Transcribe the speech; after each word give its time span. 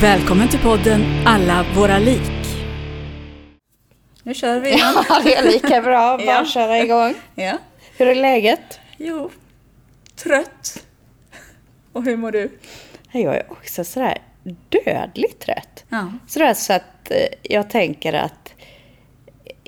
Välkommen 0.00 0.48
till 0.48 0.58
podden 0.60 1.04
Alla 1.26 1.66
våra 1.76 1.98
lik. 1.98 2.30
Nu 4.22 4.34
kör 4.34 4.60
vi 4.60 4.68
igen. 4.72 4.94
Ja, 5.08 5.20
det 5.24 5.34
är 5.36 5.42
lika 5.52 5.82
bra. 5.82 6.16
Bara 6.18 6.26
Ja. 6.26 6.44
köra 6.44 6.78
igång. 6.78 7.14
Ja. 7.34 7.58
Hur 7.96 8.06
är 8.08 8.14
läget? 8.14 8.80
Jo, 8.96 9.30
trött. 10.16 10.84
Och 11.92 12.04
hur 12.04 12.16
mår 12.16 12.32
du? 12.32 12.58
Jag 13.12 13.36
är 13.36 13.52
också 13.52 13.84
sådär 13.84 14.18
dödligt 14.68 15.40
trött. 15.40 15.84
Ja. 15.88 16.12
Sådär 16.28 16.54
så 16.54 16.72
att 16.72 17.10
eh, 17.10 17.16
jag 17.42 17.70
tänker 17.70 18.12
att 18.12 18.54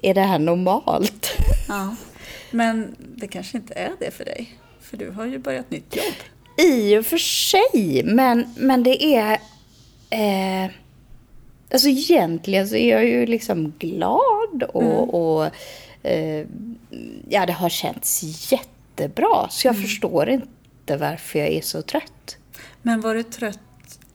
är 0.03 0.15
det 0.15 0.21
här 0.23 0.39
normalt? 0.39 1.31
ja. 1.69 1.97
Men 2.51 2.97
det 2.99 3.29
kanske 3.29 3.57
inte 3.57 3.75
är 3.75 3.91
det 4.01 4.11
för 4.11 4.25
dig. 4.25 4.55
För 4.81 4.97
du 4.97 5.11
har 5.11 5.25
ju 5.27 5.39
börjat 5.39 5.71
nytt 5.71 5.97
jobb. 5.97 6.15
I 6.69 6.99
och 6.99 7.07
för 7.07 7.19
sig, 7.19 8.03
men, 8.05 8.55
men 8.59 8.83
det 8.83 9.05
är... 9.05 9.39
Eh, 10.11 10.71
alltså 11.73 11.89
egentligen 11.89 12.69
så 12.69 12.77
är 12.77 12.91
jag 12.91 13.05
ju 13.05 13.27
liksom 13.27 13.73
glad 13.79 14.63
och, 14.69 15.15
och 15.15 15.51
eh, 16.03 16.47
ja, 17.29 17.47
det 17.47 17.53
har 17.53 17.69
känts 17.69 18.23
jättebra. 18.53 19.49
Så 19.51 19.67
jag 19.67 19.81
förstår 19.81 20.29
inte 20.29 20.97
varför 20.97 21.39
jag 21.39 21.49
är 21.49 21.61
så 21.61 21.83
trött. 21.83 22.37
Men 22.83 23.01
var 23.01 23.15
du 23.15 23.23
trött 23.23 23.59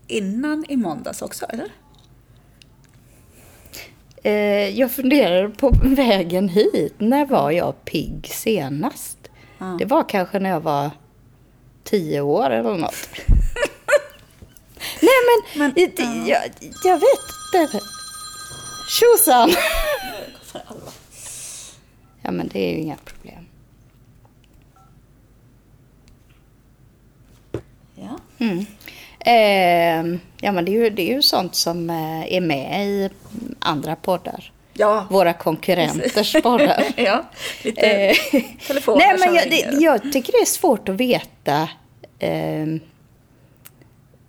innan 0.08 0.66
i 0.70 0.78
måndags 0.78 1.22
också, 1.22 1.46
eller? 1.46 1.68
Eh, 4.24 4.80
jag 4.80 4.92
funderar 4.92 5.48
på 5.48 5.70
vägen 5.84 6.50
hit. 6.50 6.94
När 6.98 7.26
var 7.26 7.52
jag 7.52 7.86
pigg 7.86 8.28
senast? 8.28 9.18
Ja. 9.58 9.76
Det 9.80 9.86
var 9.86 10.10
kanske 10.10 10.40
när 10.40 10.50
jag 10.50 10.62
var 10.62 10.92
tio 11.84 12.22
år 12.22 12.50
eller 12.50 12.78
något. 12.78 13.10
Nej 15.02 15.12
men, 15.56 15.74
Men, 15.74 15.74
jag, 15.76 16.28
jag, 16.28 16.42
jag 16.84 17.00
vet 17.00 17.64
inte. 17.74 17.86
Tjosan! 18.90 19.56
ja 22.22 22.32
men 22.32 22.48
det 22.48 22.60
är 22.60 22.72
ju 22.72 22.78
inga 22.78 22.96
problem. 22.96 23.48
Ja. 27.96 28.20
Mm. 28.38 28.66
Eh, 29.20 30.20
ja 30.42 30.52
men 30.52 30.66
det 30.66 30.72
är, 30.72 30.84
ju, 30.84 30.90
det 30.90 31.12
är 31.12 31.16
ju 31.16 31.22
sånt 31.22 31.56
som 31.56 31.90
eh, 31.90 32.34
är 32.34 32.42
med 32.42 32.88
i 32.88 33.10
andra 33.60 33.96
poddar. 33.96 34.52
Ja. 34.74 35.08
Våra 35.10 35.34
konkurrenters 35.34 36.36
poddar. 36.44 36.84
ja. 36.96 37.24
Lite 37.64 37.82
Eh, 37.82 38.16
telefoner 38.68 39.00
Nej, 39.00 39.16
men 39.20 39.36
jag, 39.36 39.50
det, 39.50 39.84
jag 39.84 40.14
tycker 40.14 40.32
det 40.32 40.42
är 40.42 40.46
svårt 40.46 40.90
att 40.90 40.96
veta 40.96 41.70
eh, 42.20 42.66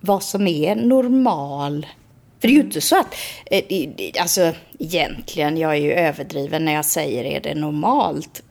vad 0.07 0.23
som 0.23 0.47
är 0.47 0.75
normal. 0.75 1.87
För 2.39 2.47
det 2.47 2.53
är 2.53 2.55
ju 2.55 2.61
inte 2.61 2.81
så 2.81 2.99
att, 2.99 3.15
eh, 3.45 4.21
alltså 4.21 4.53
egentligen, 4.79 5.57
jag 5.57 5.71
är 5.71 5.81
ju 5.81 5.91
överdriven 5.91 6.65
när 6.65 6.73
jag 6.73 6.85
säger 6.85 7.23
är 7.23 7.41
det 7.41 7.55
normalt. 7.55 8.43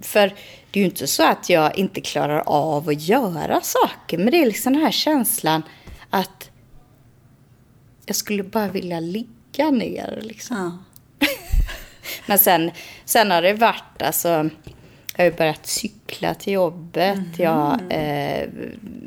För 0.00 0.28
det 0.70 0.78
är 0.78 0.80
ju 0.80 0.84
inte 0.84 1.06
så 1.06 1.26
att 1.26 1.50
jag 1.50 1.78
inte 1.78 2.00
klarar 2.00 2.42
av 2.46 2.88
att 2.88 3.02
göra 3.02 3.60
saker, 3.60 4.18
men 4.18 4.30
det 4.30 4.42
är 4.42 4.46
liksom 4.46 4.72
den 4.72 4.82
här 4.82 4.90
känslan 4.90 5.62
att 6.10 6.50
jag 8.06 8.16
skulle 8.16 8.42
bara 8.42 8.68
vilja 8.68 9.00
ligga 9.00 9.70
ner 9.70 10.18
liksom. 10.22 10.86
Ja. 11.18 11.26
Men 12.26 12.38
sen, 12.38 12.70
sen 13.04 13.30
har 13.30 13.42
det 13.42 13.52
varit, 13.52 14.02
alltså, 14.02 14.50
jag 15.16 15.24
har 15.24 15.30
ju 15.30 15.36
börjat 15.36 15.66
cykla 15.66 16.34
till 16.34 16.52
jobbet. 16.52 17.18
Jag 17.36 17.80
eh, 17.88 18.48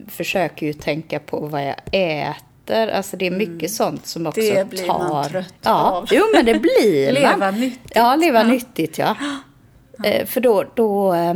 försöker 0.08 0.66
ju 0.66 0.74
tänka 0.74 1.20
på 1.20 1.40
vad 1.40 1.66
jag 1.66 1.75
äter. 1.92 2.88
Alltså 2.88 3.18
det 3.18 3.28
är 3.28 3.31
mycket 3.31 3.72
sånt 3.72 4.06
som 4.08 4.28
också 4.28 4.42
Mm. 4.42 4.56
Det 4.56 4.66
blir 4.66 4.88
tar... 4.88 5.00
man 5.00 5.30
trött 5.30 5.53
ja. 5.62 5.72
av. 5.72 6.08
Jo, 6.12 6.25
men 6.34 6.46
det 6.46 6.59
blir 6.59 7.12
Leva 7.14 7.38
man. 7.38 7.59
nyttigt. 7.59 7.92
Ja, 7.96 8.16
leva 8.16 8.44
nyttigt, 8.44 8.97
ja. 8.97 9.16
Eh, 10.03 10.25
för 10.25 10.42
då, 10.42 10.66
då, 10.75 11.14
eh, 11.14 11.34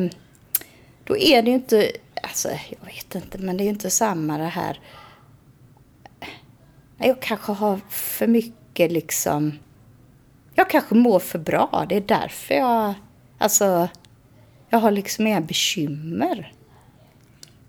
då 1.03 1.17
är 1.17 1.41
det 1.41 1.49
ju 1.49 1.55
inte... 1.55 1.91
Alltså, 2.23 2.49
jag 2.49 2.85
vet 2.85 3.15
inte, 3.15 3.37
men 3.37 3.57
det 3.57 3.63
är 3.63 3.65
ju 3.65 3.71
inte 3.71 3.89
samma 3.89 4.37
det 4.37 4.43
här... 4.43 4.79
Jag 6.97 7.21
kanske 7.21 7.51
har 7.51 7.79
för 7.89 8.27
mycket 8.27 8.91
liksom... 8.91 9.59
Jag 10.55 10.69
kanske 10.69 10.95
mår 10.95 11.19
för 11.19 11.39
bra. 11.39 11.85
Det 11.89 11.95
är 11.95 12.01
därför 12.01 12.55
jag... 12.55 12.93
Alltså, 13.37 13.87
jag 14.73 14.79
har 14.79 14.91
liksom 14.91 15.27
inga 15.27 15.41
bekymmer 15.41 16.53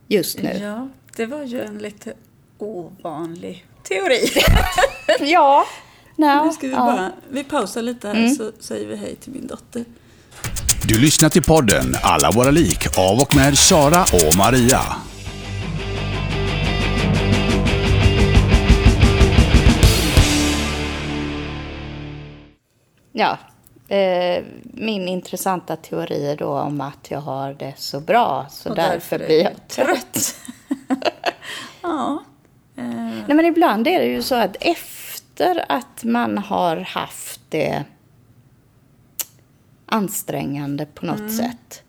just 0.08 0.38
nu. 0.38 0.58
ja, 0.62 0.88
det 1.16 1.26
var 1.26 1.42
ju 1.42 1.60
en 1.64 1.78
lite 1.78 2.14
ovanlig 2.58 3.66
teori. 3.88 4.30
Ja. 5.20 5.64
No, 6.16 6.44
Nu 6.44 6.52
ska 6.52 6.66
vi 6.66 6.72
ja. 6.72 6.82
Mm. 6.82 6.96
bara, 6.96 7.12
vi 7.30 7.44
pausar 7.44 7.82
lite 7.82 8.08
här 8.08 8.28
så 8.28 8.52
säger 8.60 8.86
vi 8.86 8.96
hej 8.96 9.16
till 9.16 9.32
min 9.32 9.46
dotter. 9.46 9.84
Du 10.88 11.00
lyssnar 11.00 11.28
till 11.28 11.42
podden 11.42 11.94
Alla 12.02 12.30
våra 12.30 12.50
lik 12.50 12.98
av 12.98 13.18
och 13.20 13.36
med 13.36 13.58
Sara 13.58 14.02
och 14.02 14.36
Maria. 14.36 14.80
Ja, 23.12 23.38
eh, 23.94 24.44
min 24.62 25.08
intressanta 25.08 25.76
teori 25.76 26.36
då 26.38 26.48
om 26.58 26.80
att 26.80 27.10
jag 27.10 27.20
har 27.20 27.54
det 27.54 27.72
så 27.76 28.00
bra, 28.00 28.46
så 28.50 28.70
Och 28.70 28.76
därför 28.76 29.18
är 29.20 29.26
blir 29.26 29.42
jag 29.44 29.68
trött. 29.68 30.36
ja. 31.82 32.22
Eh, 32.76 32.84
Nej, 33.26 33.36
men 33.36 33.44
ibland 33.44 33.88
är 33.88 33.98
det 34.00 34.06
ju 34.06 34.22
så 34.22 34.34
att 34.34 34.56
efter 34.60 35.64
att 35.68 36.04
man 36.04 36.38
har 36.38 36.76
haft 36.76 37.40
det 37.48 37.84
ansträngande 39.86 40.86
på 40.86 41.06
något 41.06 41.18
Mm. 41.18 41.32
sätt. 41.32 41.82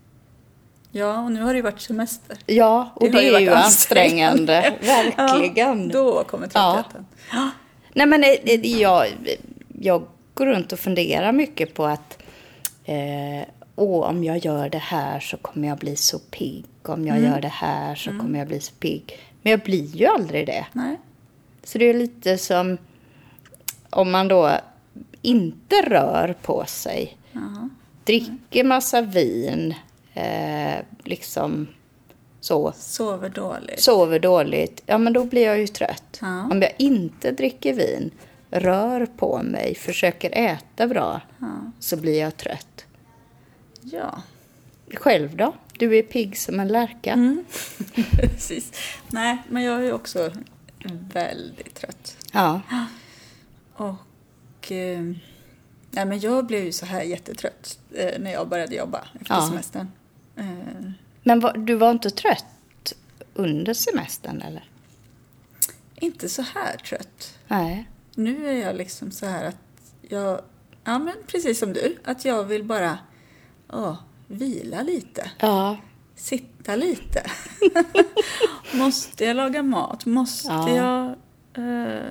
ja, 0.92 1.20
och 1.20 1.32
nu 1.32 1.42
har 1.42 1.50
det 1.54 1.56
ju 1.58 1.62
varit 1.62 1.82
semester. 1.82 2.38
Ja, 2.46 2.90
och 2.96 3.12
det, 3.12 3.22
ju 3.24 3.34
är 3.36 3.40
ju 3.40 3.50
ansträngande. 3.54 4.74
Verkligen. 4.82 5.88
Ja, 5.90 5.94
då 5.94 6.24
kommer 6.24 6.48
tröttheten. 6.48 7.06
Ja. 7.32 7.50
Nej, 7.94 8.06
men 8.08 8.24
eh, 8.24 8.66
jag, 8.82 9.08
jag 9.82 10.08
går 10.36 10.46
runt 10.46 10.72
och 10.72 10.80
funderar 10.80 11.32
mycket 11.32 11.74
på 11.74 11.86
att 11.86 12.24
eh, 12.86 13.48
åh, 13.76 14.10
om 14.10 14.24
jag 14.24 14.38
gör 14.38 14.70
det 14.70 14.78
här 14.78 15.20
så 15.20 15.38
kommer 15.38 15.68
jag 15.68 15.78
bli 15.78 15.96
så 15.96 16.20
pigg. 16.20 16.66
Om 16.84 17.08
jag 17.08 17.22
gör 17.22 17.42
det 17.42 17.48
här 17.48 17.96
så 17.96 18.10
kommer 18.10 18.40
jag 18.40 18.48
bli 18.48 18.60
så 18.60 18.74
pigg. 18.74 19.20
Men 19.42 19.52
jag 19.52 19.60
blir 19.60 19.96
ju 19.96 20.06
aldrig 20.06 20.48
det. 20.48 20.66
Nej. 20.72 21.00
Så 21.64 21.78
det 21.78 21.86
är 21.86 21.94
lite 21.94 22.38
som 22.38 22.78
om 23.90 24.12
man 24.12 24.28
då 24.28 24.52
inte 25.22 25.76
rör 25.82 26.36
på 26.42 26.66
sig. 26.68 27.18
Ja. 27.32 27.70
Dricker 28.04 28.64
massa 28.64 29.02
vin, 29.02 29.74
eh, 30.14 30.76
liksom 31.04 31.68
så. 32.42 32.74
Sover 32.78 33.30
dåligt. 33.30 33.80
Sover 33.82 34.20
dåligt, 34.20 34.84
ja 34.86 34.98
men 34.98 35.14
då 35.14 35.24
blir 35.24 35.46
jag 35.46 35.60
ju 35.60 35.68
trött. 35.68 36.20
Ja. 36.22 36.48
Om 36.52 36.62
jag 36.62 36.72
inte 36.78 37.32
dricker 37.32 37.74
vin, 37.74 38.12
rör 38.60 39.06
på 39.06 39.42
mig, 39.44 39.76
försöker 39.76 40.30
äta 40.38 40.88
bra, 40.88 41.22
Ja. 41.40 41.72
så 41.80 41.98
blir 41.98 42.20
jag 42.20 42.38
trött. 42.38 42.86
ja, 43.82 44.22
Själv 44.94 45.36
då? 45.38 45.54
Du 45.80 45.98
är 45.98 46.04
pigg 46.04 46.38
som 46.38 46.60
en 46.60 46.68
lärka. 46.68 47.14
Mm. 47.14 47.46
precis. 48.12 48.72
Nej, 49.08 49.38
men 49.50 49.64
jag 49.64 49.86
är 49.86 49.94
också 49.94 50.32
väldigt 51.14 51.76
trött. 51.76 52.18
Ja. 52.32 52.62
Och... 53.74 54.72
Eh, 54.72 55.02
nej, 55.92 56.06
men 56.06 56.20
jag 56.20 56.46
blev 56.46 56.64
ju 56.66 56.72
så 56.72 56.86
här 56.86 57.02
jättetrött 57.02 57.80
eh, 57.96 58.20
när 58.20 58.32
jag 58.32 58.48
började 58.50 58.76
jobba 58.76 59.08
efter 59.22 59.34
Ja. 59.36 59.48
semestern. 59.50 59.92
Eh, 60.36 60.46
Men 61.24 61.40
var, 61.40 61.58
du 61.58 61.76
var 61.76 61.92
inte 61.92 62.10
trött 62.10 62.94
under 63.34 63.74
semestern 63.74 64.42
eller? 64.42 64.70
inte 65.96 66.30
så 66.30 66.42
här 66.42 66.78
trött. 66.78 67.38
Nej. 67.48 67.90
Nu 68.16 68.50
är 68.50 68.66
jag 68.68 68.76
liksom 68.76 69.12
så 69.12 69.26
här 69.26 69.46
att 69.46 69.56
jag, 70.02 70.42
ja 70.84 71.00
men 71.00 71.14
precis 71.28 71.60
som 71.60 71.74
du, 71.74 71.98
att 72.04 72.26
jag 72.26 72.44
vill 72.44 72.64
bara 72.64 72.98
åh, 73.74 73.96
vila 74.28 74.82
lite, 74.82 75.32
Ja. 75.40 75.78
sitta 76.16 76.76
lite. 76.76 77.24
Måste 78.74 79.26
jag 79.26 79.36
laga 79.36 79.64
mat? 79.64 80.06
Måste 80.06 80.48
Ja. 80.48 80.70
jag 80.70 81.06
eh, 81.66 82.02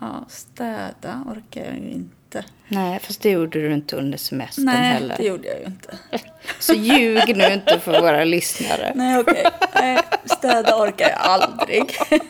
ja, 0.00 0.24
städa? 0.28 1.24
Orkar 1.26 1.64
jag 1.64 1.74
ju 1.74 1.90
inte. 1.90 2.44
Nej, 2.68 2.98
fast 3.00 3.20
det 3.22 3.30
gjorde 3.30 3.60
du 3.60 3.72
inte 3.74 3.96
under 3.96 4.18
semestern 4.18 4.64
Nej, 4.64 4.76
heller. 4.92 5.16
det 5.16 5.22
gjorde 5.24 5.48
jag 5.48 5.58
ju 5.60 5.64
inte. 5.66 5.98
Så 6.60 6.72
ljug 6.74 7.36
nu 7.36 7.44
inte 7.52 7.78
för 7.80 8.00
våra 8.00 8.24
lyssnare. 8.24 8.92
Nej, 8.94 9.18
okej. 9.18 9.46
Nej, 9.74 9.98
städa 10.24 10.76
orkar 10.82 11.08
jag 11.08 11.18
aldrig. 11.18 11.84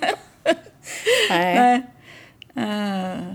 Nej. 1.30 1.54
Nej. 1.54 1.86
Eh, 2.56 3.32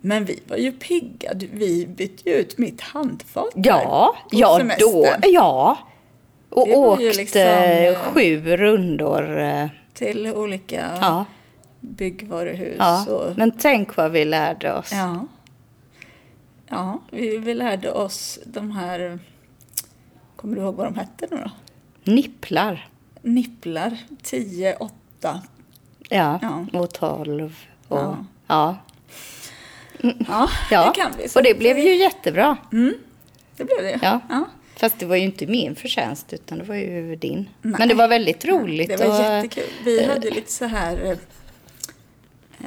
men 0.00 0.24
vi 0.24 0.42
var 0.48 0.56
ju 0.56 0.72
pigga. 0.72 1.32
Vi 1.52 1.86
bytte 1.86 2.30
ju 2.30 2.36
ut 2.36 2.58
mitt 2.58 2.80
handfat 2.80 3.48
där 3.54 3.70
Ja, 3.70 4.16
på 4.22 4.28
ja 4.32 4.58
semestern. 4.58 4.92
då, 4.92 5.06
ja. 5.22 5.78
Och 6.50 6.66
Det 6.68 6.76
var 6.76 7.00
ju 7.00 7.08
åkte 7.08 7.18
liksom, 7.18 7.40
eh, 7.40 7.94
sju 7.94 8.56
rundor. 8.56 9.38
eh, 9.40 9.66
Till 9.94 10.26
olika 10.26 10.98
Ja, 11.00 11.24
byggvaruhus. 11.80 12.76
ja. 12.78 13.06
Och, 13.10 13.38
Men 13.38 13.50
tänk 13.50 13.96
vad 13.96 14.10
vi 14.12 14.24
lärde 14.24 14.72
oss. 14.74 14.92
ja. 14.92 15.26
ja, 16.68 17.00
vi, 17.10 17.38
vi 17.38 17.54
lärde 17.54 17.92
oss 17.92 18.38
de 18.46 18.70
här... 18.70 19.18
Kommer 20.36 20.56
du 20.56 20.62
ihåg 20.62 20.74
vad 20.74 20.86
de 20.86 20.94
hette 20.98 21.26
nu 21.30 21.36
då? 21.36 21.50
Nipplar. 22.12 22.88
Nipplar, 23.22 23.96
10, 24.22 24.76
8. 24.76 24.92
Ja, 26.08 26.38
Ja. 26.42 26.66
och 26.80 26.92
tolv. 26.92 27.56
Och, 27.88 27.98
Ja. 27.98 28.24
ja. 28.46 28.76
Ja, 30.28 30.48
Ja, 30.70 30.86
det 30.94 31.00
kan 31.00 31.12
vi. 31.22 31.28
Så 31.28 31.38
och 31.38 31.42
det 31.44 31.58
blev 31.58 31.78
ju 31.78 31.96
jättebra. 31.96 32.56
Det 33.56 33.64
blev 33.64 33.82
det. 33.82 33.98
Ja. 34.02 34.20
ja. 34.28 34.44
Fast 34.76 34.98
det 34.98 35.06
var 35.06 35.16
ju 35.16 35.22
inte 35.24 35.46
min 35.46 35.76
förtjänst, 35.76 36.32
utan 36.32 36.58
det 36.58 36.64
var 36.64 36.74
ju 36.74 37.16
din. 37.16 37.48
Men 37.62 37.88
det 37.88 37.94
var 37.94 38.08
väldigt 38.08 38.44
roligt. 38.44 38.88
Det 38.88 38.96
var 38.96 39.18
och, 39.18 39.24
jättekul. 39.24 39.70
Vi 39.84 40.04
hade 40.04 40.30
lite 40.30 40.52
så 40.52 40.64
här... 40.64 41.04
Eh, 41.04 41.10
eh, 41.10 42.66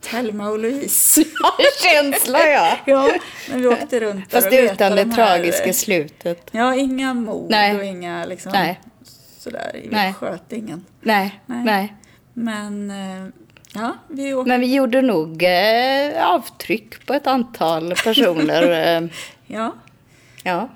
Thelma 0.00 0.48
och 0.48 0.58
Louise. 0.58 1.24
Känsla, 1.82 2.38
ja. 2.48 2.76
ja, 2.84 3.10
men 3.50 3.60
vi 3.62 3.66
åkte 3.68 4.00
runt 4.00 4.32
Fast 4.32 4.46
och 4.46 4.52
utan 4.52 4.92
det 4.92 5.04
de 5.04 5.10
här- 5.10 5.16
tragiska 5.36 5.72
slutet. 5.72 6.48
Ja, 6.52 6.74
inga 6.74 7.14
mord 7.14 7.50
Nej. 7.50 7.76
och 7.76 7.84
inga 7.84 8.24
liksom... 8.24 8.52
Nej. 8.52 8.80
Sådär, 9.38 9.70
vi 9.74 9.88
Nej. 9.90 10.12
sköt 10.12 10.52
ingen. 10.52 10.84
Nej, 11.00 11.40
Nej. 11.46 11.64
nej. 11.64 11.94
Men, 12.34 12.92
ja, 13.74 13.96
vi 14.08 14.34
åkte... 14.34 14.48
Men 14.48 14.60
vi 14.60 14.74
gjorde 14.74 15.02
nog 15.02 15.42
eh, 15.42 16.26
avtryck 16.28 17.06
på 17.06 17.14
ett 17.14 17.26
antal 17.26 17.94
personer. 18.04 18.96
eh, 19.02 19.08
Ja, 19.46 19.74
ja. 20.42 20.68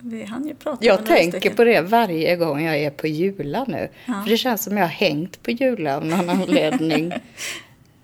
vi 0.00 0.24
hann 0.24 0.46
ju 0.48 0.54
prata 0.54 0.84
Jag 0.86 1.06
tänker 1.06 1.38
stycken. 1.38 1.56
på 1.56 1.64
det 1.64 1.80
varje 1.80 2.36
gång 2.36 2.64
jag 2.64 2.76
är 2.78 2.90
på 2.90 3.06
Jula 3.06 3.64
nu. 3.68 3.88
Ja. 4.06 4.22
För 4.22 4.30
det 4.30 4.36
känns 4.36 4.64
som 4.64 4.76
jag 4.76 4.84
har 4.84 4.88
hängt 4.88 5.42
på 5.42 5.50
Jula 5.50 5.96
av 5.96 6.04
någon 6.06 6.30
anledning. 6.30 7.12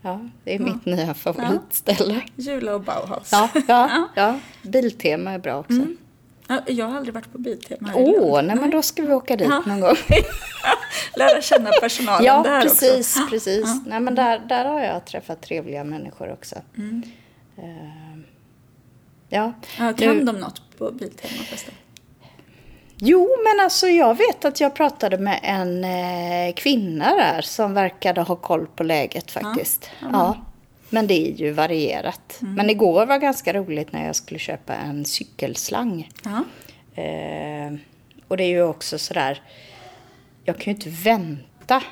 Ja, 0.06 0.20
det 0.44 0.54
är 0.54 0.58
mitt 0.58 0.86
nya 0.86 1.14
favoritställe. 1.14 2.20
Jula 2.36 2.74
och 2.74 2.80
Bauhaus. 2.80 3.28
Ja, 3.32 3.48
ja, 3.68 4.08
ja. 4.14 4.38
Biltema 4.62 5.30
är 5.32 5.38
bra 5.38 5.58
också. 5.58 5.72
Ja, 5.72 5.84
Jag 6.66 6.86
har 6.86 6.96
aldrig 6.96 7.14
varit 7.14 7.32
på 7.32 7.38
Biltema 7.38 7.88
här 7.88 7.96
Åh, 7.98 8.42
nej 8.42 8.56
men 8.56 8.70
då 8.70 8.82
ska 8.82 9.02
vi 9.02 9.12
åka 9.12 9.36
dit 9.36 9.48
Ja. 9.50 9.62
någon 9.66 9.80
gång. 9.80 9.96
Lära 11.16 11.40
känna 11.42 11.70
personalen 11.80 12.24
Ja, 12.24 12.42
där 12.42 12.62
precis, 12.62 13.16
också. 13.16 13.28
precis. 13.30 13.66
Nej 13.86 14.00
men 14.00 14.14
där, 14.14 14.38
där 14.38 14.64
har 14.64 14.80
jag 14.80 15.04
träffat 15.04 15.42
trevliga 15.42 15.84
människor 15.84 16.32
också. 16.32 16.56
Mm. 16.76 17.02
Eh, 17.58 18.18
Ja. 19.28 19.52
Ja, 19.78 19.92
kan 19.92 20.16
Nu- 20.16 20.24
de 20.24 20.32
något 20.40 20.62
på 20.78 20.90
Biltema 20.90 21.44
förresten? 21.48 21.74
Jo, 22.96 23.28
men 23.44 23.64
alltså 23.64 23.86
jag 23.88 24.14
vet 24.18 24.44
att 24.44 24.60
jag 24.60 24.74
pratade 24.74 25.18
med 25.18 25.40
en 25.42 25.84
eh, 25.84 26.54
kvinna 26.54 27.04
där 27.14 27.40
som 27.42 27.74
verkade 27.74 28.20
ha 28.20 28.36
koll 28.36 28.66
på 28.66 28.82
läget 28.82 29.30
faktiskt. 29.30 29.90
Ja, 30.00 30.08
Ja, 30.12 30.18
ja, 30.18 30.44
men- 30.90 31.06
det 31.06 31.14
är 31.28 31.32
ju 31.32 31.50
varierat. 31.50 32.36
Men 32.40 32.70
igår 32.70 33.06
var 33.06 33.18
ganska 33.18 33.52
roligt 33.52 33.92
när 33.92 34.06
jag 34.06 34.16
skulle 34.16 34.40
köpa 34.40 34.74
en 34.74 35.04
cykelslang. 35.04 36.10
Ja. 36.24 36.44
Eh, 37.02 37.74
och 38.28 38.36
det 38.36 38.44
är 38.44 38.48
ju 38.48 38.62
också 38.62 38.98
sådär, 38.98 39.42
jag 40.44 40.58
kan 40.58 40.64
ju 40.72 40.76
inte 40.76 40.90
vänta. 40.90 41.82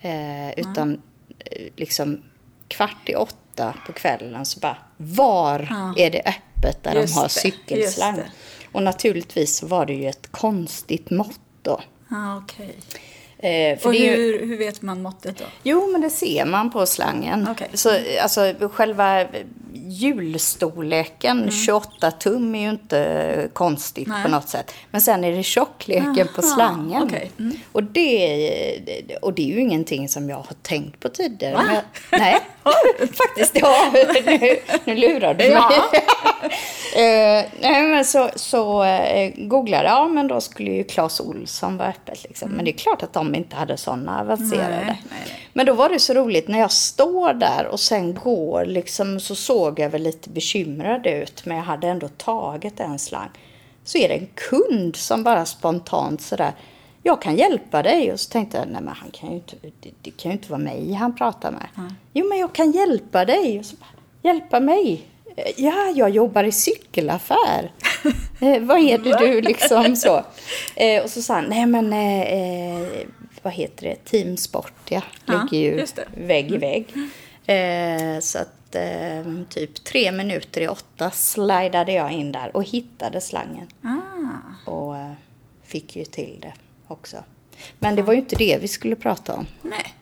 Eh, 0.00 0.50
utan 0.58 1.02
eh, 1.38 1.68
liksom 1.76 2.22
kvart 2.68 3.08
i 3.08 3.14
åtta 3.14 3.74
på 3.86 3.92
kvällen 3.92 4.46
så 4.46 4.60
bara, 4.60 4.76
var 4.96 5.66
Ja. 5.70 5.94
är 6.04 6.10
det 6.10 6.22
öppet 6.24 6.82
där 6.82 6.94
Just 6.94 7.14
de 7.14 7.20
har 7.20 7.28
cykelslang? 7.28 8.20
Och 8.72 8.82
naturligtvis 8.82 9.62
var 9.62 9.86
det 9.86 9.94
ju 9.94 10.08
ett 10.08 10.32
konstigt 10.32 11.10
mått 11.10 11.40
då. 11.62 11.80
Ja, 12.10 12.36
okej. 12.36 12.74
Eh, 13.44 13.78
Och 13.86 13.94
är 13.94 13.98
ju, 13.98 14.10
hur, 14.16 14.46
hur 14.46 14.56
vet 14.58 14.82
man 14.82 15.02
måttet 15.02 15.38
då? 15.38 15.44
Jo, 15.62 15.88
men 15.92 16.00
det 16.00 16.10
ser 16.10 16.44
man 16.44 16.70
på 16.70 16.86
slangen. 16.86 17.48
Okej. 17.50 17.68
Så, 17.74 17.90
alltså, 18.22 18.54
själva 18.72 19.24
hjulstorleken, 19.74 21.50
28 21.50 22.10
tum, 22.10 22.54
är 22.54 22.60
ju 22.62 22.70
inte 22.70 23.48
konstigt 23.52 24.06
Mm. 24.06 24.18
Nej. 24.18 24.24
på 24.24 24.30
något 24.30 24.48
sätt. 24.48 24.74
Men 24.90 25.00
sen 25.00 25.24
är 25.24 25.32
det 25.36 25.42
tjockleken 25.42 26.28
på 26.34 26.40
Aha, 26.42 26.54
slangen. 26.54 27.02
okej. 27.02 27.30
Mm. 27.38 27.56
Och, 27.72 27.82
det, 27.82 29.18
och 29.22 29.32
det 29.32 29.42
är 29.42 29.54
ju 29.54 29.60
ingenting 29.60 30.08
som 30.08 30.30
jag 30.30 30.36
har 30.36 30.54
tänkt 30.62 31.00
på 31.00 31.08
tidigare. 31.08 31.54
Men 31.66 31.76
nej, 32.20 32.38
faktiskt. 33.14 33.56
Ja, 33.60 33.92
nu, 34.26 34.56
nu 34.84 34.94
lurar 34.96 35.34
du 35.34 35.44
mig. 35.44 35.52
Ja. 35.52 35.82
Eh, 36.94 37.44
nej, 37.60 37.82
men 37.82 38.04
så, 38.04 38.30
så 38.36 38.84
eh, 38.84 39.32
googlade 39.36 39.84
jag, 39.84 39.92
ja 39.92 40.08
men 40.08 40.28
då 40.28 40.40
skulle 40.40 40.70
ju 40.70 40.84
Clas 40.84 41.20
Olsson 41.20 41.76
vara 41.76 41.88
öppet. 41.88 42.22
Liksom. 42.22 42.50
Men 42.50 42.64
det 42.64 42.70
är 42.70 42.78
klart 42.78 43.02
att 43.02 43.12
de 43.12 43.34
inte 43.34 43.56
hade 43.56 43.76
sådana 43.76 44.20
avancerade. 44.20 44.74
Mm. 44.74 44.86
Nej, 44.86 45.02
nej, 45.10 45.22
nej. 45.26 45.48
Men 45.52 45.66
då 45.66 45.72
var 45.72 45.88
det 45.88 45.98
så 45.98 46.14
roligt 46.14 46.48
när 46.48 46.58
jag 46.58 46.72
står 46.72 47.32
där 47.32 47.66
och 47.66 47.80
sen 47.80 48.14
går 48.14 48.64
liksom 48.64 49.20
så 49.20 49.34
såg 49.34 49.78
jag 49.78 49.90
väl 49.90 50.02
lite 50.02 50.30
bekymrad 50.30 51.06
ut 51.06 51.46
men 51.46 51.56
jag 51.56 51.64
hade 51.64 51.88
ändå 51.88 52.08
tagit 52.08 52.80
en 52.80 52.98
slang. 52.98 53.30
Så 53.84 53.98
är 53.98 54.08
det 54.08 54.14
en 54.14 54.28
kund 54.34 54.96
som 54.96 55.24
bara 55.24 55.44
spontant 55.44 56.22
sådär 56.22 56.52
jag 57.02 57.22
kan 57.22 57.36
hjälpa 57.36 57.82
dig. 57.82 58.12
Och 58.12 58.20
så 58.20 58.30
tänkte 58.30 58.58
jag, 58.58 58.68
nej 58.68 58.82
men 58.82 58.94
han 58.94 59.10
kan 59.10 59.28
ju 59.28 59.34
inte, 59.34 59.56
det, 59.80 59.90
det 60.02 60.10
kan 60.10 60.30
ju 60.30 60.36
inte 60.36 60.50
vara 60.50 60.60
mig 60.60 60.92
han 60.92 61.16
pratar 61.16 61.50
med. 61.50 61.66
Jo 62.12 62.28
men 62.28 62.38
jag 62.38 62.52
kan 62.52 62.72
hjälpa 62.72 63.24
dig. 63.24 63.58
Och 63.58 63.64
så 63.64 63.76
bara, 63.76 64.32
hjälpa 64.32 64.60
mig? 64.60 65.06
"Eh, 65.36 65.52
Ja, 65.56 65.92
jag 65.96 66.10
jobbar 66.10 66.44
i 66.44 66.52
cykelaffär. 66.52 67.72
eh, 68.40 68.60
vad 68.62 68.78
är 68.78 68.98
det 68.98 69.18
du 69.18 69.40
liksom 69.48 69.96
så? 69.96 70.24
Eh, 70.76 71.02
och 71.02 71.10
så 71.10 71.22
sa 71.22 71.34
han, 71.34 71.44
nej 71.44 71.66
men 71.66 71.92
eh, 71.92 72.88
vad 73.42 73.52
heter 73.52 73.86
det, 73.88 73.94
Team 74.04 74.36
Sport 74.36 74.72
ja. 74.88 75.02
Ja, 75.26 75.42
Ligger 75.50 75.70
ju 75.70 75.78
just 75.80 75.96
det. 75.96 76.04
vägg 76.16 76.52
i 76.52 76.56
vägg. 76.56 76.86
Eh, 77.46 78.20
så 78.20 78.38
att 78.38 78.74
eh, 78.74 79.32
typ 79.48 79.84
tre 79.84 80.12
minuter 80.12 80.60
i 80.60 80.68
åtta 80.68 81.10
slidade 81.10 81.92
jag 81.92 82.12
in 82.12 82.32
där 82.32 82.56
och 82.56 82.64
hittade 82.64 83.20
slangen. 83.20 83.66
Ah, 83.82 84.70
Och 84.70 84.96
eh, 84.96 85.12
fick 85.64 85.96
ju 85.96 86.04
till 86.04 86.38
det 86.42 86.52
också. 86.88 87.16
Men 87.78 87.96
det 87.96 88.02
var 88.02 88.12
ju 88.12 88.18
inte 88.20 88.36
det 88.36 88.58
vi 88.60 88.68
skulle 88.68 88.96
prata 88.96 89.34
om. 89.34 89.46
nej. 89.62 89.94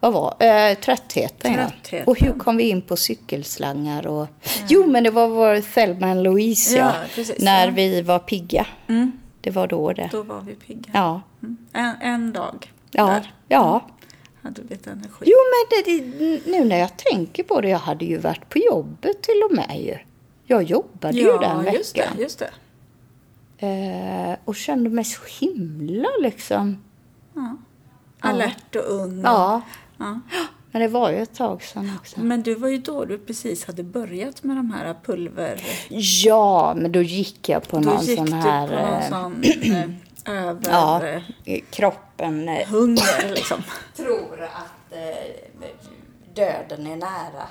Vad 0.00 0.12
var 0.12 0.34
eh, 0.40 0.74
Tröttheten, 0.74 1.52
ja. 1.52 1.68
Tröttheten. 1.70 2.06
Och 2.08 2.18
hur 2.20 2.32
kom 2.32 2.56
vi 2.56 2.68
in 2.68 2.82
på 2.82 2.96
cykelslangar? 2.96 4.06
Och... 4.06 4.26
Jo, 4.68 4.86
men 4.86 5.04
det 5.04 5.10
var 5.10 5.28
vår 5.28 5.60
Thelma 5.74 6.06
and 6.10 6.22
Louise, 6.22 6.76
ja. 6.76 6.84
Ja, 6.84 6.92
precis, 7.14 7.36
när 7.44 7.66
ja. 7.66 7.72
vi 7.76 8.02
var 8.02 8.18
pigga. 8.18 8.66
Mm, 8.88 9.12
Det 9.40 9.50
var 9.50 9.66
då 9.66 9.92
det. 9.92 10.08
då 10.12 10.22
var 10.22 10.40
vi 10.40 10.54
pigga. 10.54 10.90
Ja. 10.94 11.22
Mm. 11.42 11.56
En, 11.72 11.94
en 12.00 12.32
dag 12.32 12.72
Ja. 12.90 13.06
där 13.06 13.32
ja. 13.48 13.86
hade 14.42 14.62
vi 14.62 14.68
lite 14.68 14.90
energi. 14.90 15.24
Jo, 15.26 15.36
men 15.52 15.84
det, 15.84 15.90
det, 15.90 16.40
nu 16.50 16.64
när 16.64 16.78
jag 16.78 16.96
tänker 16.96 17.42
på 17.42 17.60
det, 17.60 17.68
jag 17.68 17.78
hade 17.78 18.04
ju 18.04 18.18
varit 18.18 18.48
på 18.48 18.58
jobbet 18.58 19.22
till 19.22 19.42
och 19.50 19.56
med 19.56 19.80
ju. 19.80 19.98
Jag 20.46 20.62
jobbade 20.62 21.18
ju 21.18 21.38
den 21.38 21.64
veckan. 21.64 21.74
just 21.74 21.94
det. 21.94 22.08
Just 22.18 22.38
det. 22.38 22.50
Eh, 23.66 24.36
och 24.44 24.56
kände 24.56 24.90
mig 24.90 25.04
så 25.04 25.20
himla 25.40 26.08
liksom... 26.20 26.82
Ja. 27.34 27.56
Alert 28.20 28.76
och 28.76 28.82
ung. 28.90 29.20
Ja, 29.24 29.60
Ja. 29.98 30.20
men 30.72 30.82
det 30.82 30.88
var 30.88 31.10
ju 31.10 31.22
ett 31.22 31.34
tag 31.34 31.62
sedan 31.62 31.92
också. 32.00 32.20
Men 32.20 32.42
du 32.42 32.54
var 32.54 32.68
ju 32.68 32.78
då 32.78 33.04
du 33.04 33.18
precis 33.18 33.64
hade 33.64 33.82
börjat 33.82 34.42
med 34.42 34.56
de 34.56 34.70
här 34.70 34.94
pulver... 35.04 35.62
Ja, 35.88 36.74
men 36.76 36.92
då 36.92 37.02
gick 37.02 37.48
jag 37.48 37.68
på 37.68 37.78
Då 37.78 37.90
någon 37.90 38.04
gick 38.04 38.18
sån 38.18 38.26
du 38.26 38.32
här... 38.32 38.68
på 38.68 38.74
någon 38.74 39.02
eh, 39.02 39.08
sån 39.08 39.42
eh, 40.26 40.48
över... 40.48 41.24
Ja, 41.44 41.60
kroppen 41.70 42.48
eh, 42.48 42.68
Hunger 42.68 43.34
liksom. 43.34 43.62
tror 43.96 44.42
att 44.42 44.92
eh, 44.92 45.78
döden 46.34 46.86
är 46.86 46.96
nära. 46.96 47.46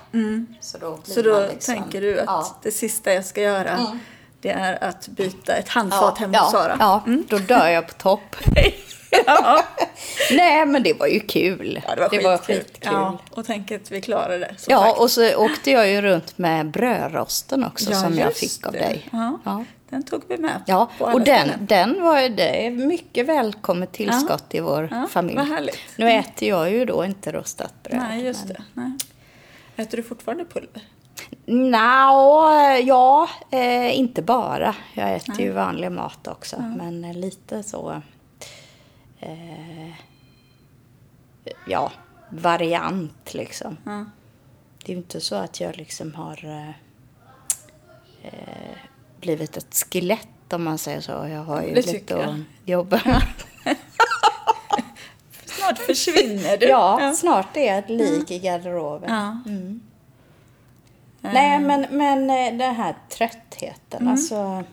Så 0.60 0.78
då, 0.78 1.00
blir 1.04 1.04
Mm. 1.04 1.04
Så 1.04 1.22
då 1.22 1.48
liksom, 1.54 1.75
tänker 1.75 2.02
du 2.02 2.20
att 2.20 2.25
ja. 2.28 2.58
det 2.64 2.72
sista 2.72 3.14
jag 3.14 3.25
ska 3.25 3.42
göra 3.42 3.98
det 4.46 4.52
är 4.52 4.84
att 4.84 5.08
byta 5.08 5.56
ett 5.56 5.70
handfat 5.70 6.16
ja, 6.20 6.25
hemma 6.25 6.38
hos 6.38 6.54
ja, 6.54 6.60
Sara. 6.60 6.78
Ja, 6.80 7.04
då 7.30 7.38
dör 7.38 7.68
jag 7.68 7.88
på 7.88 7.94
topp. 7.94 8.36
Nej, 10.32 10.66
men 10.66 10.84
det 10.84 10.94
var 11.00 11.08
ju 11.08 11.20
kul. 11.20 11.82
Ja, 11.88 12.08
det 12.10 12.24
var 12.24 12.38
skitkul. 12.38 12.56
skitkul. 12.64 12.92
Ja, 12.94 13.18
och 13.32 13.46
tänk 13.46 13.72
att 13.72 13.92
vi 13.92 14.02
klarade 14.02 14.38
det. 14.40 14.56
Ja, 14.68 14.80
sagt. 14.84 15.00
och 15.00 15.12
så 15.12 15.36
åkte 15.36 15.72
jag 15.72 15.90
ju 15.90 16.02
runt 16.02 16.38
med 16.38 16.72
brödrosten 16.72 17.64
också 17.64 17.92
Ja, 17.92 17.96
som 18.02 18.18
jag 18.18 18.34
fick 18.36 18.66
av 18.68 18.74
det. 18.74 18.80
dig. 18.80 19.10
Ja. 19.12 19.40
Ja. 19.46 19.64
Den 19.90 20.04
tog 20.04 20.22
vi 20.28 20.38
med 20.38 20.62
Ja, 20.68 20.90
och 21.00 21.22
den, 21.22 21.48
ställen. 21.48 21.66
den 21.66 22.04
var 22.04 22.22
ju 22.22 22.30
det 22.30 22.66
är 22.68 22.72
mycket 22.72 23.26
välkommet 23.28 23.92
tillskott 23.92 24.46
i 24.56 24.60
vår 24.60 24.90
Ja, 24.92 25.08
familj. 25.12 25.38
vad 25.38 25.48
härligt. 25.48 25.78
Nu 25.98 26.12
äter 26.12 26.50
jag 26.50 26.72
ju 26.72 26.86
då 26.86 27.06
inte 27.06 27.32
rostat 27.32 27.74
bröd. 27.84 27.98
Nej, 28.10 28.26
just 28.26 28.46
men- 28.46 28.54
det. 28.54 28.64
Nej. 28.74 28.92
Äter 29.76 29.98
du 29.98 30.04
fortfarande 30.04 30.46
pulver? 30.46 30.82
Nja, 31.46 32.80
ja, 32.80 33.30
eh, 33.52 34.00
inte 34.00 34.22
bara. 34.22 34.76
Jag 34.94 35.16
äter 35.16 35.42
ju 35.42 35.52
vanlig 35.52 35.92
mat 35.92 36.28
också, 36.28 36.60
men 36.78 37.04
eh, 37.06 37.14
lite 37.18 37.64
så... 37.64 38.02
Eh, 39.25 39.94
ja, 41.67 41.91
variant 42.29 43.34
liksom. 43.34 43.77
Ja. 43.86 44.05
Det 44.86 44.91
är 44.91 44.96
ju 44.96 44.98
inte 45.01 45.22
så 45.22 45.36
att 45.36 45.60
jag 45.60 45.77
liksom 45.77 46.13
har 46.13 46.46
eh, 46.46 46.70
eh, 48.24 48.77
blivit 49.22 49.58
ett 49.58 49.74
skelett 49.91 50.53
om 50.53 50.63
man 50.63 50.77
säger 50.77 51.01
så. 51.01 51.12
Jag 51.12 51.44
har 51.44 51.62
ju 51.62 51.74
Det 51.74 51.86
lite 51.94 52.25
att 52.25 52.36
jobba 52.65 53.01
med. 53.05 53.22
Snart 55.46 55.77
försvinner 55.77 56.58
du. 56.58 56.65
Ja, 56.65 57.13
snart 57.15 57.58
är 57.58 57.65
jag 57.65 57.77
ett 57.77 57.89
lik 57.89 58.32
i 58.32 58.39
garderoben. 58.39 59.10
Ja. 59.13 59.41
Nej, 61.22 61.60
men, 61.60 61.86
men 61.89 62.29
eh, 62.29 62.58
den 62.58 62.75
här 62.75 62.96
tröttheten, 63.10 64.01
Mm. 64.01 64.12
alltså... 64.12 64.63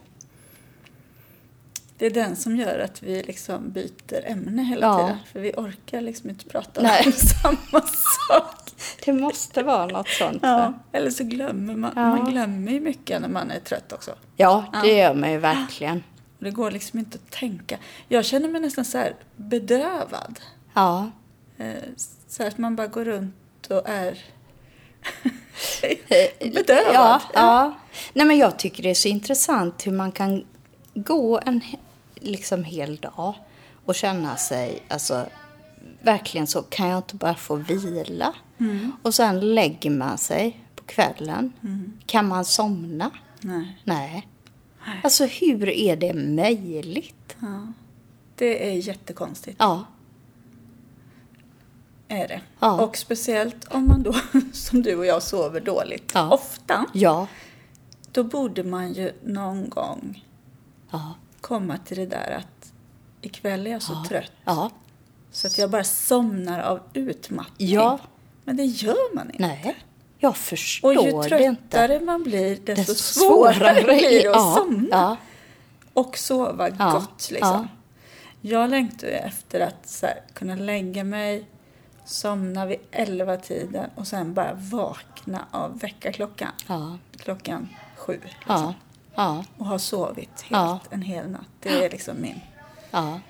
Det 2.02 2.06
är 2.06 2.10
den 2.10 2.36
som 2.36 2.56
gör 2.56 2.78
att 2.78 3.02
vi 3.02 3.22
liksom 3.22 3.70
byter 3.70 4.24
ämne 4.26 4.62
hela 4.62 4.86
Ja. 4.86 4.98
tiden. 4.98 5.18
För 5.32 5.40
vi 5.40 5.52
orkar 5.56 6.00
liksom 6.00 6.30
inte 6.30 6.44
prata 6.44 6.82
Nej. 6.82 7.02
om 7.06 7.12
samma 7.42 7.80
sak. 8.28 8.70
Det 9.04 9.12
måste 9.12 9.62
vara 9.62 9.86
något 9.86 10.08
sånt. 10.08 10.38
Ja. 10.42 10.72
Eller 10.92 11.10
så 11.10 11.24
glömmer 11.24 11.76
man. 11.76 11.92
Ja. 11.96 12.16
Man 12.16 12.30
glömmer 12.30 12.72
ju 12.72 12.80
mycket 12.80 13.20
när 13.20 13.28
man 13.28 13.50
är 13.50 13.60
trött 13.60 13.92
också. 13.92 14.14
Ja, 14.36 14.64
det 14.82 14.88
Ja. 14.88 14.94
gör 14.94 15.14
man 15.14 15.30
ju 15.32 15.38
verkligen. 15.38 16.02
Det 16.38 16.50
går 16.50 16.70
liksom 16.70 16.98
inte 16.98 17.18
att 17.24 17.30
tänka. 17.30 17.78
Jag 18.08 18.24
känner 18.24 18.48
mig 18.48 18.60
nästan 18.60 18.84
så 18.84 18.98
här 18.98 19.14
bedövad. 19.36 20.40
Ja. 20.74 21.10
Eh, 21.58 21.66
Så 22.28 22.46
att 22.46 22.58
man 22.58 22.76
bara 22.76 22.86
går 22.86 23.04
runt 23.04 23.66
och 23.70 23.88
är 23.88 24.18
bedövad. 26.40 26.86
Eh, 26.86 26.92
Ja, 26.94 27.20
ja. 27.34 27.74
Nej, 28.12 28.26
men 28.26 28.38
jag 28.38 28.58
tycker 28.58 28.82
det 28.82 28.90
är 28.90 28.94
så 28.94 29.08
intressant 29.08 29.86
hur 29.86 29.92
man 29.92 30.12
kan 30.12 30.44
gå 30.94 31.40
en 31.46 31.60
liksom 32.24 32.64
hel 32.64 32.96
dag 32.96 33.34
och 33.84 33.94
känna 33.94 34.36
sig, 34.36 34.82
alltså 34.88 35.26
verkligen 36.02 36.46
så, 36.46 36.62
kan 36.62 36.88
jag 36.88 36.98
inte 36.98 37.16
bara 37.16 37.34
få 37.34 37.56
vila? 37.56 38.34
Mm. 38.58 38.92
Och 39.02 39.14
sen 39.14 39.54
lägger 39.54 39.90
man 39.90 40.18
sig 40.18 40.60
på 40.76 40.84
kvällen. 40.84 41.52
Kan 42.06 42.28
man 42.28 42.44
somna? 42.44 43.10
Nej. 43.40 43.78
Nej. 43.84 44.28
Alltså 45.04 45.24
hur 45.24 45.68
är 45.68 45.96
det 45.96 46.14
möjligt? 46.14 47.36
Ja. 47.40 47.66
Det 48.36 48.70
är 48.70 48.72
jättekonstigt. 48.72 49.56
Ja. 49.58 49.84
Är 52.08 52.28
det. 52.28 52.40
Ja. 52.60 52.80
Och 52.80 52.96
speciellt 52.96 53.64
om 53.64 53.88
man 53.88 54.02
då, 54.02 54.14
som 54.52 54.82
du 54.82 54.96
och 54.96 55.06
jag, 55.06 55.22
sover 55.22 55.60
dåligt. 55.60 56.10
Ja. 56.14 56.30
Ofta. 56.30 56.86
Ja. 56.92 57.26
Då 58.12 58.24
borde 58.24 58.64
man 58.64 58.92
ju 58.92 59.12
någon 59.22 59.68
gång 59.68 60.24
Ja. 60.92 61.14
Komma 61.42 61.78
till 61.84 61.96
det 61.96 62.06
där 62.06 62.30
att 62.38 62.72
ikväll 63.20 63.66
är 63.66 63.70
jag 63.70 63.82
så 63.82 64.04
trött 64.08 64.32
Ja. 64.44 64.70
så 65.30 65.46
att 65.46 65.58
jag 65.58 65.70
bara 65.70 65.84
somnar 65.84 66.60
av 66.60 66.80
utmattning. 66.92 67.68
Ja. 67.68 67.98
Men 68.44 68.56
det 68.56 68.64
gör 68.64 69.14
man 69.14 69.26
inte. 69.30 69.42
Nej. 69.42 69.76
Jag 70.18 70.30
Och 70.30 70.36
förstår 70.36 70.92
ju 70.94 71.00
det 71.00 71.10
inte. 71.10 71.28
tröttare 71.28 72.00
man 72.00 72.22
blir, 72.22 72.56
desto, 72.56 72.92
Desto 72.92 72.94
svårare, 72.94 73.82
blir 73.82 74.10
det 74.10 74.18
att 74.18 74.36
ja, 74.36 74.54
somna. 74.56 74.88
Ja. 74.90 75.16
Och 75.92 76.18
sova 76.18 76.68
Ja, 76.78 76.90
gott 76.92 77.30
liksom. 77.30 77.48
ja. 77.48 77.68
Jag 78.40 78.70
längtar 78.70 79.06
ju 79.06 79.12
efter 79.12 79.60
att 79.60 79.98
här, 80.02 80.20
kunna 80.34 80.54
lägga 80.54 81.04
mig, 81.04 81.44
somna 82.04 82.66
vid 82.66 82.78
elva 82.90 83.36
tiden 83.36 83.90
och 83.94 84.06
sen 84.06 84.34
bara 84.34 84.52
vakna 84.54 85.46
av 85.50 85.78
väckarklockan. 85.78 86.52
Ja. 86.66 86.98
Klockan 87.16 87.68
sju. 87.96 88.12
Liksom. 88.24 88.34
Ja. 88.46 88.74
Ja. 89.14 89.44
Och 89.58 89.66
ha 89.66 89.78
sovit 89.78 90.28
helt 90.28 90.50
Ja. 90.50 90.78
en 90.90 91.02
hel 91.02 91.28
natt. 91.30 91.40
Det 91.60 91.84
är 91.84 91.90
liksom 91.90 92.20
min 92.20 92.40
Ja. 92.90 93.20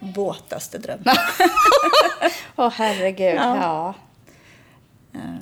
våtaste 0.00 0.78
dröm. 0.78 0.98
Åh 2.56 2.70
herregud, 2.74 3.34
Ja. 3.36 3.56
ja. 3.60 3.94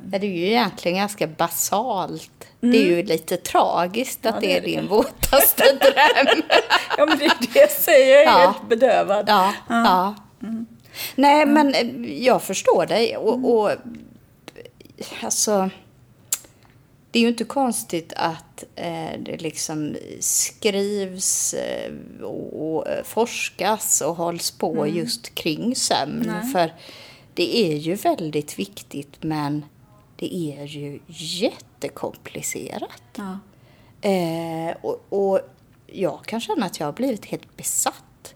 Det 0.05 0.17
är 0.17 0.21
ju 0.23 0.47
egentligen 0.47 0.99
ganska 0.99 1.27
basalt. 1.27 2.31
Det 2.61 2.69
är 2.79 2.85
ju 2.97 3.03
lite 3.03 3.37
tragiskt 3.37 4.27
att 4.27 4.35
Ja, 4.35 4.41
det 4.41 4.47
det 4.47 4.57
är 4.57 4.61
det. 4.61 4.67
din 4.67 4.89
våtaste 4.89 5.65
dröm. 5.81 6.43
ja, 6.99 7.07
men 7.07 7.19
det 7.19 7.25
är 7.25 7.33
det 7.53 7.61
jag 7.61 7.71
säger. 7.71 8.25
Jag 8.25 8.35
är 8.41 8.47
helt 8.47 8.69
bedövad. 8.69 9.25
Ja, 9.29 9.53
ja. 9.69 10.15
Nej, 11.15 11.47
men 11.47 11.75
eh, 11.75 12.13
jag 12.25 12.43
förstår 12.43 12.87
dig. 12.87 13.17
Och, 13.17 13.51
och 13.55 13.71
alltså, 15.23 15.71
det 17.11 17.19
är 17.19 17.23
ju 17.23 17.29
inte 17.29 17.45
konstigt 17.45 18.13
att 18.17 18.65
eh, 18.75 19.21
det 19.21 19.37
liksom 19.41 19.97
skrivs 20.21 21.55
eh, 21.55 21.93
och, 22.23 22.77
och 22.77 22.89
eh, 22.89 23.05
forskas 23.05 24.01
och 24.01 24.17
hålls 24.17 24.51
på 24.51 24.87
just 24.87 25.35
kring 25.35 25.77
sömn. 25.77 26.23
Nej. 26.27 26.53
För 26.53 26.75
det 27.35 27.57
är 27.57 27.77
ju 27.77 27.95
väldigt 27.95 28.59
viktigt, 28.59 29.23
men 29.23 29.65
det 30.17 30.37
är 30.37 30.65
ju 30.65 31.01
jättekomplicerat. 31.07 33.03
Ja. 33.17 33.39
Eh, 34.11 34.77
och, 34.83 35.07
och 35.09 35.41
jag 35.87 36.25
kan 36.25 36.41
känna 36.41 36.67
att 36.67 36.81
jag 36.81 36.87
har 36.87 36.93
blivit 36.93 37.25
helt 37.25 37.57
besatt. 37.57 38.35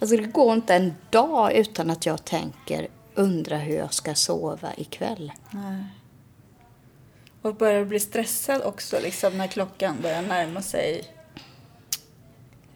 Alltså 0.00 0.16
det 0.16 0.22
går 0.22 0.54
inte 0.54 0.74
en 0.74 0.94
dag 1.10 1.52
utan 1.52 1.90
att 1.90 2.06
jag 2.06 2.24
tänker, 2.24 2.88
undra 3.14 3.56
hur 3.56 3.76
jag 3.76 3.94
ska 3.94 4.14
sova 4.14 4.68
ikväll. 4.76 5.32
Nej. 5.50 5.84
Och 7.46 7.54
börjar 7.54 7.84
bli 7.84 8.00
stressad 8.00 8.62
också 8.62 9.00
liksom, 9.00 9.38
när 9.38 9.46
klockan 9.46 9.96
börjar 10.02 10.22
närma 10.22 10.62
sig 10.62 11.04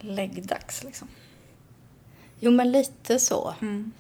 läggdags. 0.00 0.84
Liksom. 0.84 1.08
Jo, 2.40 2.50
men 2.50 2.72
lite 2.72 3.18
så. 3.18 3.54
Mm. 3.60 3.92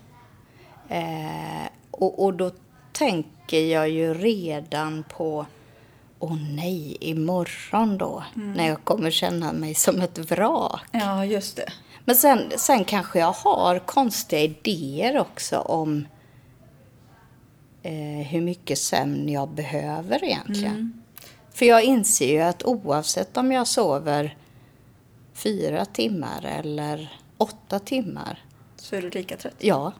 Eh, 0.88 1.70
och, 1.90 2.24
och 2.24 2.34
då 2.34 2.50
tänker 2.92 3.60
jag 3.60 3.88
ju 3.88 4.14
redan 4.14 5.04
på, 5.08 5.46
åh 6.18 6.36
nej, 6.54 6.96
imorgon 7.00 7.98
då, 7.98 8.24
när 8.34 8.68
jag 8.68 8.84
kommer 8.84 9.10
känna 9.10 9.52
mig 9.52 9.74
som 9.74 10.00
ett 10.00 10.18
vrak. 10.18 10.82
Ja, 10.92 11.24
just 11.24 11.56
det. 11.56 11.72
Men 12.04 12.16
sen, 12.16 12.52
sen 12.56 12.84
kanske 12.84 13.18
jag 13.18 13.32
har 13.32 13.78
konstiga 13.78 14.42
idéer 14.42 15.18
också 15.18 15.58
om 15.58 16.06
eh, 17.82 18.26
hur 18.26 18.40
mycket 18.40 18.78
sömn 18.78 19.28
jag 19.28 19.48
behöver 19.48 20.24
egentligen. 20.24 21.02
För 21.52 21.66
jag 21.66 21.84
inser 21.84 22.32
ju 22.32 22.40
att 22.40 22.62
oavsett 22.64 23.36
om 23.36 23.52
jag 23.52 23.66
sover 23.66 24.36
fyra 25.34 25.84
timmar 25.84 26.44
eller 26.44 27.12
åtta 27.36 27.78
timmar, 27.78 28.44
Så 28.76 28.96
är 28.96 29.02
du 29.02 29.10
lika 29.10 29.36
trött. 29.36 29.54
ja, 29.58 29.92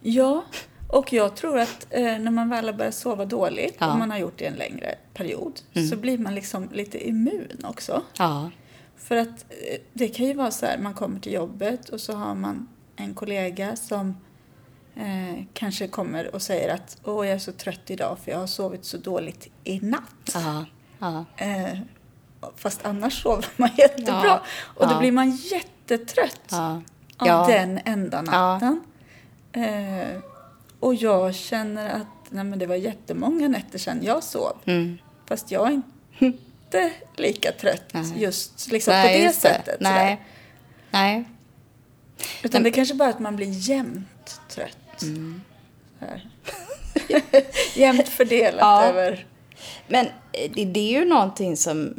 Ja, 0.00 0.44
och 0.88 1.12
jag 1.12 1.36
tror 1.36 1.58
att 1.58 1.86
eh, 1.90 2.02
när 2.18 2.30
man 2.30 2.48
väl 2.50 2.64
har 2.66 2.72
börjat 2.72 2.94
sova 2.94 3.24
dåligt, 3.24 3.76
Ja. 3.78 3.92
om 3.92 3.98
man 3.98 4.10
har 4.10 4.18
gjort 4.18 4.38
det 4.38 4.46
en 4.46 4.54
längre 4.54 4.94
period, 5.14 5.60
så 5.90 5.96
blir 5.96 6.18
man 6.18 6.34
liksom 6.34 6.68
lite 6.72 7.08
immun 7.08 7.64
också. 7.64 8.02
ja, 8.18 8.50
För 8.96 9.16
att 9.16 9.28
eh, 9.50 9.80
det 9.92 10.08
kan 10.08 10.26
ju 10.26 10.32
vara 10.34 10.50
så 10.50 10.66
här, 10.66 10.78
man 10.78 10.94
kommer 10.94 11.20
till 11.20 11.32
jobbet 11.32 11.88
och 11.88 12.00
så 12.00 12.12
har 12.12 12.34
man 12.34 12.68
en 12.96 13.14
kollega 13.14 13.76
som 13.76 14.16
eh, 14.96 15.44
kanske 15.54 15.88
kommer 15.88 16.34
och 16.34 16.42
säger 16.42 16.74
att 16.74 16.96
åh, 17.04 17.26
jag 17.26 17.34
är 17.34 17.38
så 17.38 17.52
trött 17.52 17.90
idag 17.90 18.18
för 18.24 18.30
jag 18.30 18.38
har 18.38 18.46
sovit 18.46 18.84
så 18.84 18.96
dåligt 18.96 19.48
i 19.64 19.80
natt. 19.80 20.30
ja, 20.34 20.64
ja, 20.98 21.24
Eh, 21.36 21.78
fast 22.56 22.86
annars 22.86 23.22
sover 23.22 23.46
man 23.56 23.70
jättebra. 23.78 24.24
Ja, 24.24 24.42
Och 24.64 24.86
då 24.86 24.92
ja. 24.94 24.98
blir 24.98 25.12
man 25.12 25.30
jättetrött 25.30 26.40
ja. 26.50 26.82
av 27.18 27.46
den 27.48 27.80
enda 27.84 28.22
natten. 28.22 28.80
Eh, 29.52 30.18
och 30.80 30.94
jag 30.94 31.34
känner 31.34 31.88
att 31.90 32.06
nej, 32.30 32.44
men 32.44 32.58
det 32.58 32.66
var 32.66 32.74
jättemånga 32.76 33.48
nätter 33.48 33.78
sedan 33.78 34.00
jag 34.02 34.22
sov. 34.24 34.56
Mm. 34.64 34.98
Fast 35.26 35.50
jag 35.50 35.68
är 35.68 35.82
inte 36.18 36.92
lika 37.16 37.52
trött 37.52 37.84
Nej. 37.92 38.12
just 38.22 38.70
liksom 38.72 38.92
Nej, 38.94 39.12
på 39.14 39.18
det 39.18 39.24
just 39.24 39.42
det. 39.42 39.48
sättet. 39.48 39.76
sådär. 39.78 39.92
Nej. 39.94 40.20
Nej. 40.90 41.24
Utan 42.42 42.62
det 42.62 42.68
är 42.68 42.72
kanske 42.72 42.94
bara 42.94 43.08
att 43.08 43.18
man 43.20 43.36
blir 43.36 43.68
jämnt 43.70 44.40
trött. 44.48 44.78
Mm. 45.02 45.40
Så 45.98 46.04
här. 46.04 46.28
jämnt 47.74 48.08
fördelat 48.08 48.60
Ja. 48.60 48.84
över... 48.84 49.26
Men 49.88 50.06
eh, 50.06 50.50
det, 50.54 50.64
det 50.64 50.80
är 50.80 51.00
ju 51.00 51.04
någonting 51.04 51.56
som 51.56 51.94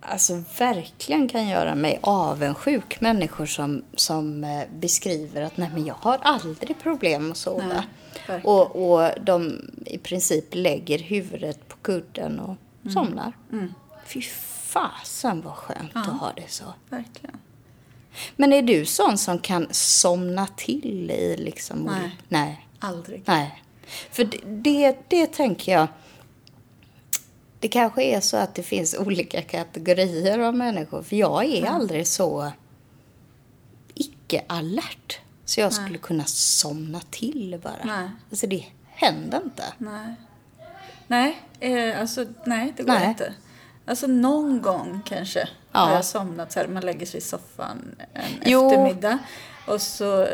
alltså 0.00 0.42
verkligen 0.58 1.28
kan 1.28 1.48
göra 1.48 1.74
mig 1.74 1.98
avundsjuk. 2.02 3.00
Människor 3.00 3.46
som, 3.46 3.82
som 3.94 4.44
eh, 4.44 4.62
beskriver 4.78 5.42
att 5.42 5.56
nej 5.56 5.70
men 5.74 5.86
jag 5.86 5.94
har 5.94 6.18
aldrig 6.22 6.78
problem 6.82 7.30
att 7.30 7.36
sova. 7.36 7.84
Nej, 8.28 8.40
och, 8.44 8.92
och 8.92 9.10
de 9.22 9.60
i 9.86 9.98
princip 9.98 10.44
lägger 10.52 10.98
huvudet 10.98 11.68
på 11.68 11.76
kudden 11.76 12.40
och 12.40 12.56
Mm. 12.82 12.94
somnar. 12.94 13.32
Fy 14.06 14.22
fasen 14.64 15.40
vad 15.40 15.54
skönt 15.54 15.90
att 15.96 16.06
ha 16.06 16.32
det 16.36 16.48
så. 16.50 16.64
Verkligen. 16.90 17.36
Men 18.36 18.52
är 18.52 18.62
du 18.62 18.86
sån 18.86 19.18
som 19.18 19.38
kan 19.38 19.66
somna 19.70 20.46
till 20.46 21.10
i 21.10 21.36
liksom... 21.36 21.78
Nej. 21.78 22.18
Nej. 22.28 22.66
Aldrig. 22.78 23.22
Nej. 23.26 23.62
För 24.10 24.24
det, 24.24 24.38
det, 24.46 24.96
det 25.08 25.26
tänker 25.26 25.72
jag... 25.72 25.88
Det 27.60 27.68
kanske 27.68 28.02
är 28.02 28.20
så 28.20 28.36
att 28.36 28.54
det 28.54 28.62
finns 28.62 28.94
olika 28.94 29.42
kategorier 29.42 30.38
av 30.38 30.54
människor. 30.54 31.02
För 31.02 31.16
jag 31.16 31.44
är 31.44 31.66
aldrig 31.66 32.06
så 32.06 32.52
icke-alert. 33.94 35.18
Så 35.44 35.60
jag 35.60 35.72
skulle 35.72 35.98
kunna 35.98 36.24
somna 36.24 37.00
till 37.10 37.60
bara. 37.62 37.84
Nej. 37.84 38.10
Alltså 38.30 38.46
det 38.46 38.64
händer 38.84 39.40
inte. 39.44 39.64
Nej. 39.78 40.14
Nej, 41.06 41.38
eh, 41.60 42.00
alltså 42.00 42.26
nej, 42.44 42.72
det 42.76 42.82
går 42.82 42.92
Nej. 42.92 43.08
inte. 43.08 43.34
Alltså 43.86 44.06
någon 44.06 44.62
gång 44.62 45.00
kanske 45.04 45.48
Ja. 45.78 45.84
har 45.86 45.94
jag 45.94 46.04
somnat 46.04 46.52
så 46.52 46.60
här, 46.60 46.68
man 46.68 46.82
lägger 46.82 47.06
sig 47.06 47.18
i 47.18 47.20
soffan 47.20 47.96
en 48.14 48.22
Jo. 48.44 48.66
eftermiddag 48.66 49.18
och 49.66 49.82
så 49.82 50.26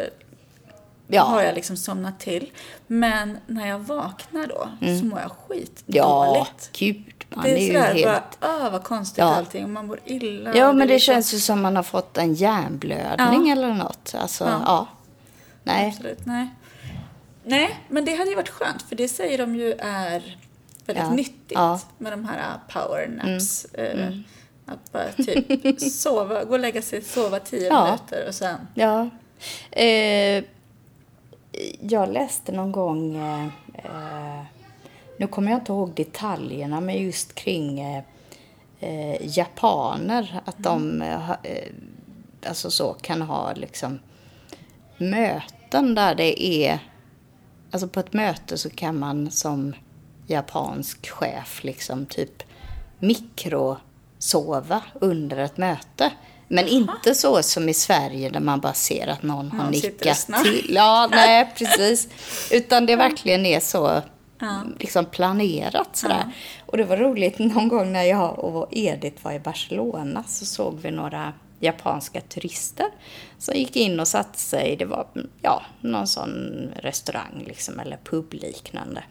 Ja. 1.06 1.22
har 1.22 1.42
jag 1.42 1.54
liksom 1.54 1.76
somnat 1.76 2.20
till. 2.20 2.50
Men 2.86 3.38
när 3.46 3.68
jag 3.68 3.78
vaknar 3.78 4.46
då 4.46 4.68
så 4.98 5.04
mår 5.04 5.20
jag 5.20 5.30
skitdåligt. 5.30 5.88
Mm. 5.88 5.96
Ja, 5.96 6.46
gud. 6.72 7.04
Man 7.34 7.44
det 7.44 7.50
är, 7.50 7.56
är 7.56 7.94
ju 7.94 8.02
helt... 8.04 8.40
bara, 8.40 8.70
vad 8.70 8.84
konstigt 8.84 9.18
Ja. 9.18 9.34
allting 9.34 9.64
och 9.64 9.70
man 9.70 9.86
mår 9.86 10.00
illa. 10.04 10.56
Ja, 10.56 10.72
men 10.72 10.88
det 10.88 10.94
liksom- 10.94 11.14
känns 11.14 11.34
ju 11.34 11.38
som 11.38 11.62
man 11.62 11.76
har 11.76 11.82
fått 11.82 12.16
en 12.18 12.34
hjärnblödning 12.34 13.46
Ja. 13.46 13.52
eller 13.52 13.74
något. 13.74 14.14
Alltså, 14.18 14.44
Ja. 14.44 14.62
ja. 14.66 14.86
Nej. 15.62 15.88
Absolut, 15.88 16.26
nej. 16.26 16.48
Nej, 17.44 17.80
men 17.88 18.04
det 18.04 18.14
hade 18.14 18.30
ju 18.30 18.36
varit 18.36 18.48
skönt 18.48 18.82
för 18.82 18.96
det 18.96 19.08
säger 19.08 19.38
de 19.38 19.54
ju 19.56 19.72
är 19.78 20.38
väldigt 20.86 21.04
Ja, 21.04 21.10
nyttigt. 21.10 21.58
Mm. 21.58 21.78
med 21.98 22.12
de 22.12 22.24
här 22.24 22.58
power 22.72 23.08
naps. 23.08 23.64
eh, 23.64 24.08
Att 24.66 24.92
bara 24.92 25.12
typ 25.12 25.80
sova, 25.92 26.44
gå 26.44 26.52
och 26.52 26.58
lägga 26.60 26.82
sig, 26.82 27.02
sova 27.02 27.38
tio 27.40 27.68
Ja. 27.68 27.84
minuter 27.84 28.28
och 28.28 28.34
sen... 28.34 28.56
Ja. 28.74 29.10
Eh, 29.70 30.44
jag 31.80 32.12
läste 32.12 32.52
någon 32.52 32.72
gång, 32.72 33.16
eh, 33.16 34.42
nu 35.16 35.26
kommer 35.26 35.50
jag 35.50 35.60
inte 35.60 35.72
ihåg 35.72 35.90
detaljerna, 35.94 36.80
men 36.80 37.02
just 37.02 37.34
kring 37.34 37.80
eh, 37.80 38.02
eh, 38.80 39.36
japaner, 39.38 40.40
att 40.44 40.56
de 40.58 41.00
ha- 41.00 41.36
eh, 41.42 41.68
alltså 42.48 42.70
så 42.70 42.92
kan 43.00 43.22
ha 43.22 43.52
liksom 43.52 43.98
möten 44.98 45.94
där 45.94 46.14
det 46.14 46.42
är, 46.44 46.78
alltså 47.70 47.88
på 47.88 48.00
ett 48.00 48.12
möte 48.12 48.58
så 48.58 48.70
kan 48.70 48.98
man 48.98 49.30
som 49.30 49.74
japansk 50.26 51.08
chef 51.10 51.64
liksom 51.64 52.06
typ 52.06 52.42
mikrosova 54.24 54.82
under 55.00 55.36
ett 55.36 55.56
möte. 55.56 56.12
Men 56.48 56.68
inte 56.68 57.14
så 57.14 57.42
som 57.42 57.68
i 57.68 57.74
Sverige 57.74 58.30
där 58.30 58.40
man 58.40 58.60
bara 58.60 58.72
ser 58.72 59.06
att 59.06 59.22
någon 59.22 59.50
har 59.50 59.64
och 59.64 59.70
nickat 59.70 60.28
till. 60.44 60.74
Ja, 60.74 61.08
nej, 61.10 61.52
precis. 61.58 62.08
Utan 62.50 62.86
det 62.86 62.96
verkligen 62.96 63.46
är 63.46 63.60
så 63.60 64.02
liksom 64.78 65.04
planerat 65.04 65.96
sådär. 65.96 66.24
Och 66.66 66.76
det 66.76 66.84
var 66.84 66.96
roligt 66.96 67.38
någon 67.38 67.68
gång 67.68 67.92
när 67.92 68.02
jag 68.02 68.38
och 68.38 68.68
Edith 68.70 69.24
var 69.24 69.32
i 69.32 69.40
Barcelona 69.40 70.24
så 70.26 70.44
såg 70.44 70.80
vi 70.80 70.90
några 70.90 71.32
japanska 71.60 72.20
turister 72.20 72.86
som 73.38 73.54
gick 73.54 73.76
in 73.76 74.00
och 74.00 74.08
satte 74.08 74.38
sig. 74.38 74.76
Det 74.76 74.84
var 74.84 75.06
ja, 75.42 75.62
någon 75.80 76.06
sån 76.06 76.32
restaurang 76.76 77.44
liksom, 77.46 77.80
eller 77.80 77.98
publiknande. 78.04 79.04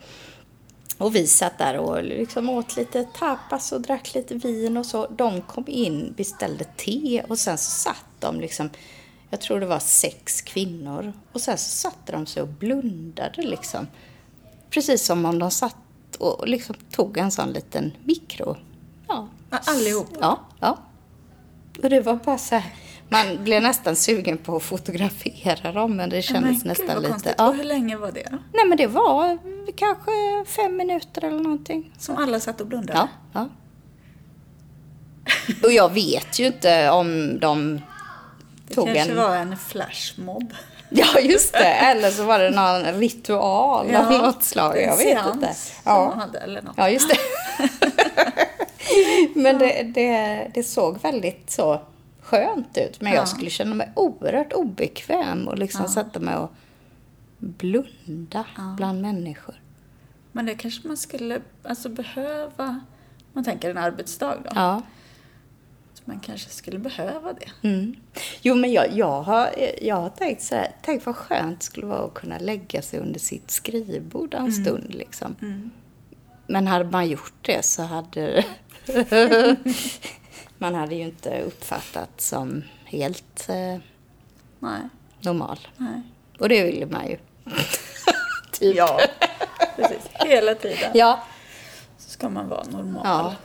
Och 1.04 1.16
vi 1.16 1.28
satt 1.28 1.58
där 1.58 1.78
och 1.78 2.04
liksom 2.04 2.50
åt 2.50 2.76
lite 2.76 3.04
tapas 3.04 3.72
och 3.72 3.82
drack 3.82 4.14
lite 4.14 4.36
vin 4.36 4.78
och 4.78 4.86
så. 4.86 5.08
De 5.08 5.42
kom 5.42 5.64
in, 5.68 6.14
beställde 6.18 6.64
te 6.64 7.24
och 7.30 7.40
sen 7.40 7.58
så 7.58 7.72
satt 7.72 8.06
de 8.20 8.40
liksom, 8.40 8.70
jag 9.30 9.42
tror 9.42 9.60
det 9.60 9.66
var 9.66 9.80
sex 9.80 10.42
kvinnor. 10.42 11.14
Och 11.32 11.42
sen 11.42 11.58
så 11.58 11.70
satte 11.70 12.12
de 12.12 12.26
sig 12.26 12.42
och 12.42 12.48
blundade 12.48 13.42
liksom. 13.42 13.88
Precis 14.70 15.06
som 15.06 15.26
om 15.26 15.40
de 15.40 15.52
satt 15.52 15.76
och 16.20 16.48
liksom 16.48 16.76
tog 16.92 17.18
en 17.18 17.32
sån 17.32 17.52
liten 17.52 17.92
mikro. 18.04 18.58
Ja. 19.08 19.28
Allihop. 19.50 20.08
Ja, 20.20 20.40
ja. 20.60 20.78
Och 21.84 21.90
det 21.90 22.02
var 22.02 22.16
bara 22.16 22.38
så 22.38 22.56
här, 22.56 22.74
man 23.14 23.44
blev 23.44 23.62
nästan 23.62 23.96
sugen 23.96 24.38
på 24.38 24.56
att 24.56 24.64
fotografera 24.64 25.72
dem 25.72 25.96
men 25.96 26.10
det 26.10 26.16
Men 26.16 26.22
kändes 26.22 26.58
gud, 26.58 26.66
nästan 26.66 26.88
vad 27.04 27.04
lite... 27.04 27.36
Ja. 27.38 27.48
Och 27.48 27.56
hur 27.56 27.64
länge 27.64 27.98
var 27.98 28.12
det? 28.12 28.30
Nej 28.54 28.66
men 28.66 28.78
det 28.78 28.88
var 28.88 29.38
kanske 29.76 30.12
fem 30.48 30.76
minuter 30.78 31.24
eller 31.24 31.40
någonting. 31.40 31.92
Som 31.98 32.18
alla 32.18 32.40
satt 32.40 32.62
och 32.62 32.68
blundade? 32.68 33.00
Ja, 33.00 33.08
ja. 33.34 33.50
Och 35.64 35.72
jag 35.72 35.94
vet 35.94 36.40
ju 36.40 36.46
inte 36.48 36.90
om 36.90 37.40
de 37.40 37.82
det 38.68 38.74
tog 38.74 38.86
kanske 38.86 39.12
en... 39.12 39.18
var 39.18 39.36
en 39.36 39.58
flashmob. 39.58 40.54
Ja, 40.96 41.20
just 41.20 41.54
det. 41.54 41.74
Eller 41.74 42.12
så 42.12 42.24
var 42.24 42.40
det 42.40 42.50
någon 42.50 42.84
ritual 43.00 43.96
av 43.96 44.12
något 44.12 44.44
slag. 44.44 44.78
Jag 44.78 44.84
en 44.84 44.98
vet 44.98 45.08
seans 45.08 45.34
inte. 45.34 45.54
som 45.54 45.82
Ja. 45.86 46.10
de 46.10 46.20
hade, 46.20 46.40
eller 46.40 46.62
något. 46.62 46.74
Ja, 46.78 46.90
just 46.90 47.10
det. 47.10 47.18
Men 49.36 49.58
det, 49.58 49.84
det, 49.84 50.48
det 50.54 50.64
såg 50.64 51.02
väldigt 51.02 51.52
så 51.52 51.82
skönt 52.34 52.78
ut. 52.78 53.02
Men 53.02 53.12
Ja. 53.14 53.20
jag 53.20 53.28
skulle 53.28 53.50
känna 53.50 53.76
mig 53.76 53.92
oerhört 53.96 54.54
obekväm 54.54 55.48
och 55.48 55.58
liksom 55.58 55.88
sätta 55.88 56.20
mig 56.20 56.36
och 56.36 56.52
blunda 57.38 58.46
bland 58.78 59.02
människor. 59.02 59.56
Men 60.32 60.46
det 60.46 60.56
kanske 60.56 60.88
man 60.88 60.98
skulle 60.98 61.42
alltså, 61.64 61.90
behöva, 61.90 62.80
man 63.34 63.44
tänker 63.44 63.70
en 63.70 63.78
arbetsdag 63.78 64.36
då. 64.44 64.50
Ja. 64.56 64.82
Så 65.94 66.02
man 66.06 66.20
kanske 66.20 66.50
skulle 66.50 66.80
behöva 66.80 67.34
det. 67.34 67.68
Mm. 67.68 67.96
Jo, 68.42 68.56
men 68.56 68.72
jag, 68.72 68.92
jag, 68.94 69.22
har, 69.22 69.50
jag 69.82 69.96
har 69.96 70.10
tänkt 70.10 70.44
så 70.44 70.56
här, 70.56 70.72
tänk 70.82 71.06
vad 71.06 71.16
skönt 71.16 71.60
det 71.60 71.66
skulle 71.66 71.86
vara 71.86 72.06
att 72.06 72.14
kunna 72.14 72.38
lägga 72.38 72.82
sig 72.82 73.00
under 73.00 73.20
sitt 73.20 73.52
skrivbord 73.52 74.34
en 74.34 74.52
stund 74.52 74.94
liksom. 74.94 75.36
Men 76.48 76.68
hade 76.68 76.86
man 76.86 77.08
gjort 77.08 77.34
det 77.42 77.66
så 77.66 77.84
hade 77.84 78.46
man 80.64 80.76
hade 80.76 80.96
ju 80.96 81.02
inte 81.04 81.42
uppfattat 81.42 82.22
som 82.22 82.64
helt 82.86 83.50
eh, 83.50 83.78
Nej. 84.60 84.82
normal. 85.22 85.60
Nej. 85.78 86.02
Och 86.40 86.50
det 86.50 86.64
ville 86.64 86.86
man 86.86 87.08
ju. 87.08 87.18
typ. 88.52 88.76
Ja, 88.78 89.00
precis. 89.76 90.10
Hela 90.14 90.56
tiden 90.56 90.92
Ja. 90.94 91.24
så 91.98 92.10
ska 92.10 92.30
man 92.30 92.50
vara 92.50 92.64
normal. 92.64 93.02
Ja. 93.06 93.36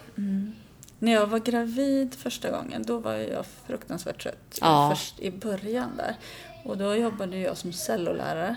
När 0.99 1.13
jag 1.13 1.27
var 1.27 1.39
gravid 1.39 2.15
första 2.15 2.51
gången, 2.51 2.83
då 2.87 2.99
var 2.99 3.15
jag 3.15 3.47
fruktansvärt 3.67 4.23
trött. 4.23 4.59
Ja. 4.61 4.91
Först 4.97 5.21
i 5.21 5.31
början 5.31 5.91
där. 5.97 6.17
Och 6.65 6.79
då 6.79 6.95
jobbade 6.95 7.39
jag 7.39 7.57
som 7.57 7.73
cellolärare. 7.73 8.57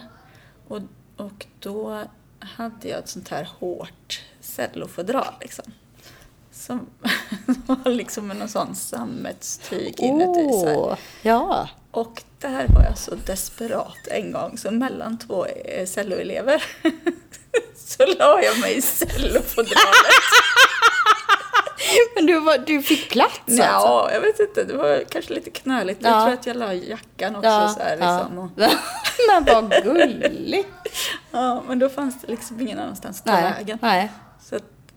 Och, 0.68 0.82
och 1.18 1.46
då 1.60 2.04
hade 2.40 2.88
jag 2.88 3.00
ett 3.00 3.10
sånt 3.10 3.30
här 3.30 3.50
hårt 3.60 4.22
cellofodral 4.42 5.34
liksom. 5.42 5.66
Som 6.54 6.88
var 7.66 7.90
liksom 7.92 8.28
med 8.28 8.38
någon 8.38 8.50
sån 8.50 8.76
sammetstyg 8.76 10.00
inuti. 10.00 10.50
Så 10.62 10.68
här. 10.68 10.78
Åh, 10.78 10.96
ja. 11.22 11.70
Och 11.92 12.24
där 12.40 12.68
var 12.68 12.84
jag 12.84 12.98
så 12.98 13.16
desperat 13.16 14.08
en 14.08 14.32
gång, 14.32 14.58
så 14.58 14.72
mellan 14.72 15.18
två 15.20 15.46
eh, 15.46 15.86
celloelever 15.86 16.64
så 17.76 18.06
la 18.06 18.42
jag 18.42 18.60
mig 18.60 18.78
i 18.78 18.82
cellofodralet. 18.82 19.76
Men 22.16 22.26
du, 22.26 22.40
var, 22.40 22.58
du 22.58 22.82
fick 22.82 23.10
plats 23.10 23.40
alltså? 23.48 23.64
Ja, 23.64 24.10
jag 24.14 24.22
vet 24.22 24.40
inte, 24.40 24.64
det 24.64 24.74
var 24.78 25.04
kanske 25.10 25.34
lite 25.34 25.50
knöligt. 25.50 25.98
Jag 26.04 26.12
Ja. 26.12 26.24
tror 26.24 26.34
att 26.34 26.46
jag 26.48 26.58
la 26.58 26.74
jackan 26.74 27.36
också 27.36 27.48
Ja, 27.50 27.70
så 27.70 27.80
här 27.80 27.98
ja. 28.00 28.18
liksom. 28.20 28.40
Och, 28.40 28.50
Men 29.28 29.46
vad 29.46 29.84
gulligt. 29.84 30.68
ja, 31.32 31.64
men 31.68 31.80
då 31.80 31.90
fanns 31.90 32.22
det 32.22 32.28
liksom 32.28 32.62
ingen 32.62 32.80
annanstans 32.80 33.20
att 33.20 33.26
ta 33.26 33.32
vägen. 33.32 33.78
nej. 33.82 34.12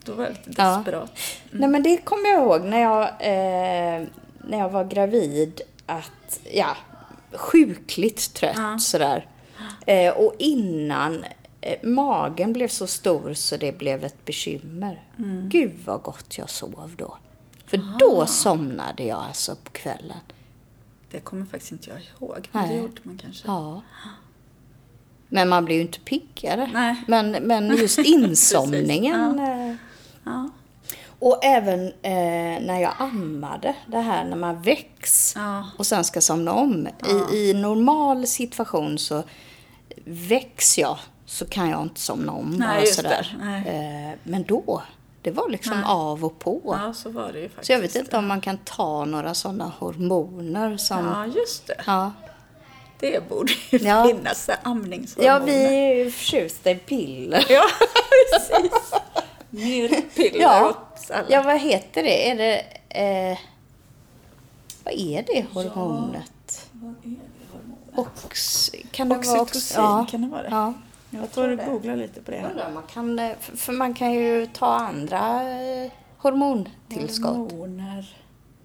Då 0.05 0.13
var 0.13 0.23
jag 0.23 0.33
lite 0.33 0.51
Ja. 0.57 0.75
desperat. 0.77 1.11
Nej 1.51 1.69
men 1.69 1.83
det 1.83 1.97
kommer 1.97 2.29
jag 2.29 2.41
ihåg 2.43 2.61
när 2.61 2.79
jag, 2.81 3.03
eh, 3.03 4.07
när 4.47 4.57
jag 4.57 4.69
var 4.69 4.83
gravid 4.85 5.61
att, 5.85 6.39
ja, 6.53 6.77
sjukligt 7.33 8.33
trött 8.33 8.55
Ja. 8.57 8.77
sådär. 8.79 9.27
Eh, 9.85 10.13
och 10.13 10.33
innan 10.39 11.25
eh, 11.61 11.87
magen 11.89 12.53
blev 12.53 12.67
så 12.67 12.87
stor 12.87 13.33
så 13.33 13.57
det 13.57 13.77
blev 13.77 14.03
ett 14.03 14.25
bekymmer. 14.25 15.03
Gud 15.49 15.71
vad 15.85 16.01
gott 16.01 16.37
jag 16.37 16.49
sov 16.49 16.93
då. 16.97 17.17
För 17.65 17.81
då 17.99 18.25
somnade 18.25 19.03
jag 19.03 19.19
alltså 19.27 19.55
på 19.63 19.71
kvällen. 19.71 20.17
Det 21.11 21.19
kommer 21.19 21.45
faktiskt 21.45 21.71
inte 21.71 21.89
jag 21.89 21.99
ihåg, 21.99 22.49
men 22.51 22.63
det 22.63 22.69
Nej. 22.69 22.77
gjorde 22.81 23.01
man 23.03 23.17
kanske. 23.17 23.47
Ja. 23.47 23.81
Men 25.29 25.49
man 25.49 25.65
blir 25.65 25.75
ju 25.75 25.81
inte 25.81 25.99
piggare. 25.99 26.69
Nej. 26.73 26.95
Men, 27.07 27.31
men 27.31 27.77
just 27.77 27.97
insomningen. 28.05 29.39
eh, 29.39 29.75
Ja. 30.25 30.49
Och 31.19 31.39
även 31.45 31.87
eh, 31.87 32.61
när 32.65 32.81
jag 32.81 32.93
ammade, 32.99 33.75
det 33.87 33.99
här 33.99 34.23
när 34.25 34.35
man 34.37 34.61
väcks 34.61 35.33
Ja. 35.35 35.69
och 35.77 35.85
sen 35.85 36.03
ska 36.03 36.21
somna 36.21 36.53
om. 36.53 36.87
I, 37.31 37.35
I 37.49 37.53
normal 37.53 38.27
situation 38.27 38.97
så 38.97 39.23
väcks 40.05 40.77
jag 40.77 40.97
så 41.25 41.45
kan 41.45 41.69
jag 41.69 41.81
inte 41.81 41.99
somna 42.01 42.31
om. 42.31 42.55
Nej, 42.59 42.67
bara 42.81 42.85
sådär. 42.85 43.35
Eh, 43.67 44.19
men 44.23 44.43
då, 44.43 44.81
det 45.21 45.31
var 45.31 45.49
liksom 45.49 45.73
Nej. 45.73 45.83
av 45.87 46.25
och 46.25 46.39
på. 46.39 46.61
Ja, 46.65 46.93
så 46.93 47.09
var 47.09 47.31
det 47.33 47.39
ju 47.39 47.49
faktiskt. 47.49 47.67
Så 47.67 47.71
jag 47.73 47.79
vet 47.79 47.95
inte 47.95 48.17
om 48.17 48.27
man 48.27 48.41
kan 48.41 48.57
ta 48.57 49.05
några 49.05 49.33
sådana 49.33 49.71
hormoner 49.79 50.77
som... 50.77 51.05
Ja, 51.05 51.25
just 51.25 51.67
det. 51.67 51.81
Ja. 51.87 52.11
Det 52.99 53.29
borde 53.29 53.53
ju 53.69 53.77
Ja. 53.77 54.05
finnas, 54.07 54.49
amningshormoner. 54.63 55.33
Ja, 55.33 55.39
vi 55.39 55.65
är 55.65 55.95
ju 56.05 56.11
förtjusta 56.11 56.71
i 56.71 56.75
piller. 56.75 57.45
Ja, 57.49 57.63
precis. 58.33 58.71
Mer 59.49 60.01
piller 60.15 60.39
Ja. 60.41 60.69
åt 60.69 61.11
alla. 61.11 61.25
Ja, 61.29 61.43
vad 61.43 61.59
heter 61.61 62.03
det? 62.03 62.29
Är 62.29 62.35
det... 62.37 62.59
Eh, 62.89 63.37
vad 64.83 64.93
är 64.93 65.23
det 65.27 65.45
hormonet? 65.53 66.69
Vad 66.71 66.89
är 66.91 66.95
det 67.03 67.17
hormonet? 67.51 68.23
Ox, 68.25 68.71
kan 68.91 69.09
det 69.09 69.15
vara 69.15 69.41
Oxytocin, 69.41 69.83
ja. 69.83 70.05
kan 70.11 70.21
det 70.21 70.27
vara 70.27 70.43
det? 70.43 70.49
Ja. 70.51 70.73
Jag 71.09 71.29
får 71.29 71.65
googla 71.71 71.95
lite 71.95 72.21
på 72.21 72.31
det. 72.31 72.37
Jag 72.37 72.51
undrar 72.51 72.71
man 72.71 72.83
kan, 72.83 73.19
eh, 73.19 73.31
för 73.55 73.73
man 73.73 73.93
kan 73.93 74.13
ju 74.13 74.47
ta 74.47 74.75
andra 74.75 75.41
eh, 75.51 75.91
hormontillskott. 76.17 77.51
Hormoner. 77.51 78.17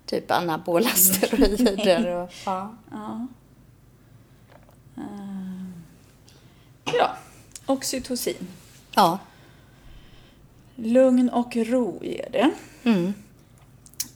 Typ 0.07 0.31
anabola 0.31 0.89
steroider 0.89 2.07
och... 2.23 2.31
Ja. 2.47 2.75
Ja. 2.91 3.27
Ehm. 4.97 5.73
Ja, 6.85 7.11
oxytocin. 7.67 8.49
ja. 8.95 9.19
Lugn 10.83 11.29
och 11.31 11.57
ro 11.57 11.99
ger 12.05 12.29
det. 12.33 12.51
Mm. 12.85 13.15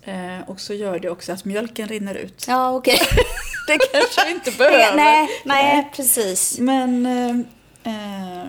Eh, 0.03 0.49
och 0.51 0.61
så 0.61 0.75
gör 0.75 0.99
det 0.99 1.11
också 1.11 1.33
att 1.33 1.45
mjölken 1.45 1.89
rinner 1.89 2.15
ut. 2.15 2.45
Ja, 2.49 2.71
okej. 2.77 2.99
Det 3.67 3.79
kanske 3.93 4.25
vi 4.27 4.31
inte 4.31 4.51
behöver. 4.59 4.97
nej, 4.97 5.29
nej, 5.45 5.91
precis. 5.97 6.59
Men... 6.59 7.07
Eh, 7.07 7.31
eh, 8.43 8.49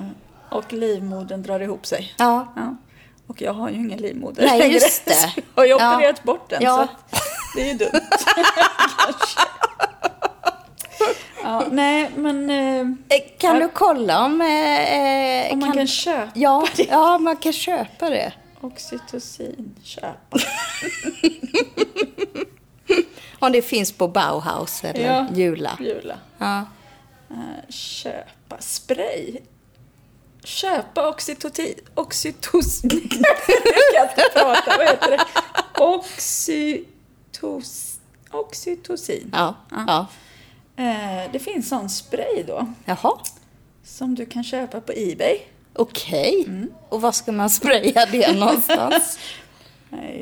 och 0.50 0.74
livmodern 0.74 1.44
drar 1.44 1.60
ihop 1.60 1.86
sig. 1.86 2.14
Ja. 2.18 2.54
Ja. 2.56 2.76
Och 3.28 3.42
jag 3.42 3.54
har 3.54 3.70
ju 3.70 3.76
ingen 3.76 4.00
livmoder 4.00 4.46
Nej, 4.46 4.74
just 4.74 5.06
det. 5.06 5.32
Jag 5.36 5.44
har 5.56 5.66
ju 5.66 5.70
Ja. 5.72 5.96
opererat 5.96 6.24
bort 6.24 6.50
den, 6.50 6.64
Ja. 6.64 6.88
så 7.12 7.18
det 7.56 7.62
är 7.62 7.68
ju 7.68 7.74
dumt. 7.78 7.90
Ja, 11.46 11.64
nej, 11.72 12.12
men 12.16 12.50
eh, 12.50 12.80
Eh, 13.10 13.24
Kan 13.38 13.60
du 13.60 13.70
kolla 13.74 14.26
om... 14.26 14.42
Eh, 14.42 15.54
om 15.54 15.60
man 15.60 15.72
kan, 15.72 15.88
köpa 15.88 16.32
Ja, 16.36 16.68
ja, 16.78 17.18
man 17.18 17.38
kan 17.38 17.54
köpa 17.54 18.10
det. 18.10 18.34
oxytocin, 18.62 19.76
köpa. 19.84 20.38
Om 23.40 23.52
det 23.52 23.62
finns 23.62 23.92
på 23.92 24.08
Bauhaus 24.08 24.84
eller 24.84 25.06
Ja. 25.06 25.28
Jula. 25.34 25.78
Jula. 25.80 26.18
Ja. 26.38 26.58
Eh, 27.30 27.70
köpa 27.70 28.58
spray. 28.60 29.38
Köpa 30.44 31.08
oxytocin. 31.10 31.76
Oxytocin. 31.96 33.10
jag 33.94 34.16
kan 34.16 34.26
inte 34.26 34.40
prata, 34.40 34.78
vad 34.78 34.88
heter 34.88 35.12
det? 35.12 35.26
Oxytos, 36.76 38.00
oxytocin. 38.32 39.30
Ja. 39.34 39.56
ja. 39.88 40.08
Eh, 40.76 41.32
det 41.32 41.40
finns 41.40 41.70
sån 41.70 41.90
spray 41.90 42.44
då. 42.48 42.74
Jaha. 42.86 43.20
Som 43.84 44.16
du 44.16 44.26
kan 44.26 44.44
köpa 44.44 44.82
på 44.82 44.92
Ebay. 44.96 45.40
Okej. 45.74 46.44
Mm. 46.48 46.72
Och 46.90 47.02
var 47.02 47.12
ska 47.12 47.32
man 47.32 47.50
spraya 47.50 48.06
det 48.12 48.34
någonstans? 48.40 49.20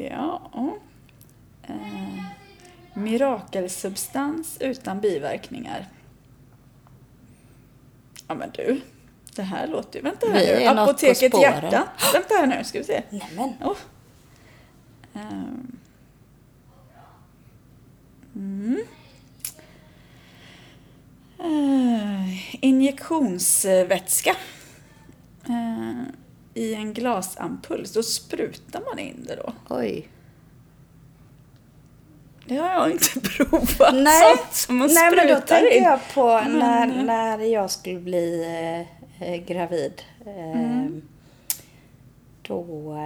Ja. 0.10 0.42
Eh, 1.64 2.24
mirakelsubstans 2.94 4.58
utan 4.60 5.00
biverkningar. 5.00 5.88
Ja 8.28 8.36
men 8.36 8.50
du. 8.52 8.82
Det 9.36 9.42
här 9.42 9.68
låter 9.68 10.00
ju... 10.00 10.04
Vänta 10.04 10.28
här 10.28 10.60
nu. 10.60 10.66
Apoteket. 10.82 11.42
Hjärta. 11.42 11.88
Vänta 12.14 12.34
här 12.36 12.48
nu, 12.48 12.64
ska 12.64 12.78
vi 12.80 12.84
se. 12.86 13.04
Nämen. 13.10 13.54
Oh. 13.62 13.78
Ehm. 15.14 15.78
Mm. 18.36 18.84
Eh, 21.44 22.64
injektionsvätska. 22.66 24.36
Eh, 25.48 26.04
I 26.54 26.74
en 26.76 26.94
glasampull. 26.94 27.86
Då 27.94 28.04
sprutar 28.04 28.82
man 28.90 29.00
in 29.00 29.26
det 29.28 29.36
då. 29.36 29.54
Oj. 29.70 30.08
Det 32.46 32.56
har 32.58 32.70
jag 32.74 32.92
inte 32.92 33.20
provat. 33.30 33.94
Nej, 33.94 34.36
Sånt 34.38 34.54
som 34.54 34.78
man 34.78 34.90
Nej 34.94 35.16
men 35.16 35.28
då 35.28 35.36
tänkte 35.36 35.78
in. 35.78 35.84
jag 35.84 36.00
på 36.14 36.42
när, 36.42 36.88
eh, 36.88 37.04
när 37.04 37.40
jag 37.40 37.72
skulle 37.72 38.00
bli 38.00 38.44
eh, 39.20 39.30
eh, 39.34 39.42
gravid. 39.46 40.02
Eh, 40.26 40.62
Mm. 40.62 41.02
Då... 42.48 42.98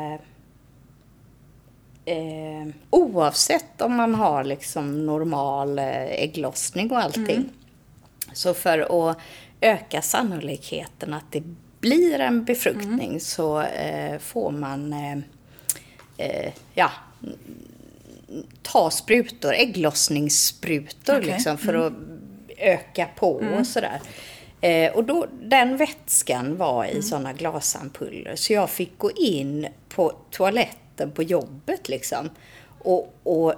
Eh, 2.06 2.67
oavsett 2.89 3.82
om 3.82 3.95
man 3.95 4.15
har 4.15 4.43
liksom 4.43 5.06
normal 5.06 5.80
ägglossning 5.80 6.91
och 6.91 6.97
allting. 7.00 7.26
Mm. 7.36 7.50
Så 8.33 8.53
för 8.53 9.09
att 9.09 9.17
öka 9.61 10.01
sannolikheten 10.01 11.13
att 11.13 11.31
det 11.31 11.43
blir 11.79 12.19
en 12.19 12.43
befruktning 12.43 13.07
Mm. 13.07 13.19
så 13.19 13.61
eh, 13.61 14.19
får 14.19 14.51
man 14.51 14.93
eh, 14.93 15.17
eh, 16.17 16.53
ja, 16.73 16.91
ta 18.61 18.89
sprutor, 18.89 19.53
ägglossningssprutor 19.53 21.17
Okej. 21.17 21.31
liksom 21.31 21.57
för 21.57 21.73
att 21.73 21.93
öka 22.57 23.07
på 23.15 23.31
och 23.59 23.67
sådär. 23.67 24.01
Eh, 24.61 24.91
och 24.91 25.03
då, 25.03 25.27
den 25.41 25.77
vätskan 25.77 26.57
var 26.57 26.85
i 26.85 27.01
sådana 27.01 27.33
glasampuller 27.33 28.35
så 28.35 28.53
jag 28.53 28.69
fick 28.69 28.97
gå 28.97 29.11
in 29.11 29.67
på 29.89 30.13
toaletten 30.31 31.11
på 31.11 31.23
jobbet 31.23 31.89
liksom 31.89 32.29
och, 32.79 33.15
och 33.23 33.53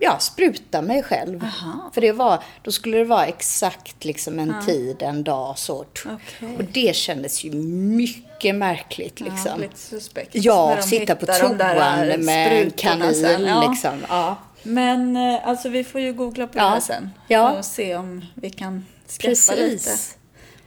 ja, 0.00 0.18
spruta 0.18 0.82
mig 0.82 1.02
själv. 1.02 1.42
Aha. 1.44 1.90
För 1.94 2.00
det 2.00 2.12
var, 2.12 2.42
då 2.62 2.72
skulle 2.72 2.98
det 2.98 3.04
vara 3.04 3.26
exakt 3.26 4.04
liksom 4.04 4.38
en 4.38 4.54
tid, 4.66 5.02
en 5.02 5.24
dag 5.24 5.58
så. 5.58 5.80
Okej. 5.80 6.56
Och 6.58 6.64
det 6.64 6.96
kändes 6.96 7.44
ju 7.44 7.52
mycket 7.52 8.54
märkligt 8.54 9.20
liksom. 9.20 9.50
Ja, 9.50 9.56
lite 9.56 9.78
suspekt. 9.78 10.30
Ja, 10.32 10.82
sitta 10.82 11.14
på 11.16 11.26
toan 11.26 11.56
med 12.24 12.62
en 12.62 12.70
kanin. 12.70 13.44
Ja. 13.46 13.68
liksom. 13.70 14.04
Ja. 14.08 14.36
Men 14.62 15.16
eh, 15.16 15.48
alltså 15.48 15.68
vi 15.68 15.84
får 15.84 16.00
ju 16.00 16.12
googla 16.12 16.46
på 16.46 16.58
Ja. 16.58 16.64
det 16.64 16.70
här 16.70 16.80
sen. 16.80 17.10
Ja. 17.28 17.52
Och 17.58 17.64
se 17.64 17.96
om 17.96 18.24
vi 18.34 18.50
kan 18.50 18.86
skaffa 19.20 19.54
lite 19.54 19.90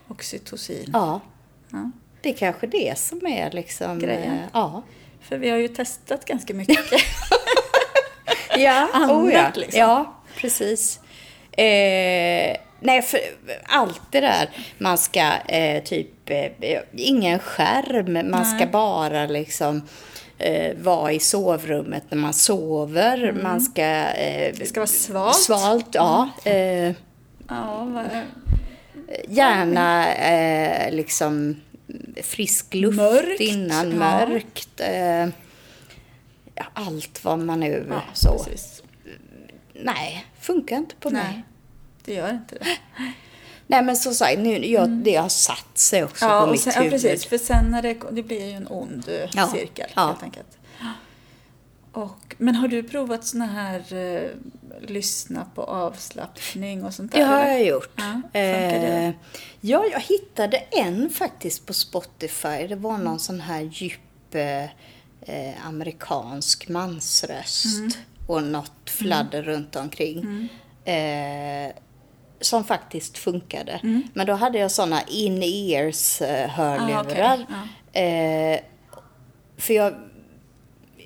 oxytocin. 0.07 0.89
Ja. 0.93 1.19
Ja. 1.71 1.91
Det 2.21 2.29
är 2.29 2.33
kanske 2.33 2.67
det 2.67 2.99
som 2.99 3.27
är 3.27 3.51
liksom... 3.51 3.99
Grejen. 3.99 4.33
eh, 4.33 4.45
Ja. 4.53 4.83
För 5.21 5.37
vi 5.37 5.49
har 5.49 5.57
ju 5.57 5.67
testat 5.67 6.25
ganska 6.25 6.53
mycket. 6.53 6.77
Ja, 8.57 8.89
Annat, 8.93 9.11
oh 9.11 9.33
ja. 9.33 9.51
liksom. 9.55 9.79
ja 9.79 10.13
precis. 10.35 10.99
Eh, 11.51 12.57
nej, 12.79 13.01
för 13.01 13.19
allt 13.63 14.01
det 14.11 14.19
där. 14.21 14.49
Man 14.77 14.97
ska 14.97 15.31
eh, 15.47 15.83
typ, 15.83 16.29
eh, 16.29 16.79
ingen 16.95 17.39
skärm, 17.39 18.31
man 18.31 18.45
ska 18.45 18.57
Nej. 18.57 18.67
bara 18.67 19.25
liksom 19.25 19.81
eh, 20.37 20.77
vara 20.77 21.11
i 21.11 21.19
sovrummet 21.19 22.03
när 22.09 22.17
man 22.17 22.33
sover. 22.33 23.31
Man 23.43 23.61
ska... 23.61 23.81
Eh, 23.81 24.53
Det 24.57 24.65
ska 24.65 24.79
vara 24.79 24.87
svalt. 24.87 25.35
Svalt, 25.35 25.87
ja. 25.91 26.29
Eh, 26.45 26.91
ja, 27.47 27.87
vad, 27.87 28.05
gärna 29.27 30.05
liksom 30.89 31.61
frisk 32.23 32.73
luft 32.73 32.97
Mörkt, 32.97 33.39
innan, 33.41 33.89
ja. 33.89 33.95
mörkt. 33.95 34.81
Ja, 36.55 36.65
allt 36.73 37.23
vad 37.23 37.39
man 37.39 37.59
nu 37.59 37.87
ja, 37.89 38.01
så. 38.13 38.37
precis. 38.43 38.83
Nej, 39.73 40.25
funkar 40.39 40.77
inte 40.77 40.95
på 40.95 41.09
mig. 41.09 41.23
Nej, 41.23 41.43
det 42.05 42.13
gör 42.13 42.29
inte 42.29 42.55
det. 42.55 42.65
Nej 43.67 43.83
men 43.83 43.95
som 43.95 44.13
sagt, 44.13 44.39
nu, 44.39 44.65
jag, 44.65 44.89
det 44.89 45.15
har 45.15 45.29
satt 45.29 45.77
sig 45.77 46.03
också 46.03 46.25
Ja, 46.25 46.45
på 46.45 46.51
mitt 46.51 46.61
sen, 46.61 46.73
ja, 46.75 46.81
huvud. 46.81 46.91
precis. 47.01 47.25
För 47.25 47.37
sen 47.37 47.71
när 47.71 47.81
det, 47.81 47.97
det 48.11 48.23
blir 48.23 48.45
ju 48.45 48.51
en 48.51 48.67
ond 48.67 49.09
eh, 49.09 49.29
Ja, 49.33 49.47
cirkel 49.47 49.89
ja. 49.95 50.05
helt 50.07 50.23
enkelt. 50.23 50.57
Och, 51.93 52.35
men 52.37 52.55
har 52.55 52.67
du 52.67 52.83
provat 52.83 53.25
såna 53.25 53.45
här 53.45 53.93
eh, 53.93 54.29
lyssna 54.87 55.45
på 55.55 55.63
avslappning 55.63 56.83
och 56.85 56.93
sånt 56.93 57.11
där? 57.11 57.19
Det 57.19 57.25
har 57.25 57.41
eller? 57.41 57.51
jag 57.51 57.65
gjort. 57.65 57.91
Ja, 57.95 58.39
eh, 58.39 59.09
ja, 59.61 59.85
jag 59.91 59.99
hittade 59.99 60.57
en 60.57 61.09
faktiskt 61.09 61.65
på 61.65 61.73
Spotify. 61.73 62.67
Det 62.67 62.75
var 62.75 62.97
någon 62.97 63.19
sån 63.19 63.39
här 63.41 63.61
djup 63.61 64.35
eh, 64.35 64.69
eh, 65.21 65.67
amerikansk 65.67 66.69
mansröst 66.69 67.65
Mm. 67.77 67.91
och 68.27 68.43
något 68.43 68.89
fladder 68.89 69.43
runt 69.43 69.75
omkring. 69.75 70.49
Eh, 70.85 71.71
som 72.41 72.63
faktiskt 72.63 73.17
funkade. 73.17 73.71
Mm. 73.83 74.03
Men 74.13 74.27
då 74.27 74.33
hade 74.33 74.57
jag 74.59 74.71
såna 74.71 75.01
in-ears 75.01 76.21
eh, 76.21 76.49
hörlurar. 76.49 77.45
Ah, 77.49 77.63
okej. 77.91 78.53
eh, 78.53 78.59
för 79.57 79.73
jag 79.73 79.93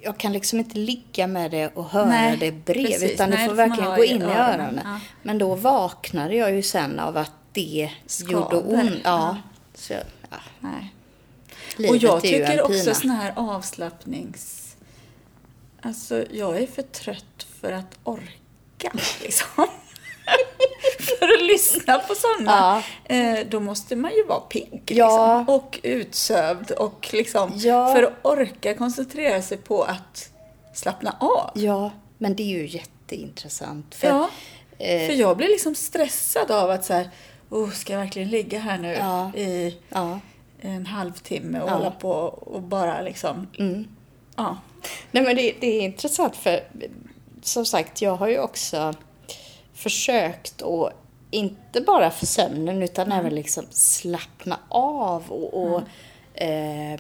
jag 0.02 0.18
kan 0.18 0.34
liksom 0.34 0.60
inte 0.60 0.78
ligga 0.78 1.28
med 1.28 1.52
det 1.52 1.68
och 1.68 1.90
höra 1.90 2.06
Nej, 2.06 2.38
det 2.38 2.52
bredvid, 2.52 2.86
precis. 2.92 3.12
utan 3.12 3.30
Nej, 3.30 3.48
får 3.50 3.56
det 3.56 3.64
får 3.64 3.70
verkligen 3.70 3.96
gå 3.96 4.04
in 4.06 4.22
i 4.22 4.26
öronen. 4.26 4.60
öronen. 4.62 4.82
Ja. 4.86 5.00
Men 5.24 5.38
då 5.38 5.56
vaknade 5.56 6.36
jag 6.36 6.54
ju 6.56 6.62
sen 6.62 7.00
av 7.00 7.18
att 7.18 7.32
det 7.54 7.62
gjorde 8.20 8.46
Skaver. 8.46 8.74
ont. 8.80 8.92
Ja. 8.92 9.00
Ja. 9.04 9.38
Så, 9.76 9.94
ja. 10.30 10.38
Nej. 10.60 10.94
Livet 11.78 11.92
och 11.92 11.98
jag 11.98 12.22
tycker 12.22 12.62
också 12.62 12.94
sån 12.94 13.10
här 13.10 13.34
avslappnings... 13.36 14.62
Alltså, 15.82 16.26
jag 16.32 16.58
är 16.58 16.68
för 16.68 16.82
trött 16.82 17.48
för 17.62 17.72
att 17.72 17.98
orka, 18.04 18.92
liksom. 19.22 19.68
för 21.20 21.34
att 21.34 21.44
lyssna 21.48 22.00
på 22.00 22.16
sådana. 22.16 22.84
Eh, 23.06 23.40
då 23.50 23.60
måste 23.60 23.96
man 23.96 24.12
ju 24.16 24.24
vara 24.24 24.40
pigg, 24.40 24.84
Ja. 24.86 25.38
liksom. 25.40 25.56
Och 25.56 25.80
utsövd 25.84 26.72
och 26.72 27.10
liksom... 27.14 27.52
Ja. 27.56 27.94
För 27.96 28.04
att 28.04 28.14
orka 28.22 28.74
koncentrera 28.74 29.42
sig 29.42 29.58
på 29.58 29.84
att 29.84 30.30
slappna 30.74 31.16
av. 31.20 31.52
Ja, 31.54 31.92
men 32.18 32.36
det 32.36 32.44
är 32.44 32.60
ju 32.60 32.68
jätteintressant. 32.68 33.96
För, 33.96 34.08
Ja, 34.08 34.30
eh, 34.78 35.08
för 35.08 35.14
jag 35.14 35.38
blir 35.38 35.48
liksom 35.48 35.76
stressad 35.76 36.52
av 36.52 36.70
att 36.70 36.86
så 36.86 36.94
här, 36.94 37.10
oh, 37.50 37.70
ska 37.72 37.94
jag 37.94 38.00
verkligen 38.00 38.30
ligga 38.30 38.60
här 38.60 38.78
nu 38.78 38.94
Ja. 38.94 39.32
i 39.36 39.78
ja. 39.90 40.20
En 40.68 40.86
halvtimme 40.86 41.62
och 41.62 41.70
Ja. 41.70 41.74
hålla 41.74 41.92
på 41.92 42.12
och 42.12 42.62
bara 42.62 43.02
liksom, 43.02 43.48
Mm. 43.60 43.88
ja. 44.36 44.58
Nej, 45.12 45.24
men 45.24 45.36
det, 45.36 45.54
det 45.60 45.68
är 45.68 45.82
intressant 45.82 46.36
för 46.36 46.60
som 47.42 47.66
sagt, 47.66 48.02
jag 48.02 48.16
har 48.16 48.28
ju 48.28 48.40
också 48.40 48.94
försökt 49.74 50.62
att 50.62 50.94
inte 51.32 51.82
bara 51.82 52.12
för 52.12 52.26
sömnen 52.26 52.82
utan 52.84 53.12
även 53.12 53.36
liksom 53.36 53.66
slappna 53.70 54.60
av 54.70 55.24
och, 55.32 55.64
och 55.74 55.82
eh, 56.42 57.00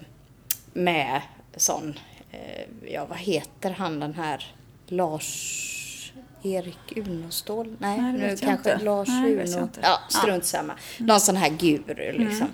med 0.73 1.21
sån, 1.55 1.99
eh, 2.31 2.91
ja 2.93 3.05
vad 3.05 3.17
heter 3.17 3.69
han 3.71 3.99
den 3.99 4.13
här 4.13 4.53
Lars 4.87 6.11
Erik 6.43 6.97
Unostål? 6.97 7.75
Nej, 7.79 8.01
Nej, 8.01 8.13
nu 8.13 8.37
kanske 8.37 8.71
inte. 8.73 8.83
Lars 8.85 9.07
Nej, 9.07 9.33
Uno. 9.55 9.69
Ja, 9.81 9.99
strunt 10.09 10.45
samma. 10.45 10.73
Någon 10.97 11.19
sån 11.19 11.35
här 11.35 11.49
guru 11.49 12.11
liksom. 12.11 12.47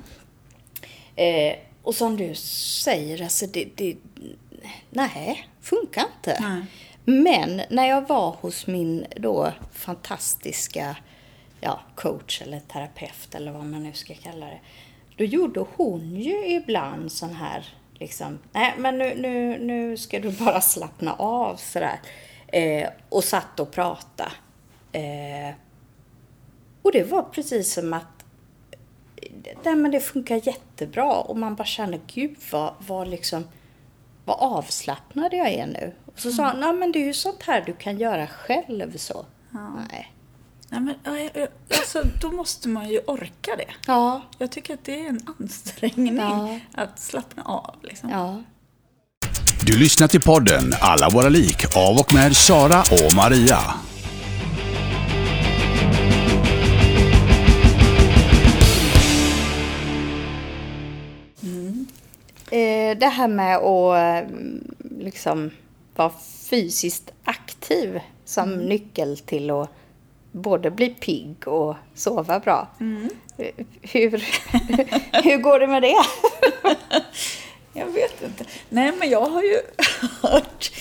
Eh, 1.16 1.56
och 1.84 1.96
som 1.96 2.18
du 2.18 2.36
säger, 2.36 3.24
alltså 3.24 3.46
det, 3.48 3.68
det 3.76 3.98
nej, 4.90 5.48
funkar 5.62 6.06
inte. 6.18 6.38
Nej. 6.42 6.66
Men 7.06 7.62
när 7.70 7.88
jag 7.88 8.08
var 8.08 8.32
hos 8.32 8.68
min 8.68 9.06
då 9.16 9.52
fantastiska 9.74 10.96
ja, 11.62 11.80
coach 11.96 12.42
eller 12.42 12.60
terapeut 12.60 13.36
eller 13.36 13.52
vad 13.52 13.66
man 13.66 13.84
nu 13.84 13.94
ska 13.94 14.14
kalla 14.14 14.46
det. 14.46 14.60
Då 15.18 15.24
gjorde 15.24 15.66
hon 15.76 16.16
ju 16.16 16.46
ibland 16.48 17.12
sån 17.12 17.36
här 17.36 17.66
liksom, 17.94 18.40
nej 18.52 18.74
men 18.78 18.98
nu, 18.98 19.16
nu, 19.16 19.60
nu 19.60 19.98
ska 19.98 20.20
du 20.20 20.32
bara 20.32 20.62
slappna 20.62 21.14
av 21.14 21.56
sådär. 21.56 22.00
Eh, 22.48 22.90
och 23.10 23.24
satt 23.24 23.60
och 23.60 23.72
prata. 23.72 24.32
Eh, 24.92 25.56
och 26.82 26.92
det 26.92 27.04
var 27.04 27.24
precis 27.24 27.74
som 27.74 27.94
att 27.94 28.11
nej, 29.64 29.76
men 29.76 29.92
det 29.92 30.00
funkar 30.00 30.42
jättebra 30.48 31.14
och 31.14 31.38
man 31.38 31.56
bara 31.56 31.66
känner 31.66 32.00
gud 32.14 32.36
vad, 32.52 32.74
vad 32.88 33.08
liksom 33.08 33.44
vad 34.26 34.38
avslappnad 34.40 35.34
jag 35.34 35.48
är 35.48 35.66
nu. 35.68 35.94
Och 36.06 36.20
så 36.20 36.32
sa 36.32 36.44
han, 36.44 36.60
nej 36.60 36.74
men 36.74 36.92
det 36.92 37.00
är 37.00 37.06
ju 37.06 37.14
sånt 37.14 37.44
här 37.44 37.64
du 37.66 37.74
kan 37.74 37.98
göra 38.00 38.28
själv 38.28 38.98
så. 38.98 39.26
Nej. 39.90 40.14
Nej, 40.70 40.80
men, 40.80 40.96
ja, 41.34 41.48
alltså, 41.78 42.04
då 42.22 42.32
måste 42.32 42.70
man 42.70 42.90
ju 42.90 43.00
orka 43.00 43.56
det. 43.58 43.72
Ja, 43.88 44.22
Jag 44.38 44.52
tycker 44.52 44.74
att 44.74 44.84
det 44.86 45.06
är 45.06 45.10
en 45.10 45.20
ansträngning 45.40 46.18
Ja. 46.18 46.60
att 46.74 47.00
slappna 47.00 47.44
av. 47.44 47.76
Liksom. 47.84 48.10
ja. 48.10 48.42
Du 49.66 49.78
lyssnar 49.80 50.08
till 50.08 50.22
podden 50.22 50.74
Alla 50.82 51.10
våra 51.10 51.30
lik 51.30 51.78
av 51.78 51.98
och 52.00 52.14
med 52.14 52.36
Sara 52.36 52.82
och 52.82 53.16
Maria. 53.16 53.60
Det 63.00 63.08
här 63.08 63.28
med 63.28 63.58
att 63.58 64.24
eh, 64.24 64.30
liksom 65.00 65.52
vara 65.96 66.12
fysiskt 66.50 67.12
aktiv 67.24 68.00
som 68.26 68.52
nyckel 68.56 69.18
till 69.18 69.50
att 69.50 69.70
både 70.32 70.72
bli 70.72 70.90
pigg 70.90 71.48
och 71.48 71.76
sova 71.96 72.40
bra. 72.40 72.68
Eh, 73.38 73.48
Hur, 73.82 74.12
hur 75.24 75.38
går 75.38 75.60
det 75.60 75.68
med 75.68 75.82
det? 75.82 75.96
Jag 77.74 77.86
vet 77.86 78.22
inte. 78.24 78.46
Nej, 78.70 78.92
men 79.00 79.10
jag 79.10 79.26
har 79.26 79.42
ju 79.44 79.58
hört, 80.22 80.72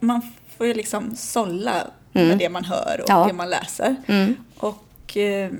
man 0.00 0.20
får 0.56 0.66
ju 0.66 0.74
liksom 0.74 1.16
sålla 1.16 1.86
med 2.12 2.38
det 2.38 2.48
man 2.48 2.64
hör 2.64 3.00
och 3.02 3.10
Ja. 3.10 3.24
det 3.26 3.32
man 3.32 3.50
läser. 3.50 3.96
Mm. 4.06 4.34
Och 4.58 5.16
eh, 5.16 5.50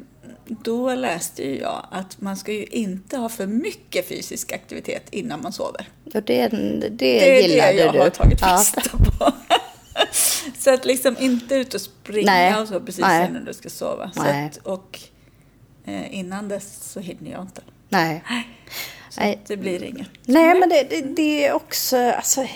då 0.46 0.94
läste 0.94 1.42
ju 1.42 1.58
jag 1.58 1.86
att 1.90 2.20
man 2.20 2.36
ska 2.36 2.52
ju 2.52 2.64
inte 2.64 3.16
ha 3.16 3.28
för 3.28 3.46
mycket 3.46 4.08
fysisk 4.08 4.52
aktivitet 4.52 5.02
innan 5.10 5.42
man 5.42 5.52
sover. 5.52 5.88
Och 6.04 6.22
det, 6.22 6.48
det, 6.48 6.88
Det 6.90 7.44
är 7.44 7.48
det 7.48 7.72
jag 7.82 7.92
du. 7.94 7.98
har 7.98 8.10
tagit 8.10 8.38
Ja. 8.40 8.46
fasta 8.46 8.80
på. 8.98 9.32
så 10.58 10.74
att 10.74 10.84
liksom 10.84 11.16
inte 11.20 11.54
ut 11.54 11.74
och 11.74 11.80
springa 11.80 12.32
Nej. 12.32 12.56
och 12.60 12.68
så 12.68 12.80
precis 12.80 13.00
Nej. 13.00 13.28
innan 13.30 13.44
du 13.44 13.52
ska 13.54 13.70
sova. 13.70 14.10
Att, 14.16 14.56
och 14.56 14.98
eh, 15.84 16.14
innan 16.18 16.48
dess 16.48 16.92
så 16.92 17.00
hinner 17.00 17.30
jag 17.30 17.40
inte. 17.42 17.62
Nej. 17.88 18.22
Så 19.10 19.34
det 19.46 19.56
blir 19.56 19.84
inget. 19.84 20.06
Nej, 20.24 20.58
men 20.60 20.68
det, 20.68 20.86
det, 20.90 21.00
det 21.00 21.46
är 21.46 21.52
också... 21.52 21.96
Alltså, 21.96 22.46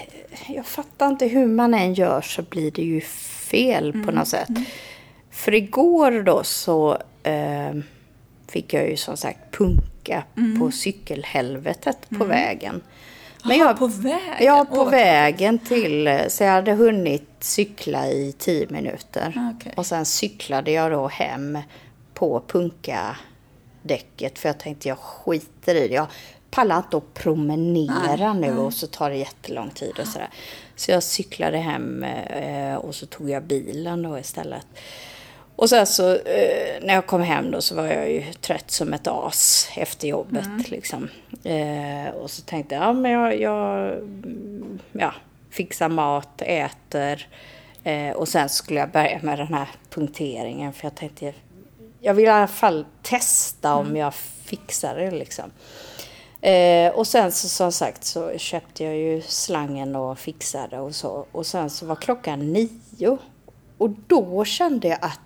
jag 0.49 0.66
fattar 0.66 1.09
inte 1.09 1.27
hur 1.27 1.46
man 1.46 1.75
än 1.75 1.94
gör 1.94 2.20
så 2.20 2.42
blir 2.42 2.70
det 2.70 2.83
ju 2.83 3.01
fel 3.01 3.92
på 4.05 4.12
något 4.12 4.29
sätt. 4.29 4.49
För 5.37 5.55
igår 5.55 6.22
då 6.22 6.44
så 6.44 6.99
eh, 7.22 7.75
fick 8.49 8.75
jag 8.75 8.90
ju 8.90 8.96
som 8.96 9.16
sagt 9.16 9.38
punka 9.51 10.25
på 10.59 10.70
cykelhelvetet 10.70 11.99
på 12.18 12.25
vägen. 12.25 12.83
Men 13.44 13.59
jag, 13.59 13.79
på 13.79 13.87
vägen? 13.87 14.20
Ja, 14.40 14.66
Åh, 14.70 14.77
på 14.77 14.85
vad 14.85 14.90
vägen 14.90 15.59
till... 15.59 16.20
Så 16.29 16.44
jag 16.44 16.51
hade 16.51 16.72
hunnit 16.72 17.29
cykla 17.40 18.09
i 18.09 18.35
tio 18.38 18.66
minuter. 18.70 19.33
Ah, 19.37 19.53
okej. 19.57 19.72
Och 19.77 19.87
sen 19.87 20.07
cyklade 20.07 20.70
jag 20.70 20.90
då 20.90 21.09
hem 21.09 21.59
på 22.14 22.42
punkadäcket. 22.46 24.38
För 24.38 24.49
jag 24.49 24.59
tänkte 24.59 24.88
jag 24.88 24.99
skiter 24.99 25.75
i 25.75 25.88
det. 25.88 25.94
Jag 25.94 26.07
pallar 26.51 26.77
inte 26.77 26.96
att 26.96 27.14
promenera 27.14 28.33
Nej, 28.33 28.51
nu 28.51 28.59
och 28.59 28.75
så 28.75 28.87
tar 28.87 29.11
det 29.11 29.16
jättelång 29.16 29.70
tid 29.70 29.99
och 29.99 30.07
sådär. 30.07 30.31
Så 30.77 30.90
jag 30.90 31.03
cyklade 31.03 31.59
hem 31.59 32.05
eh, 32.05 32.75
och 32.75 32.94
så 32.94 33.07
tog 33.07 33.31
jag 33.31 33.42
bilen 33.42 34.03
då 34.03 34.18
istället. 34.18 34.66
Och 35.57 35.69
sen 35.69 35.87
så 35.87 36.12
eh, 36.12 36.83
när 36.83 36.95
jag 36.95 37.07
kom 37.07 37.21
hem 37.21 37.51
då 37.51 37.61
så 37.61 37.75
var 37.75 37.87
jag 37.87 38.11
ju 38.11 38.33
trött 38.33 38.71
som 38.71 38.92
ett 38.92 39.07
as 39.07 39.69
efter 39.77 40.09
jobbet 40.09 40.71
liksom. 40.71 41.09
Eh, 41.45 42.14
och 42.14 42.31
så 42.31 42.42
tänkte 42.42 42.75
jag, 42.75 42.85
ja 42.85 42.92
men 42.92 43.11
jag, 43.11 43.40
jag 43.40 43.92
mm, 43.92 44.79
ja, 44.92 45.14
fixar 45.51 45.88
mat, 45.88 46.42
äter. 46.42 47.29
Eh, 47.85 48.11
och 48.11 48.29
sen 48.29 48.49
skulle 48.49 48.81
jag 48.81 48.90
börja 48.90 49.19
med 49.23 49.38
den 49.38 49.55
här 49.55 49.69
punkteringen 49.90 50.73
för 50.73 50.85
jag 50.85 50.95
tänkte, 50.95 51.35
jag 52.01 52.14
vill 52.14 52.25
i 52.25 52.29
alla 52.29 52.47
fall 52.47 52.87
testa 53.03 53.75
om 53.75 53.97
jag 53.97 54.14
fixar 54.45 54.97
det 54.97 55.11
liksom. 55.11 55.51
Eh, 56.40 56.92
och 56.92 57.07
sen 57.07 57.33
så 57.33 57.49
som 57.49 57.73
sagt 57.73 58.05
så 58.05 58.38
köpte 58.38 58.85
jag 58.85 58.97
ju 58.97 59.23
slangen 59.23 59.97
och 59.97 60.19
fixade 60.19 60.79
och 60.79 60.95
så. 60.95 61.27
Och 61.33 61.47
sen 61.47 61.71
så 61.71 61.87
var 61.87 61.97
klockan 61.97 62.53
nio. 62.53 63.19
Och 63.79 63.90
då 63.90 64.45
kände 64.45 64.88
jag 64.88 64.99
att 65.03 65.25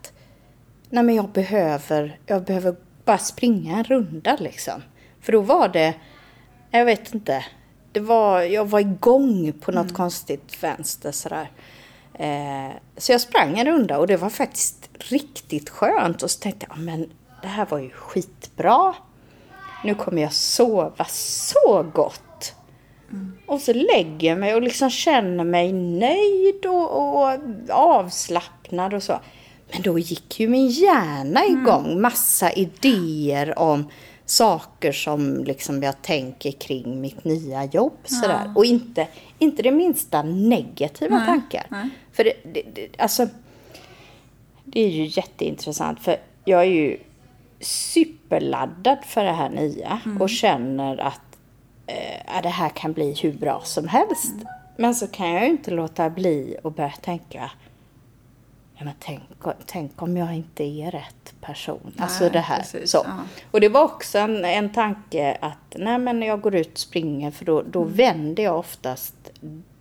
nej 0.90 1.05
men 1.05 1.14
jag 1.14 1.29
behöver, 1.29 2.18
jag 2.26 2.44
behöver 2.44 2.76
bara 3.05 3.18
springa 3.18 3.79
en 3.79 3.85
runda 3.85 4.37
liksom. 4.40 4.83
För 5.20 5.33
då 5.33 5.40
var 5.40 5.68
det, 5.68 5.94
jag 6.70 6.85
vet 6.85 7.14
inte, 7.14 7.44
det 7.92 8.00
var, 8.00 8.42
jag 8.42 8.68
var 8.68 8.81
igång 8.81 9.53
på 9.53 9.72
något 9.72 9.94
konstigt 9.94 10.62
vänster 10.62 11.12
sådär. 11.12 11.50
Eh, 12.14 12.76
så 12.96 13.12
jag 13.12 13.20
sprang 13.20 13.59
en 13.59 13.66
runda 13.66 13.98
och 13.98 14.07
det 14.07 14.16
var 14.16 14.31
faktiskt 14.31 14.90
riktigt 14.98 15.70
skönt. 15.70 16.22
Och 16.22 16.31
så 16.31 16.40
tänkte 16.40 16.66
jag, 16.68 16.79
men 16.79 17.11
det 17.42 17.48
här 17.48 17.66
var 17.66 17.79
ju 17.79 17.90
skitbra. 17.90 18.94
Nu 19.85 19.94
kommer 19.94 20.22
jag 20.22 20.33
sova 20.33 21.05
så 21.05 21.87
gott. 21.94 22.55
Och 23.46 23.61
så 23.61 23.72
lägger 23.72 24.29
jag 24.29 24.38
mig 24.38 24.55
och 24.55 24.62
liksom 24.62 24.90
känner 24.90 25.44
mig 25.44 25.72
nöjd 25.72 26.66
och, 26.66 27.22
och 27.22 27.38
avslappnad 27.70 28.94
och 28.94 29.03
så. 29.03 29.20
Men 29.72 29.83
då 29.83 29.98
gick 29.98 30.40
ju 30.40 30.48
min 30.48 30.68
hjärna 30.68 31.46
igång. 31.46 32.00
Massa 32.00 32.52
idéer 32.52 33.59
om 33.59 33.88
saker 34.26 34.92
som 34.92 35.44
liksom 35.44 35.83
jag 35.83 36.02
tänker 36.02 36.52
kring 36.52 37.00
mitt 37.00 37.24
nya 37.24 37.64
jobb. 37.64 37.98
Sådär. 38.04 38.52
Och 38.56 38.64
inte, 38.64 39.09
inte 39.38 39.62
det 39.62 39.70
minsta 39.70 40.22
negativa 40.22 41.16
Nej, 41.16 41.26
tankar. 41.26 41.66
nej. 41.68 41.88
För 42.12 42.24
det, 42.24 42.33
det, 42.52 42.62
det, 42.74 42.88
alltså, 43.02 43.28
det 44.64 44.80
är 44.80 44.88
ju 44.88 45.04
jätteintressant. 45.06 46.00
För 46.00 46.16
jag 46.44 46.61
är 46.61 46.70
ju 46.70 46.98
superladdad 47.61 48.98
för 49.06 49.24
det 49.24 49.33
här 49.33 49.50
nya 49.50 50.00
och 50.20 50.30
känner 50.30 51.00
att 51.00 51.38
eh, 51.87 52.20
ja, 52.26 52.42
det 52.42 52.48
här 52.48 52.68
kan 52.68 52.92
bli 52.92 53.14
hur 53.22 53.33
bra 53.33 53.61
som 53.64 53.88
helst. 53.88 54.35
Men 54.76 54.94
så 54.94 55.06
kan 55.06 55.30
jag 55.30 55.44
ju 55.44 55.50
inte 55.50 55.70
låta 55.70 56.11
bli 56.11 56.56
att 56.64 56.76
börja 56.76 56.90
tänka, 56.90 57.50
ja 58.81 58.85
men 58.85 58.95
tänk, 58.99 59.23
tänk 59.66 60.03
om 60.03 60.16
jag 60.16 60.35
inte 60.35 60.64
är 60.64 60.90
rätt 60.90 61.35
person. 61.40 61.81
Nej, 61.85 61.95
alltså 61.99 62.29
det 62.29 62.38
här. 62.40 62.57
precis, 62.59 62.90
så. 62.90 63.03
ja. 63.05 63.19
Och 63.51 63.61
det 63.61 63.69
var 63.69 63.83
också 63.85 64.19
en, 64.19 64.45
en 64.45 64.73
tanke 64.73 65.38
att, 65.40 65.75
nej 65.77 65.99
men 65.99 66.21
när 66.21 66.27
jag 66.27 66.40
går 66.40 66.55
ut 66.55 66.73
och 66.73 66.79
springer 66.79 67.31
för 67.31 67.45
då, 67.45 67.62
då 67.62 67.83
Mm. 67.83 67.95
vänder 67.95 68.43
jag 68.43 68.59
oftast 68.59 69.14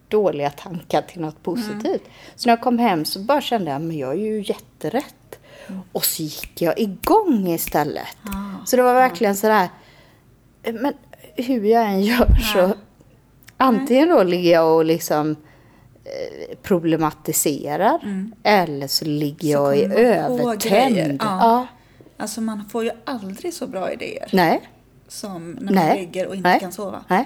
dåliga 0.08 0.50
tankar 0.50 1.02
till 1.02 1.22
något 1.22 1.44
positivt. 1.44 1.84
Mm. 1.86 2.12
Så 2.36 2.50
när 2.50 2.52
jag 2.52 2.62
kom 2.62 2.80
hem 2.80 3.06
så 3.06 3.20
bara 3.20 3.42
kände 3.42 3.72
jag, 3.72 3.82
men 3.82 3.98
jag 3.98 4.12
är 4.12 4.16
ju 4.18 4.42
jätterätt. 4.42 5.40
Och 5.92 6.06
så 6.06 6.24
gick 6.24 6.62
jag 6.62 6.80
igång 6.80 7.48
istället. 7.48 8.08
Ah, 8.26 8.66
så 8.66 8.76
det 8.76 8.82
var 8.84 8.94
verkligen 8.94 9.36
sådär, 9.36 9.70
men 10.64 10.94
hur 11.36 11.64
jag 11.66 11.86
än 11.86 12.02
gör 12.02 12.36
så 12.54 12.74
antingen 13.58 14.10
då 14.10 14.24
ligger 14.24 14.52
jag 14.52 14.76
och 14.76 14.86
liksom 14.86 15.36
eh, 16.10 16.58
problematiserar 16.62 18.00
eller 18.43 18.88
så 18.88 19.06
ligger 19.06 19.58
Mm. 19.74 19.91
Så 19.91 20.00
jag 20.00 20.02
i 20.02 20.04
övertänd. 20.06 21.17
Ja. 21.22 21.38
Ja. 21.41 21.67
Alltså 22.17 22.41
man 22.41 22.65
får 22.72 22.84
ju 22.84 22.91
aldrig 23.06 23.54
så 23.54 23.67
bra 23.67 23.91
idéer 23.91 24.30
Nej. 24.34 24.62
som 25.08 25.52
när 25.52 25.62
man 25.74 25.74
Nej. 25.74 26.00
ligger 26.00 26.28
och 26.28 26.36
inte 26.36 26.50
Nej. 26.50 26.60
kan 26.60 26.72
sova. 26.72 27.04
Nej. 27.08 27.26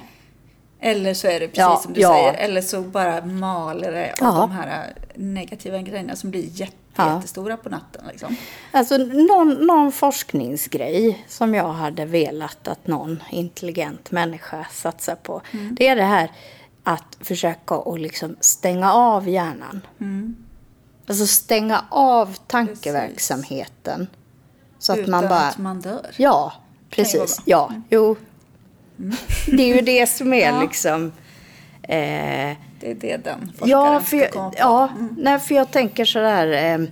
Eller 0.79 1.13
så 1.13 1.27
är 1.27 1.39
det 1.39 1.47
precis 1.47 1.57
Ja, 1.57 1.79
som 1.83 1.93
du 1.93 2.01
ja. 2.01 2.13
säger, 2.13 2.33
eller 2.33 2.61
så 2.61 2.81
bara 2.81 3.25
maler 3.25 3.91
det 3.91 4.11
av 4.11 4.35
Ja. 4.35 4.39
de 4.41 4.51
här 4.51 4.93
negativa 5.15 5.77
grejerna 5.81 6.15
som 6.15 6.31
blir 6.31 6.43
jätte, 6.59 6.75
jättestora 6.97 7.57
på 7.57 7.69
natten. 7.69 8.01
Liksom. 8.11 8.35
Alltså 8.71 8.97
någon, 8.97 9.53
någon 9.67 9.91
forskningsgrej 9.91 11.25
som 11.27 11.53
jag 11.55 11.67
hade 11.73 12.05
velat 12.05 12.67
att 12.67 12.87
någon 12.87 13.23
intelligent 13.31 14.11
människa 14.11 14.65
satsar 14.71 15.15
på. 15.15 15.41
Mm. 15.51 15.75
Det 15.75 15.87
är 15.87 15.95
det 15.95 16.03
här 16.03 16.31
att 16.83 17.17
försöka 17.19 17.75
att 17.75 17.99
liksom 17.99 18.35
stänga 18.39 18.93
av 18.93 19.29
hjärnan. 19.29 19.81
Mm. 20.01 20.35
Alltså 21.07 21.27
stänga 21.27 21.85
av 21.89 22.37
tankeverksamheten. 22.47 24.07
Så 24.79 24.93
att 24.93 24.99
Utan 24.99 25.11
man 25.11 25.23
bara... 25.27 25.39
att 25.39 25.57
man 25.57 25.81
dör. 25.81 26.09
Ja, 26.17 26.53
precis. 26.89 27.45
bra. 27.45 27.67
Mm. 27.69 27.81
Ja, 27.81 27.81
jo. 27.89 28.15
Det 29.57 29.63
är 29.71 29.75
ju 29.75 29.81
det 29.81 30.07
som 30.09 30.33
är 30.33 30.51
Ja. 30.51 30.61
liksom... 30.61 31.11
Eh, 31.83 32.57
Det 32.79 32.91
är 32.91 32.95
det 32.95 33.17
den 33.17 33.51
forskaren 33.57 33.69
Ja, 33.69 33.99
för 33.99 34.17
ska 34.19 34.29
komma 34.31 34.43
jag, 34.45 34.51
på. 34.53 34.57
ja 34.59 34.89
nej, 35.17 35.39
för 35.39 35.55
jag 35.55 35.71
tänker 35.71 36.05
sådär. 36.05 36.47
Eh, 36.81 36.87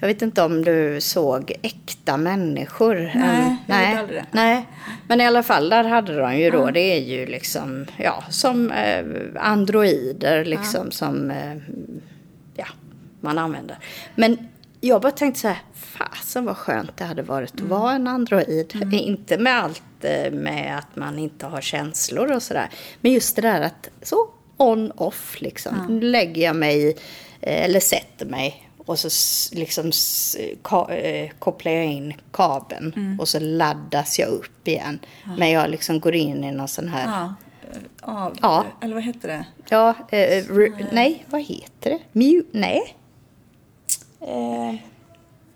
jag 0.00 0.08
vet 0.08 0.22
inte 0.22 0.42
om 0.42 0.64
du 0.64 1.00
såg 1.00 1.52
Äkta 1.62 2.16
människor? 2.16 2.94
Nej, 2.94 3.56
jag 3.66 3.76
nej, 3.76 4.06
det. 4.08 4.26
nej. 4.32 4.66
Men 5.08 5.20
i 5.20 5.26
alla 5.26 5.42
fall, 5.42 5.68
där 5.68 5.84
hade 5.84 6.16
de 6.16 6.38
ju 6.38 6.50
då, 6.50 6.70
det 6.70 6.80
är 6.80 7.00
ju 7.00 7.26
liksom, 7.26 7.86
ja, 7.96 8.24
som 8.30 8.70
eh, 8.70 9.04
androider 9.36 10.44
liksom 10.44 10.90
som, 10.90 11.30
eh, 11.30 11.56
ja, 12.54 12.66
man 13.20 13.38
använder. 13.38 13.78
Men 14.14 14.48
jag 14.80 15.02
bara 15.02 15.12
tänkte 15.12 15.40
så 15.40 15.48
här, 15.48 15.58
fasen 15.74 16.44
vad 16.44 16.56
skönt 16.56 16.96
det 16.96 17.04
hade 17.04 17.22
varit 17.22 17.54
att 17.54 17.60
vara 17.60 17.92
en 17.92 18.06
android. 18.06 18.88
Inte 18.92 19.38
med 19.38 19.62
allt 19.62 19.82
eh, 20.00 20.32
med 20.32 20.78
att 20.78 20.96
man 20.96 21.18
inte 21.18 21.46
har 21.46 21.60
känslor 21.60 22.32
och 22.32 22.42
sådär. 22.42 22.68
Men 23.00 23.12
just 23.12 23.36
det 23.36 23.42
där 23.42 23.60
att 23.60 23.88
så 24.02 24.28
on-off 24.56 25.40
liksom. 25.40 25.86
Nu 25.88 26.00
lägger 26.00 26.42
jag 26.42 26.56
mig, 26.56 26.88
eh, 27.40 27.64
eller 27.64 27.80
sätter 27.80 28.26
mig 28.26 28.67
och 28.88 28.98
så 28.98 29.08
liksom 29.54 29.90
ka, 30.62 30.92
eh, 30.94 31.30
kopplar 31.38 31.72
jag 31.72 31.84
in 31.86 32.14
kabeln 32.32 33.16
och 33.20 33.28
så 33.28 33.38
laddas 33.40 34.18
jag 34.18 34.28
upp 34.28 34.68
igen. 34.68 34.98
Men 35.38 35.50
jag 35.50 35.70
liksom 35.70 36.00
går 36.00 36.14
in 36.14 36.44
i 36.44 36.52
någon 36.52 36.68
sån 36.68 36.88
här, 36.88 37.04
ja, 37.06 37.34
Ja, 38.06 38.12
av, 38.24 38.38
Ja. 38.42 38.64
eller 38.80 38.94
vad 38.94 39.02
heter 39.04 39.28
det? 39.28 39.44
eh, 40.10 40.44
re, 40.54 40.86
nej, 40.92 41.24
vad 41.28 41.42
heter 41.42 41.90
det? 41.90 41.98
Mute, 42.12 42.48
nej. 42.58 42.96
Eh, 44.20 44.74
ja, 44.74 44.78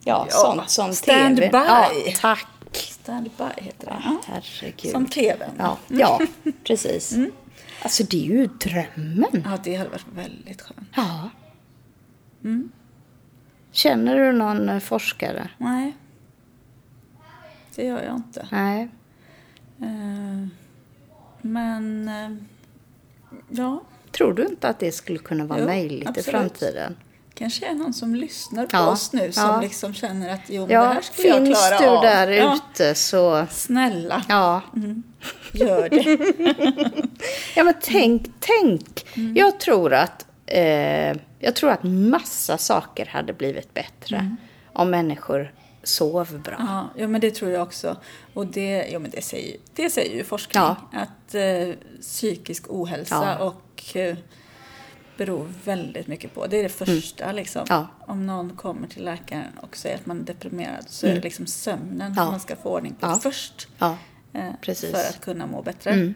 Ja, 0.04 0.26
sånt 0.30 0.70
som 0.70 0.94
stand 0.94 1.36
tv. 1.36 1.48
by. 1.50 1.56
Ja, 1.56 1.90
tack. 2.20 2.46
Standby 2.72 3.44
heter 3.56 3.86
det. 3.86 3.96
Ja. 4.04 4.20
Herregud. 4.26 4.92
Som 4.92 5.06
tvn. 5.08 5.50
Ja, 5.58 5.76
ja 5.88 6.20
precis. 6.64 7.14
Alltså 7.82 8.02
det 8.04 8.16
är 8.16 8.28
ju 8.28 8.46
drömmen. 8.46 9.42
Ja, 9.50 9.58
det 9.64 9.74
hade 9.76 9.90
varit 9.90 10.06
väldigt 10.14 10.62
skönt. 10.62 10.88
Ja. 10.96 11.30
Känner 13.72 14.16
du 14.18 14.32
någon 14.32 14.68
eh, 14.68 14.78
forskare? 14.78 15.48
Nej, 15.58 15.96
det 17.74 17.84
gör 17.84 18.02
jag 18.02 18.16
inte. 18.16 18.46
Nej. 18.50 18.88
Eh, 19.82 20.46
Men, 21.40 22.08
eh, 22.08 22.30
ja, 23.48 23.82
Tror 24.10 24.32
du 24.34 24.44
inte 24.46 24.68
att 24.68 24.78
det 24.78 24.92
skulle 24.92 25.18
kunna 25.18 25.44
vara 25.44 25.58
Jo, 25.60 25.66
möjligt 25.66 26.08
absolut. 26.08 26.28
i 26.28 26.30
framtiden? 26.30 26.96
kanske 27.34 27.66
är 27.66 27.74
någon 27.74 27.94
som 27.94 28.14
lyssnar 28.14 28.66
på 28.66 28.76
Ja, 28.76 28.90
oss 28.90 29.12
nu 29.12 29.32
som 29.32 29.42
ja. 29.44 29.60
liksom 29.60 29.94
känner 29.94 30.34
att 30.34 30.40
jo, 30.46 30.60
men 30.60 30.68
det 30.68 30.74
Ja, 30.74 30.84
här 30.92 31.00
skulle 31.00 31.28
jag 31.28 31.46
finns 31.46 31.68
klara 31.68 31.78
du 31.80 31.88
av. 31.88 32.02
där 32.02 32.28
ja, 32.28 32.58
ute 32.74 32.94
så... 32.94 33.46
Snälla, 33.50 34.22
Ja. 34.28 34.60
gör 35.52 35.88
det. 35.88 36.18
ja, 37.56 37.64
men 37.64 37.74
tänk, 37.82 38.30
tänk. 38.40 39.06
Mm. 39.16 39.36
Jag 39.36 39.60
tror 39.60 39.92
att... 39.94 40.21
Eh, 40.52 41.16
jag 41.38 41.56
tror 41.56 41.70
att 41.70 41.82
massa 41.82 42.58
saker 42.58 43.06
hade 43.06 43.32
blivit 43.32 43.74
bättre 43.74 44.36
om 44.72 44.90
människor 44.90 45.54
sov 45.82 46.40
bra. 46.44 46.54
Mm. 46.54 46.66
Ja, 46.66 46.88
ja, 46.96 47.08
men 47.08 47.20
det 47.20 47.30
tror 47.30 47.50
jag 47.50 47.62
också. 47.62 47.96
Och 48.34 48.46
det, 48.46 48.88
ja, 48.92 48.98
men 48.98 49.10
det, 49.10 49.22
säger, 49.22 49.56
det 49.74 49.90
säger 49.90 50.16
ju 50.16 50.24
forskning. 50.24 50.62
Ja. 50.62 50.76
Att 50.92 51.34
eh, 51.34 51.74
psykisk 52.00 52.64
ohälsa 52.68 53.36
Ja. 53.38 53.44
och 53.44 53.96
eh, 53.96 54.16
beror 55.16 55.52
väldigt 55.64 56.06
mycket 56.06 56.34
på. 56.34 56.46
Det 56.46 56.56
är 56.56 56.62
det 56.62 56.68
första 56.68 57.32
liksom. 57.32 57.66
Mm. 57.70 57.86
Ja. 57.98 58.06
Om 58.12 58.26
någon 58.26 58.56
kommer 58.56 58.88
till 58.88 59.04
läkaren 59.04 59.58
och 59.60 59.76
säger 59.76 59.96
att 59.96 60.06
man 60.06 60.20
är 60.20 60.24
deprimerad 60.24 60.84
så 60.88 61.06
är 61.06 61.14
det 61.14 61.20
liksom 61.20 61.46
sömnen 61.46 62.12
Mm. 62.12 62.26
Man 62.26 62.40
ska 62.40 62.56
få 62.56 62.68
ordning 62.70 62.94
på 62.94 63.06
först. 63.22 63.68
Eh. 64.32 64.52
För 64.62 65.08
att 65.08 65.20
kunna 65.20 65.46
må 65.46 65.62
bättre. 65.62 65.90
Mm. 65.90 66.14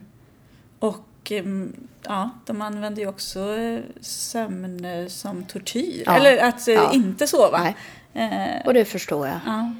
Och 1.26 1.32
ehm, 1.32 1.72
ja, 2.02 2.30
de 2.46 2.62
använder 2.62 3.02
ju 3.02 3.08
också 3.08 3.56
eh, 3.56 3.80
sömn 4.00 4.84
eh, 4.84 5.06
som 5.06 5.44
tortyr. 5.44 6.02
Ja. 6.06 6.16
Eller 6.16 6.38
att 6.48 6.68
eh, 6.68 6.74
Ja. 6.74 6.92
inte 6.92 7.26
sova. 7.26 7.58
Nej. 7.62 7.76
Eh, 8.14 8.66
och 8.66 8.74
det 8.74 8.84
förstår 8.84 9.26
jag. 9.26 9.40
ja. 9.46 9.72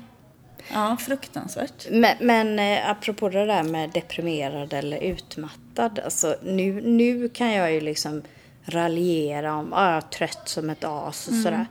ja, 0.73 0.97
fruktansvärt. 1.01 1.87
Men, 1.91 2.17
men 2.21 2.59
eh, 2.59 2.91
apropå 2.91 3.29
det 3.29 3.47
där 3.47 3.63
med 3.63 3.91
deprimerad 3.91 4.73
eller 4.73 4.99
utmattad. 4.99 5.99
Alltså, 6.05 6.37
nu, 6.43 6.81
nu 6.81 7.29
kan 7.29 7.53
jag 7.53 7.73
ju 7.73 7.81
liksom 7.81 8.23
raljera 8.65 9.55
om 9.55 9.73
att 9.73 9.81
jag 9.81 9.97
är 9.97 10.01
trött 10.01 10.49
som 10.49 10.71
ett 10.71 10.85
as 10.85 11.29
och 11.29 11.35
sådär. 11.35 11.67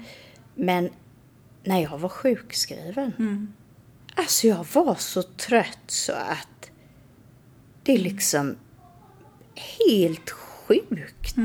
Men 0.55 0.89
när 1.63 1.81
jag 1.81 1.97
var 1.97 2.09
sjukskriven. 2.09 3.13
Alltså 4.15 4.47
jag 4.47 4.65
var 4.73 4.95
så 4.95 5.23
trött 5.23 5.79
så 5.87 6.11
att 6.11 6.69
det 7.83 7.93
är 7.93 7.97
liksom 7.97 8.55
helt 9.55 10.29
sjukt. 10.29 11.35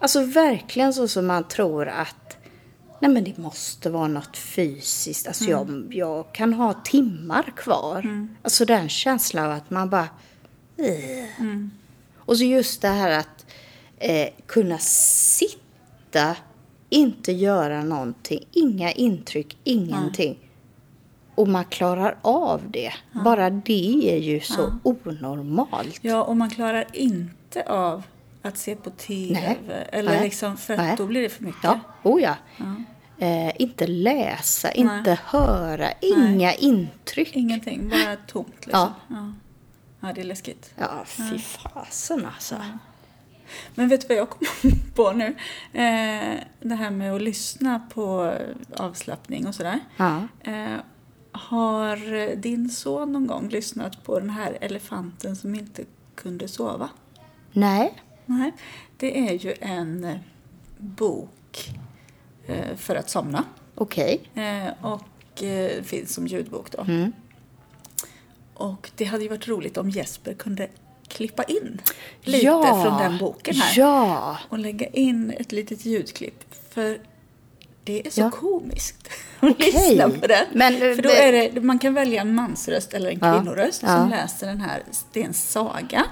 Alltså 0.00 0.24
verkligen 0.24 0.94
så 0.94 1.08
som 1.08 1.26
man 1.26 1.44
tror 1.48 1.88
att 1.88 2.36
nej 3.00 3.10
men 3.10 3.24
det 3.24 3.38
måste 3.38 3.90
vara 3.90 4.08
något 4.08 4.36
fysiskt. 4.36 5.26
Alltså 5.26 5.44
jag, 5.44 5.86
jag 5.90 6.32
kan 6.32 6.52
ha 6.54 6.72
timmar 6.84 7.52
kvar. 7.56 8.28
Alltså 8.42 8.64
den 8.64 8.88
känslan 8.88 9.44
av 9.46 9.52
att 9.52 9.70
man 9.70 9.90
bara... 9.90 10.08
"Ugh." 10.78 11.66
Och 12.16 12.36
så 12.38 12.44
just 12.44 12.82
det 12.82 12.88
här 12.88 13.10
att 13.18 13.46
eh, 13.98 14.28
kunna 14.46 14.78
sitta, 14.78 16.36
inte 16.90 17.32
göra 17.32 17.84
någonting, 17.84 18.46
inga 18.52 18.92
intryck, 18.92 19.56
ingenting. 19.64 20.38
Och 21.34 21.48
man 21.48 21.64
klarar 21.64 22.16
av 22.22 22.60
det. 22.70 22.92
Bara 23.24 23.50
det 23.50 24.12
är 24.14 24.18
ju 24.18 24.40
så 24.40 24.72
onormalt. 24.82 25.98
Ja, 26.00 26.22
och 26.22 26.36
man 26.36 26.50
klarar 26.50 26.84
inte 26.92 27.34
av 27.62 28.02
att 28.42 28.58
se 28.58 28.76
på 28.76 28.90
TV. 28.90 29.56
Nej. 29.66 29.86
Eller 29.92 30.12
Nej. 30.12 30.22
liksom, 30.22 30.56
för 30.56 30.74
att 30.74 30.80
Nej. 30.80 30.94
då 30.98 31.06
blir 31.06 31.22
det 31.22 31.28
för 31.28 31.44
mycket. 31.44 31.64
Ja, 31.64 31.80
oh 32.02 32.22
ja. 32.22 32.36
Eh, 33.18 33.52
inte 33.58 33.86
läsa, 33.86 34.72
inte 34.72 35.18
höra, 35.24 35.92
inga 36.00 36.54
intryck. 36.54 37.36
Ingenting, 37.36 37.88
bara 37.88 38.16
tomt 38.26 38.66
liksom. 38.66 38.70
Ja. 38.80 38.94
Ja. 39.08 39.32
ja, 40.00 40.12
det 40.14 40.20
är 40.20 40.24
läskigt. 40.24 40.72
Ja, 40.76 41.04
fy 41.04 41.38
fasen 41.38 42.26
alltså. 42.34 42.56
Men 43.74 43.88
vet 43.88 44.00
du 44.00 44.06
vad 44.08 44.16
jag 44.16 44.30
kom 44.30 44.46
på 44.94 45.12
nu? 45.12 45.26
Eh, 45.72 46.38
det 46.60 46.74
här 46.74 46.90
med 46.90 47.14
att 47.14 47.22
lyssna 47.22 47.80
på 47.94 48.34
avslappning 48.76 49.46
och 49.46 49.54
sådär. 49.54 49.80
Ja. 49.96 50.28
Eh, 50.40 50.76
har 51.32 52.36
din 52.36 52.70
son 52.70 53.12
någon 53.12 53.26
gång 53.26 53.48
lyssnat 53.48 54.04
på 54.04 54.20
den 54.20 54.30
här 54.30 54.58
elefanten 54.60 55.36
som 55.36 55.54
inte 55.54 55.84
kunde 56.14 56.48
sova? 56.48 56.88
Nej. 57.54 58.02
Nej, 58.26 58.52
det 58.96 59.28
är 59.28 59.32
ju 59.32 59.54
en 59.60 60.04
eh, 60.04 60.16
bok 60.78 61.70
eh, 62.46 62.76
för 62.76 62.96
att 62.96 63.10
somna. 63.10 63.44
Okej. 63.74 64.20
Eh, 64.34 64.84
och 64.86 65.02
finns 65.82 66.14
som 66.14 66.26
ljudbok 66.26 66.70
då. 66.70 66.80
Mm. 66.80 67.12
Och 68.54 68.90
det 68.96 69.04
hade 69.04 69.22
ju 69.22 69.28
varit 69.28 69.48
roligt 69.48 69.76
om 69.76 69.90
Jesper 69.90 70.34
kunde 70.34 70.68
klippa 71.08 71.42
in 71.42 71.80
lite 72.22 72.46
Ja, 72.46 72.82
från 72.84 72.98
den 72.98 73.18
boken 73.18 73.54
här. 73.56 73.78
ja. 73.78 74.38
Och 74.48 74.58
lägga 74.58 74.86
in 74.86 75.30
ett 75.38 75.52
litet 75.52 75.84
ljudklipp. 75.84 76.44
För 76.70 76.98
det 77.84 78.06
är 78.06 78.10
så 78.10 78.20
Ja. 78.20 78.30
komiskt 78.30 79.08
att 79.40 79.50
Okej. 79.50 79.72
lyssna 79.72 80.08
på 80.10 80.26
den. 80.26 80.46
Men, 80.52 80.78
för 80.78 81.02
då 81.02 81.08
det- 81.08 81.22
är 81.22 81.50
det, 81.52 81.60
man 81.60 81.78
kan 81.78 81.94
välja 81.94 82.20
en 82.20 82.34
mansröst 82.34 82.94
eller 82.94 83.10
en 83.10 83.20
kvinnoröst 83.20 83.82
ja. 83.82 83.88
Mm. 83.88 84.00
som 84.02 84.10
läser 84.10 84.46
den 84.46 84.60
här 84.60 84.82
Stens 84.90 85.50
saga 85.50 86.04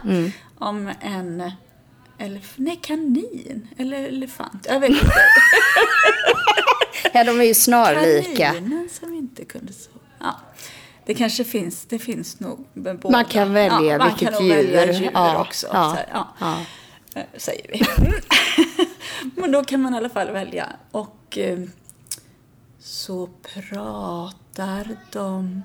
om 0.68 0.90
en 1.00 1.52
elef- 2.18 2.52
nej, 2.56 2.78
kanin 2.82 3.68
eller 3.78 4.08
elefant. 4.08 4.66
Jag 4.68 4.80
vet 4.80 4.90
inte. 4.90 5.06
ja, 7.12 7.24
de 7.24 7.40
är 7.40 7.44
ju 7.44 7.54
snarlika. 7.54 8.52
Kaninen 8.52 8.88
som 9.00 9.14
inte 9.14 9.44
kunde 9.44 9.72
sova. 9.72 9.98
Ja. 10.20 10.40
Det 11.06 11.14
kanske 11.14 11.44
finns, 11.44 11.84
det 11.86 11.98
finns 11.98 12.40
nog 12.40 12.66
med 12.72 12.98
båda. 12.98 13.12
Man 13.12 13.24
kan 13.24 13.52
välja 13.52 13.98
man 13.98 14.08
vilket 14.08 14.34
kan 14.34 14.42
nog 14.42 14.50
välja 14.56 14.86
djur. 14.86 14.92
djur 14.92 15.10
Ja, 15.14 15.40
också. 15.40 15.66
ja, 15.72 15.98
ja. 16.12 16.28
ja. 16.38 16.58
Eh, 17.14 17.22
Säger 17.36 17.66
vi. 17.72 17.82
Men 19.40 19.52
då 19.52 19.64
kan 19.64 19.80
man 19.80 19.94
i 19.94 19.96
alla 19.96 20.08
fall 20.08 20.30
välja. 20.30 20.68
Och 20.90 21.38
eh, 21.38 21.58
så 22.78 23.26
pratar 23.26 24.96
de 25.12 25.62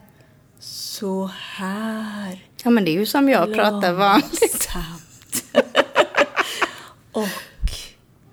så 0.59 1.29
här. 1.33 2.46
Ja, 2.63 2.69
men 2.69 2.85
det 2.85 2.91
är 2.91 2.99
ju 2.99 3.05
som 3.05 3.29
jag 3.29 3.53
pratar 3.53 3.93
vanligt. 3.93 4.41
Långsamt. 4.41 5.43
och 7.11 7.27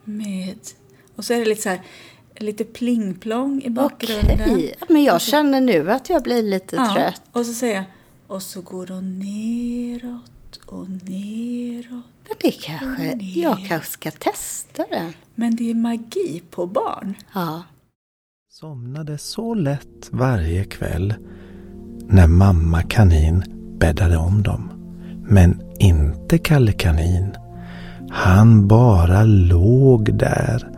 med... 0.05 0.59
Och 1.17 1.25
så 1.25 1.35
är 1.35 1.39
det 1.39 1.45
lite 1.45 1.63
så 1.63 1.69
här, 1.69 1.83
lite 2.37 2.65
pling-plong 2.65 3.63
i 3.63 3.71
bakgrunden. 3.71 4.41
Okej, 4.53 4.75
men 4.89 5.05
jag 5.05 5.21
känner 5.21 5.61
nu 5.61 5.91
att 5.91 6.11
jag 6.11 6.23
blir 6.23 6.43
lite 6.43 6.77
Ja, 6.77 6.95
trött. 6.95 7.23
och 7.33 7.47
så 7.47 7.53
säger 7.53 7.75
jag, 7.75 7.85
och 8.27 8.43
så 8.43 8.61
går 8.61 8.87
de 8.87 9.19
neråt 9.19 10.61
och 10.67 10.89
neråt. 10.89 12.05
Men 12.29 12.37
det 12.41 12.51
kanske, 12.51 13.15
ner. 13.15 13.43
jag 13.43 13.65
kanske 13.69 13.91
ska 13.91 14.11
testa 14.11 14.87
det. 14.91 15.13
Men 15.35 15.57
det 15.57 15.71
är 15.71 15.75
magi 15.75 16.43
på 16.51 16.67
barn. 16.67 17.15
Ja. 17.35 17.63
somnade 18.51 19.19
så 19.19 19.55
lätt 19.55 20.09
varje 20.11 20.65
kväll 20.65 21.15
när 22.07 22.27
mamma 22.27 22.83
kanin 22.83 23.45
bäddade 23.79 24.17
om 24.17 24.43
dem. 24.43 24.71
Men 25.29 25.63
inte 25.79 26.39
Kalle 26.39 26.73
kanin. 26.73 27.37
Han 28.11 28.69
bara 28.69 29.23
låg 29.25 30.15
där 30.15 30.69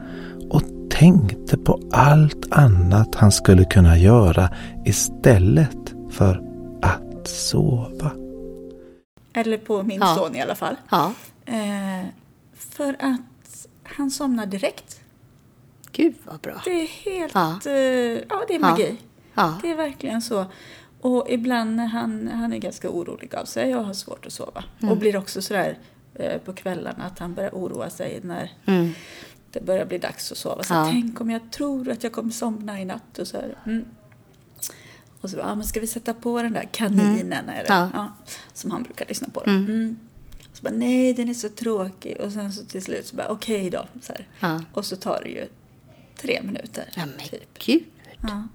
och 0.50 0.62
tänkte 0.90 1.56
på 1.58 1.80
allt 1.92 2.46
annat 2.52 3.14
han 3.14 3.32
skulle 3.32 3.64
kunna 3.64 3.98
göra 3.98 4.50
istället 4.84 5.94
för 6.10 6.42
att 6.82 7.28
sova. 7.28 8.10
Eller 9.32 9.58
på 9.58 9.82
min 9.82 10.00
Ja. 10.00 10.14
son 10.18 10.36
i 10.36 10.40
alla 10.42 10.54
fall. 10.54 10.76
Ja, 10.90 11.12
Eh, 11.48 12.06
för 12.54 12.96
att 13.00 13.66
han 13.82 14.10
somnar 14.10 14.46
direkt. 14.46 15.00
gud 15.92 16.14
vad 16.24 16.40
bra. 16.40 16.54
Det 16.64 16.70
är 16.70 16.86
helt... 16.86 17.34
Ja. 17.34 17.50
Eh, 17.66 18.20
ja, 18.28 18.44
det 18.48 18.54
är 18.54 18.58
magi. 18.60 18.96
Ja, 19.34 19.54
Det 19.62 19.70
är 19.70 19.76
verkligen 19.76 20.22
så. 20.22 20.44
Och 21.00 21.26
ibland 21.30 21.76
när 21.76 21.86
han, 21.86 22.28
han 22.28 22.52
är 22.52 22.58
ganska 22.58 22.90
orolig 22.90 23.34
av 23.34 23.44
sig 23.44 23.76
och 23.76 23.84
har 23.84 23.94
svårt 23.94 24.26
att 24.26 24.32
sova. 24.32 24.64
Mm. 24.80 24.92
Och 24.92 24.98
blir 24.98 25.16
också 25.16 25.42
sådär 25.42 25.78
eh, 26.14 26.38
på 26.40 26.52
kvällarna 26.52 27.04
att 27.04 27.18
han 27.18 27.34
börjar 27.34 27.50
oroa 27.50 27.90
sig 27.90 28.20
när 28.22 28.50
mm. 28.66 28.92
det 29.50 29.60
börjar 29.60 29.86
bli 29.86 29.98
dags 29.98 30.32
att 30.32 30.38
sova. 30.38 30.62
Så 30.62 30.74
Ja. 30.74 30.88
tänk 30.92 31.20
om 31.20 31.30
jag 31.30 31.50
tror 31.52 31.90
att 31.90 32.02
jag 32.02 32.12
kommer 32.12 32.30
somna 32.30 32.80
i 32.80 32.84
natt 32.84 33.18
och 33.18 33.26
så 33.28 33.36
här. 33.36 33.58
Mm. 33.66 33.84
Och 35.20 35.30
så 35.30 35.42
ah, 35.42 35.54
men 35.54 35.64
ska 35.64 35.80
vi 35.80 35.86
sätta 35.86 36.14
på 36.14 36.42
den 36.42 36.52
där 36.52 36.68
kaninen? 36.72 37.48
Eller, 37.48 37.66
Ja. 37.68 37.90
ja, 37.94 38.12
som 38.52 38.70
han 38.70 38.82
brukar 38.82 39.06
lyssna 39.06 39.28
på. 39.28 39.42
Mm. 39.46 39.96
Så 40.52 40.62
bara, 40.62 40.74
nej 40.74 41.12
den 41.14 41.28
är 41.28 41.34
så 41.34 41.48
tråkig. 41.48 42.16
Och 42.20 42.32
sen 42.32 42.52
så 42.52 42.64
till 42.64 42.82
slut 42.82 43.06
så 43.06 43.16
bara, 43.16 43.28
okej 43.28 43.70
då. 43.70 43.86
Så. 44.02 44.12
Och 44.72 44.86
så 44.86 44.96
tar 44.96 45.20
det 45.24 45.30
ju 45.30 45.48
tre 46.16 46.42
minuter. 46.42 46.84
ja 46.94 47.06
men 47.06 47.18
typ. 47.28 47.58
gud. 47.58 47.84
Ja. 48.22 48.48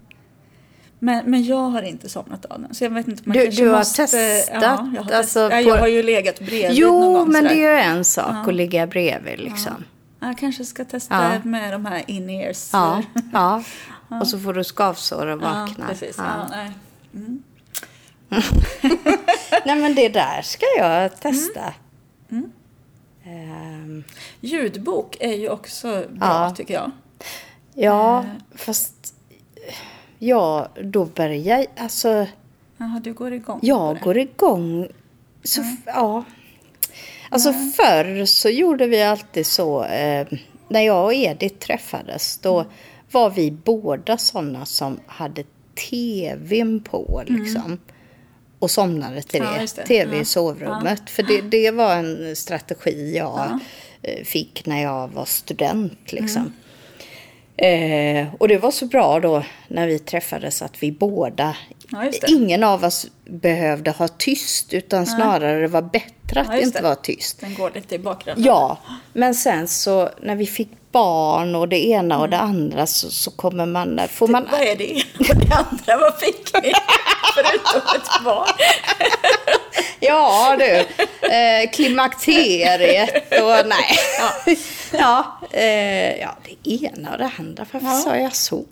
Men, 1.04 1.30
men 1.32 1.44
jag 1.44 1.58
har 1.70 1.82
inte 1.82 2.10
somnat 2.10 2.46
av 2.46 2.62
den. 2.62 2.74
Så 2.76 2.84
jag 2.84 2.90
vet 2.92 3.08
inte, 3.08 3.24
man 3.26 3.38
Du- 3.38 3.48
du 3.48 3.70
har 3.70 3.78
måste, 3.78 4.08
testat, 4.08 4.62
Ja, 4.62 4.92
jag 4.96 5.02
har, 5.04 5.12
alltså, 5.12 5.50
testat. 5.50 5.52
Ja, 5.52 5.58
på- 5.64 5.70
jag 5.70 5.78
har 5.78 5.88
ju 5.88 6.04
legat 6.04 6.40
bredvid 6.40 6.64
någon 6.64 6.76
Jo, 6.76 7.14
gång. 7.14 7.32
men 7.32 7.42
sådär. 7.44 7.56
det 7.56 7.66
är 7.66 7.76
ju 7.76 7.82
en 7.98 8.04
sak 8.06 8.32
Ja. 8.34 8.50
att 8.50 8.54
ligga 8.56 8.88
bredvid 8.88 9.40
liksom. 9.40 9.84
Jag 10.20 10.38
kanske 10.38 10.66
ska 10.66 10.86
testa 10.86 11.32
Ja. 11.44 11.50
med 11.50 11.74
de 11.74 11.86
här 11.86 12.04
in-ears. 12.08 12.70
Ja, 12.74 13.02
ja. 13.34 13.64
Och 14.22 14.28
så 14.28 14.40
får 14.40 14.54
du 14.54 14.64
skavsår 14.64 15.28
och 15.28 15.40
vakna. 15.42 15.76
Ja, 15.80 15.86
precis. 15.90 16.16
Ja. 16.18 16.24
Ja. 16.52 16.56
nej. 16.56 16.72
Nej, 19.66 19.76
men 19.76 19.96
det 19.96 20.10
där 20.10 20.42
ska 20.42 20.66
jag 20.78 21.20
testa. 21.20 21.74
Mm. 22.32 22.52
Ehm, 23.26 24.04
Ljudbok 24.42 25.18
är 25.20 25.34
ju 25.34 25.50
också 25.50 25.88
bra, 26.10 26.28
Ja. 26.28 26.54
tycker 26.58 26.74
jag. 26.74 26.92
ja, 27.74 28.20
Eh. 28.20 28.26
fast... 28.56 29.14
Ja, 30.24 30.70
då 30.84 31.06
börjar... 31.06 31.66
Alltså, 31.78 32.28
Jaha, 32.78 33.02
du 33.04 33.14
går 33.14 33.34
igång 33.34 33.60
jag 33.62 33.96
det. 33.96 34.00
går 34.04 34.18
igång. 34.18 34.88
Så, 35.44 35.62
f- 35.62 35.84
ja. 35.86 36.24
Alltså 37.30 37.54
förr 37.54 38.26
så 38.26 38.50
gjorde 38.50 38.88
vi 38.88 39.04
alltid 39.04 39.46
så. 39.46 39.84
Eh, 39.84 40.28
när 40.68 40.82
jag 40.82 41.06
och 41.06 41.14
Edith 41.14 41.56
träffades, 41.58 42.38
då 42.38 42.60
Mm. 42.60 42.72
var 43.12 43.30
vi 43.30 43.52
båda 43.52 44.18
sådana 44.18 44.66
som 44.66 45.00
hade 45.08 45.44
tvn 45.90 46.80
på 46.84 47.24
liksom. 47.28 47.80
Och 48.60 48.72
somnade 48.72 49.22
till 49.22 49.42
Mm. 49.42 49.54
Ja, 49.54 49.60
det. 49.62 49.76
det. 49.76 49.86
Tv 49.88 50.16
Ja. 50.16 50.22
i 50.22 50.26
sovrummet. 50.26 51.10
För 51.10 51.24
det, 51.24 51.42
det 51.42 51.72
var 51.72 51.96
en 51.96 52.36
strategi 52.36 53.14
jag 53.18 53.26
Ja. 53.40 53.60
eh, 54.02 54.24
fick 54.24 54.66
när 54.66 54.82
jag 54.84 55.08
var 55.08 55.26
student 55.26 56.12
liksom. 56.12 56.54
Mm. 57.62 58.28
Eh, 58.28 58.34
och 58.40 58.48
det 58.48 58.58
var 58.58 58.72
så 58.72 58.86
bra 58.86 59.20
då 59.20 59.44
när 59.68 59.88
vi 59.88 60.00
träffades 60.00 60.62
att 60.62 60.84
vi 60.84 60.92
båda, 60.92 61.56
Ja, 61.92 62.12
ingen 62.28 62.64
av 62.64 62.84
oss 62.84 63.08
behövde 63.26 63.92
ha 63.92 64.08
tyst 64.08 64.74
utan 64.74 65.06
snarare 65.06 65.62
det 65.62 65.68
var 65.68 65.82
bättre 65.82 66.42
att 66.42 66.48
Ja, 66.48 66.58
inte 66.58 66.80
det. 66.80 66.84
var 66.84 66.96
tyst. 66.96 67.40
Den 67.40 67.54
går 67.56 67.72
lite 67.76 67.96
i 67.96 68.00
bakgrunden. 68.00 68.44
Ja, 68.46 68.78
men 69.14 69.36
sen 69.36 69.68
så 69.68 70.10
när 70.22 70.36
vi 70.36 70.46
fick 70.46 70.70
barn 70.92 71.56
och 71.56 71.68
det 71.68 71.88
ena 71.88 72.20
och 72.20 72.30
det 72.30 72.38
andra 72.38 72.86
så, 72.88 73.12
så 73.12 73.32
kommer 73.32 73.66
man, 73.66 74.00
får 74.10 74.28
man... 74.28 74.48
Vad 74.52 74.62
är 74.62 74.76
det 74.76 74.92
ena 74.92 75.04
och 75.20 75.36
det 75.36 75.56
andra? 75.56 75.98
Vad 75.98 76.20
fick 76.20 76.64
ni? 76.64 76.72
Förutom 77.36 77.82
ett 77.96 78.24
barn. 78.26 78.48
Ja 80.00 80.56
du, 80.60 80.66
eh, 81.28 81.70
klimakteriet 81.74 83.16
och 83.42 83.68
nej. 83.68 83.98
Ja, 84.20 84.56
ja, 85.00 85.40
eh, 85.58 86.18
ja, 86.20 86.38
det 86.64 86.72
ena 86.84 87.12
och 87.12 87.18
det 87.18 87.32
andra, 87.40 87.66
varför 87.72 87.88
Ja. 87.88 87.94
sa 87.94 88.18
jag 88.18 88.36
så? 88.36 88.66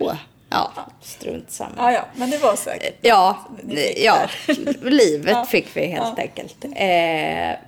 Ja, 0.49 0.71
strunt 1.01 1.51
samma. 1.51 1.73
Ja, 1.77 1.91
ja, 1.91 2.05
men 2.15 2.29
det 2.29 2.37
var 2.37 2.55
säkert. 2.55 2.97
Ja, 3.01 3.47
ja 3.97 4.29
livet 4.81 5.31
Ja. 5.31 5.45
fick 5.45 5.67
vi 5.77 5.85
helt 5.85 6.17
Ja. 6.17 6.23
enkelt. 6.23 6.65
Eh, 6.65 7.59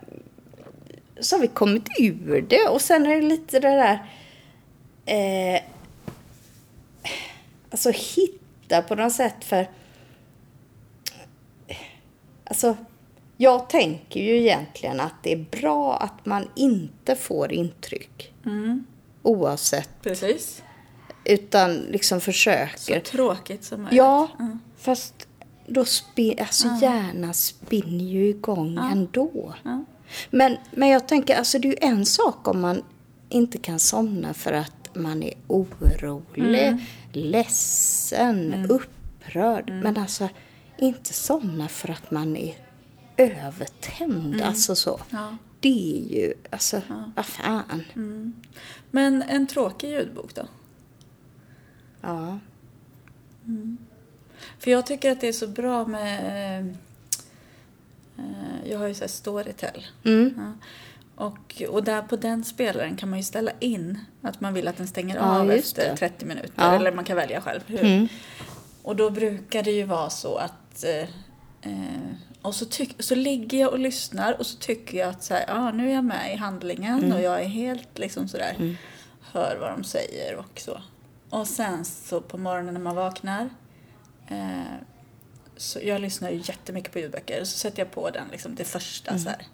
så 1.20 1.36
har 1.36 1.42
vi 1.42 1.48
kommit 1.48 1.88
ur 2.00 2.42
det 2.50 2.68
och 2.68 2.82
sen 2.82 3.06
är 3.06 3.16
det 3.16 3.22
lite 3.22 3.60
det 3.60 3.70
där... 3.70 4.00
Eh, 5.06 5.62
alltså 7.72 7.90
hitta 7.92 8.82
på 8.82 8.96
något 8.96 9.14
sätt 9.14 9.36
för... 9.46 9.68
Alltså, 12.46 12.78
jag 13.42 13.70
tänker 13.70 14.20
ju 14.20 14.38
egentligen 14.38 15.00
att 15.00 15.14
det 15.24 15.32
är 15.34 15.46
bra 15.62 15.98
att 15.98 16.26
man 16.26 16.48
inte 16.56 17.16
får 17.16 17.52
intryck. 17.52 18.34
Mm. 18.46 18.86
Oavsett. 19.24 19.90
Precis. 20.02 20.64
Utan 21.26 21.74
liksom 21.76 22.20
Så 22.20 22.26
försöker. 22.26 23.00
tråkigt 23.00 23.64
som 23.64 23.82
möjligt. 23.82 23.98
Ja, 23.98 24.28
Mm. 24.40 24.60
fast 24.78 25.28
då 25.68 25.86
spin, 25.86 26.36
alltså 26.40 26.68
hjärnan 26.82 27.34
spinner 27.34 28.06
ju 28.06 28.28
igång 28.30 28.78
ändå. 28.92 29.54
Ja. 29.64 29.84
Men, 30.30 30.58
men 30.72 30.90
jag 30.90 31.08
tänker, 31.08 31.36
alltså 31.38 31.60
det 31.60 31.68
är 31.68 31.72
ju 31.72 31.78
en 31.82 32.06
sak 32.06 32.48
om 32.48 32.62
man 32.62 32.84
inte 33.30 33.58
kan 33.58 33.80
somna 33.80 34.34
för 34.34 34.54
att 34.54 34.96
man 34.96 35.24
är 35.24 35.34
orolig, 35.48 36.68
Mm. 36.68 36.80
ledsen, 37.12 38.68
upprörd. 38.70 39.70
Men 39.84 39.98
alltså 39.98 40.30
inte 40.78 41.14
somna 41.14 41.68
för 41.68 41.90
att 41.92 42.12
man 42.12 42.38
är 42.38 42.56
övertänd. 43.22 44.42
Alltså 44.42 44.76
så. 44.76 44.96
Mm. 44.96 45.24
Ja. 45.24 45.38
Det 45.60 45.98
är 45.98 46.16
ju, 46.20 46.34
alltså, 46.50 46.82
vad 47.16 47.26
fan. 47.26 47.84
Men 48.92 49.22
en 49.22 49.48
tråkig 49.48 49.90
ljudbok 49.90 50.36
då? 50.36 50.48
Ja. 52.02 52.40
För 54.60 54.72
jag 54.72 54.86
tycker 54.86 55.12
att 55.12 55.22
det 55.22 55.28
är 55.28 55.34
så 55.34 55.48
bra 55.48 55.86
med... 55.86 56.20
eh, 56.60 56.66
eh, 58.26 58.70
jag 58.72 58.80
har 58.80 58.88
ju 58.88 58.94
så 58.94 59.02
här 59.02 59.08
Storytel. 59.08 59.86
Mm. 60.04 60.34
Ja. 60.38 60.54
Och, 61.26 61.62
och 61.70 61.84
där 61.84 62.02
på 62.02 62.16
den 62.16 62.44
spelaren 62.44 62.96
kan 62.96 63.10
man 63.10 63.20
ju 63.20 63.24
ställa 63.24 63.52
in 63.60 64.00
att 64.22 64.42
man 64.42 64.54
vill 64.54 64.68
att 64.68 64.78
den 64.78 64.88
stänger 64.88 65.16
Ja, 65.16 65.40
av 65.40 65.52
efter 65.52 65.90
det. 65.90 65.98
30 65.98 66.26
minuter. 66.26 66.54
Ja. 66.56 66.76
Eller 66.76 66.92
man 66.92 67.06
kan 67.06 67.16
välja 67.16 67.42
själv 67.42 67.62
hur. 67.66 67.80
Mm. 67.84 68.08
Och 68.84 68.96
då 68.96 69.10
brukar 69.10 69.64
det 69.64 69.72
ju 69.72 69.84
vara 69.84 70.10
så 70.10 70.36
att... 70.36 70.84
Eh, 70.84 71.10
eh, 71.72 72.12
och 72.42 72.56
så, 72.56 72.66
tyck, 72.66 73.04
så 73.04 73.16
ligger 73.16 73.60
jag 73.60 73.72
och 73.72 73.80
lyssnar 73.80 74.40
och 74.40 74.46
så 74.46 74.58
tycker 74.58 74.98
jag 74.98 75.10
att 75.10 75.24
så 75.24 75.34
här, 75.34 75.46
ah, 75.48 75.72
nu 75.72 75.90
är 75.90 75.94
jag 75.94 76.04
med 76.04 76.34
i 76.34 76.36
handlingen 76.36 77.14
och 77.14 77.22
jag 77.22 77.42
är 77.42 77.48
helt 77.48 78.00
liksom 78.00 78.28
sådär, 78.28 78.78
hör 79.32 79.58
vad 79.60 79.72
de 79.72 79.84
säger 79.84 80.36
och 80.36 80.60
så. 80.60 80.82
Och 81.30 81.48
sen 81.48 81.86
så 81.86 82.22
på 82.22 82.38
morgonen 82.38 82.74
när 82.74 82.82
man 82.82 82.96
vaknar, 82.96 83.50
eh, 84.28 84.62
så 85.58 85.80
jag 85.84 86.02
lyssnar 86.02 86.30
ju 86.30 86.38
jättemycket 86.38 86.94
på 86.94 87.00
ljudböcker, 87.00 87.44
så 87.44 87.58
sätter 87.58 87.80
jag 87.80 87.92
på 87.92 88.10
den 88.10 88.28
liksom 88.32 88.56
det 88.56 88.64
första 88.64 89.18
så 89.18 89.30
här. 89.30 89.48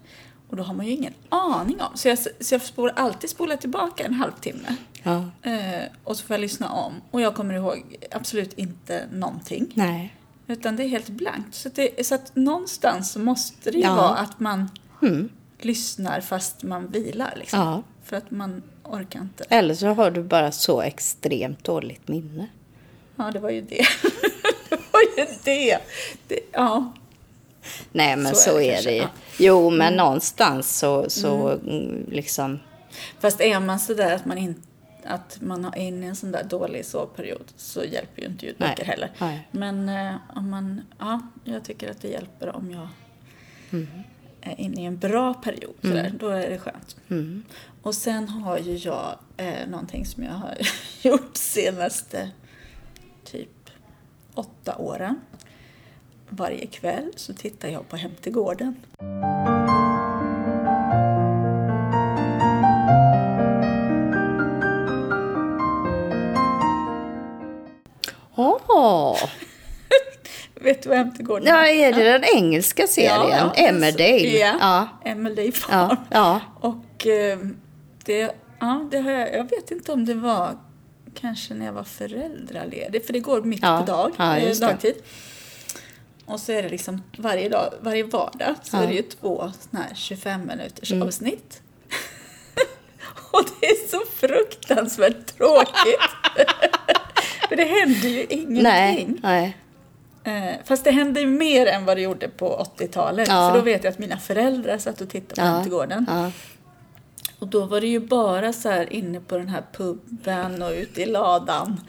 Och 0.48 0.56
då 0.56 0.62
har 0.62 0.74
man 0.74 0.86
ju 0.86 0.92
ingen 0.92 1.14
aning 1.28 1.80
om. 1.80 1.96
Så 1.96 2.08
jag, 2.08 2.18
så 2.18 2.54
jag 2.54 2.62
spolar, 2.62 2.94
alltid 2.96 3.30
spolar 3.30 3.56
tillbaka 3.56 4.04
en 4.04 4.14
halvtimme. 4.14 4.76
Ja. 5.02 5.30
Eh, 5.50 5.84
och 6.04 6.16
så 6.16 6.26
får 6.26 6.34
jag 6.34 6.40
lyssna 6.40 6.70
om. 6.72 6.92
Och 7.10 7.20
jag 7.20 7.34
kommer 7.34 7.54
ihåg 7.54 7.96
absolut 8.10 8.52
inte 8.52 9.06
någonting. 9.12 9.72
Nej. 9.74 10.14
Utan 10.50 10.76
det 10.76 10.82
är 10.84 10.88
helt 10.88 11.08
blankt. 11.08 11.54
Så, 11.54 11.68
det, 11.68 12.06
så 12.06 12.14
att 12.14 12.36
någonstans 12.36 13.12
så 13.12 13.18
måste 13.18 13.70
det 13.70 13.76
ju 13.78 13.84
Ja. 13.84 13.94
vara 13.94 14.16
att 14.16 14.40
man 14.40 14.70
lyssnar 15.60 16.20
fast 16.20 16.62
man 16.62 16.86
vilar. 16.90 17.34
Liksom. 17.36 17.58
Ja. 17.60 17.82
För 18.04 18.16
att 18.16 18.30
man 18.30 18.62
orkar 18.84 19.20
inte. 19.20 19.44
Eller 19.48 19.74
så 19.74 19.86
har 19.86 20.10
du 20.10 20.22
bara 20.22 20.52
så 20.52 20.82
extremt 20.82 21.64
dåligt 21.64 22.08
minne. 22.08 22.46
Ja, 23.16 23.30
det 23.30 23.38
var 23.38 23.50
ju 23.50 23.60
det. 23.60 23.76
det 24.70 24.78
var 24.92 25.00
ju 25.00 25.26
det. 25.44 25.78
det 26.28 26.40
ja. 26.52 26.92
Nej, 27.92 28.16
men 28.16 28.34
Så 28.34 28.50
så, 28.50 28.60
är 28.60 28.62
det 28.62 28.76
är 28.76 28.82
det 28.82 28.92
ju. 28.94 28.96
ja. 29.02 29.08
Jo, 29.38 29.70
men 29.70 29.94
någonstans 29.94 30.78
så, 30.78 31.10
så 31.10 31.48
mm, 31.48 32.06
liksom... 32.10 32.58
Fast 33.20 33.40
är 33.40 33.60
man 33.60 33.80
sådär 33.80 34.14
att 34.14 34.24
man 34.24 34.38
inte 34.38 34.60
att 35.08 35.38
man 35.40 35.64
har 35.64 35.78
in 35.78 36.04
i 36.04 36.06
en 36.06 36.16
sån 36.16 36.32
där 36.32 36.44
dålig 36.44 36.84
sovperiod 36.84 37.44
så 37.56 37.84
hjälper 37.84 38.22
ju 38.22 38.28
inte 38.28 38.46
ljudböcker 38.46 38.84
heller. 38.84 39.10
Nej. 39.20 39.48
Men 39.50 39.88
eh, 39.88 40.14
om 40.36 40.50
man, 40.50 40.80
ja, 40.98 41.20
jag 41.44 41.64
tycker 41.64 41.90
att 41.90 42.00
det 42.02 42.08
hjälper 42.08 42.56
om 42.56 42.70
jag 42.70 42.88
Mm. 43.70 43.86
är 44.40 44.60
inne 44.60 44.82
i 44.82 44.84
en 44.84 44.98
bra 44.98 45.34
period. 45.34 45.74
Sådär, 45.82 46.12
Då 46.20 46.28
är 46.28 46.50
det 46.50 46.58
skönt. 46.58 46.96
Mm. 47.08 47.42
Och 47.82 47.94
sen 47.94 48.28
har 48.28 48.58
ju 48.58 48.76
jag 48.76 49.18
eh, 49.36 49.68
någonting 49.68 50.06
som 50.06 50.22
jag 50.24 50.32
har 50.32 50.56
gjort 51.02 51.36
senaste 51.36 52.30
typ 53.24 53.70
åtta 54.34 54.76
åren. 54.76 55.20
Varje 56.28 56.66
kväll 56.66 57.12
så 57.16 57.34
tittar 57.34 57.68
jag 57.68 57.88
på 57.88 57.96
Hem 57.96 58.10
till 58.20 58.32
gården. 58.32 58.74
Åh! 68.38 69.18
Vet 70.54 70.82
du 70.82 70.88
vad 70.88 71.14
till 71.16 71.24
gården 71.24 71.46
Ja, 71.46 71.66
är 71.66 71.92
det 71.92 72.04
den 72.12 72.24
engelska 72.24 72.86
serien? 72.86 73.50
Emmerdale? 73.54 74.38
Ja, 74.38 74.56
Ja. 74.60 74.88
Emmerdale 75.10 75.52
Farm. 75.52 75.72
Ja, 75.88 75.96
ja. 76.10 76.40
Och 76.60 77.06
eh, 77.06 77.38
det, 78.04 78.34
ja, 78.60 78.88
det 78.90 78.98
har 78.98 79.10
jag, 79.10 79.34
jag 79.34 79.50
vet 79.50 79.70
inte 79.70 79.92
om 79.92 80.04
det 80.04 80.14
var 80.14 80.58
kanske 81.20 81.54
när 81.54 81.66
jag 81.66 81.72
var 81.72 81.84
föräldraledig, 81.84 83.06
för 83.06 83.12
det 83.12 83.20
går 83.20 83.42
mitt 83.42 83.62
Ja, 83.62 83.78
på 83.80 83.86
dag, 83.92 84.12
ja, 84.16 84.36
eh, 84.36 84.56
dagtid. 84.56 84.94
Och 86.26 86.40
så 86.40 86.52
är 86.52 86.62
det 86.62 86.68
liksom 86.68 87.02
varje 87.18 87.48
dag, 87.48 87.74
varje 87.80 88.02
vardag 88.04 88.54
så 88.62 88.76
Ja. 88.76 88.82
är 88.82 88.86
det 88.86 88.94
ju 88.94 89.02
två 89.02 89.52
såna 89.70 89.82
här 89.82 89.94
25 89.94 90.46
minuters 90.46 90.92
Mm. 90.92 91.08
avsnitt. 91.08 91.62
Och 93.32 93.44
det 93.60 93.66
är 93.66 93.88
så 93.88 94.00
fruktansvärt 94.16 95.36
tråkigt. 95.36 96.00
för 97.48 97.56
det 97.56 97.64
händer 97.64 98.08
ju 98.08 98.24
ingenting. 98.24 98.62
Nej, 98.62 99.08
nej. 99.22 99.56
Eh, 100.24 100.54
fast 100.64 100.84
det 100.84 100.90
hände 100.90 101.26
mer 101.26 101.66
än 101.66 101.84
vad 101.84 101.96
det 101.96 102.00
gjorde 102.00 102.28
på 102.28 102.66
80-talet. 102.78 103.28
Ja. 103.28 103.50
För 103.50 103.58
då 103.58 103.64
vet 103.64 103.84
jag 103.84 103.90
att 103.90 103.98
mina 103.98 104.18
föräldrar 104.18 104.78
satt 104.78 105.00
och 105.00 105.08
tittade 105.08 105.40
på 105.40 105.46
Hem 105.46 105.62
till 105.62 105.72
gården. 105.72 106.06
Ja. 106.08 106.30
Och 107.38 107.46
då 107.48 107.64
var 107.64 107.80
det 107.80 107.86
ju 107.86 108.00
bara 108.00 108.52
så 108.52 108.68
här 108.68 108.92
inne 108.92 109.20
på 109.20 109.38
den 109.38 109.48
här 109.48 109.62
puben 109.72 110.62
och 110.62 110.70
ute 110.70 111.02
i 111.02 111.06
ladan. 111.06 111.80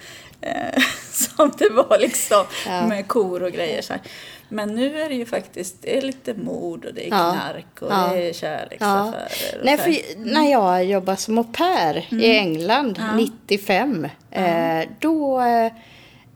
Eh, 0.41 0.81
som 1.11 1.51
det 1.57 1.69
var 1.69 1.99
liksom 1.99 2.43
Ja. 2.65 2.87
med 2.87 3.07
kor 3.07 3.43
och 3.43 3.51
grejer. 3.51 3.81
Så 3.81 3.93
här. 3.93 4.01
Men 4.49 4.75
nu 4.75 5.01
är 5.01 5.09
det 5.09 5.15
ju 5.15 5.25
faktiskt 5.25 5.81
det 5.81 5.97
är 5.97 6.01
lite 6.01 6.33
mord 6.33 6.85
och 6.85 6.93
det 6.93 7.07
är 7.07 7.09
Ja. 7.09 7.31
knark 7.31 7.81
och 7.81 7.91
Ja. 7.91 8.09
det 8.13 8.29
är 8.29 8.33
kärleksaffärer. 8.33 9.61
Nej, 9.63 9.77
för 9.77 9.95
när 10.25 10.51
jag 10.51 10.85
jobbade 10.85 11.17
som 11.17 11.37
au 11.37 11.43
pair 11.43 12.07
i 12.13 12.37
England 12.37 12.99
95, 13.15 14.07
eh, 14.31 14.83
då... 14.99 15.41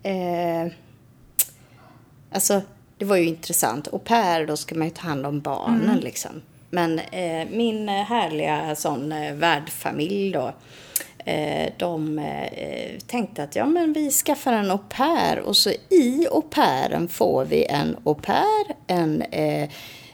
Eh, 0.03 0.67
alltså, 2.31 2.61
det 2.97 3.05
var 3.05 3.15
ju 3.17 3.25
intressant. 3.25 3.87
Au 3.91 3.99
pair, 3.99 4.45
då 4.45 4.57
ska 4.57 4.75
man 4.75 4.87
ju 4.87 4.93
ta 4.93 5.01
hand 5.07 5.25
om 5.25 5.41
barnen 5.41 5.97
liksom. 6.01 6.41
Men 6.69 6.99
eh, 6.99 7.47
min 7.51 7.89
härliga 7.89 8.75
sån 8.75 9.11
eh, 9.11 9.33
värdfamilj 9.33 10.31
då, 10.31 10.53
de 11.77 12.19
eh, 12.19 12.99
tänkte 13.07 13.43
att 13.43 13.55
ja, 13.55 13.65
men 13.65 13.93
vi 13.93 14.11
skaffar 14.11 14.53
en 14.53 14.71
au 14.71 14.77
pair 14.77 15.39
och 15.39 15.57
så 15.57 15.69
i 15.89 16.27
au 16.31 16.41
pairen 16.41 17.07
får 17.07 17.45
vi 17.45 17.65
en 17.65 17.97
au 18.03 18.15
pair, 18.15 18.75
en 18.87 19.21
eh, 19.21 19.69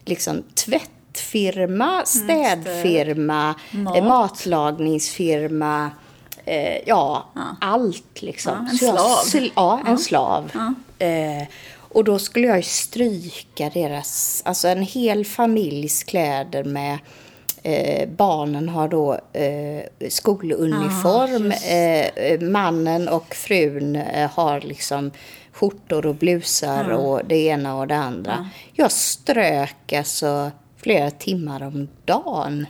liksom 0.05 0.43
tvättfirma, 0.55 2.05
städfirma, 2.05 3.55
Mat. 3.71 3.97
eh, 3.97 4.03
matlagningsfirma, 4.03 5.91
eh, 6.45 6.77
ja, 6.87 7.25
allt 7.61 8.21
liksom. 8.21 8.53
Ja, 8.53 8.69
en 8.71 8.77
Så 8.77 8.85
jag 8.85 8.95
slav. 8.95 9.41
sl- 9.41 9.51
ja, 9.55 9.79
en 9.87 9.97
slav. 9.97 10.51
Ja. 10.53 10.73
Eh, 11.05 11.43
och 11.91 12.03
då 12.03 12.19
skulle 12.19 12.47
jag 12.47 12.57
ju 12.57 12.63
stryka 12.63 13.69
deras, 13.73 14.41
alltså 14.45 14.67
en 14.67 14.81
hel 14.83 15.25
familjs 15.25 16.03
kläder 16.03 16.63
med 16.63 16.97
Eh, 17.63 18.09
barnen 18.09 18.69
har 18.69 18.87
då 18.87 19.19
eh, 19.33 20.09
skoluniform. 20.09 21.51
Ah, 21.51 21.65
eh, 21.71 22.41
mannen 22.41 23.07
och 23.07 23.35
frun 23.35 23.95
eh, 23.95 24.29
har 24.31 24.61
liksom 24.61 25.11
skjortor 25.51 26.05
och 26.05 26.15
blusar 26.15 26.89
och 26.89 27.21
det 27.25 27.35
ena 27.45 27.75
och 27.77 27.87
det 27.87 27.95
andra. 27.97 28.49
Jag 28.73 28.91
strök 28.91 29.93
alltså 29.93 30.51
flera 30.77 31.11
timmar 31.11 31.63
om 31.63 31.87
dagen. 32.05 32.65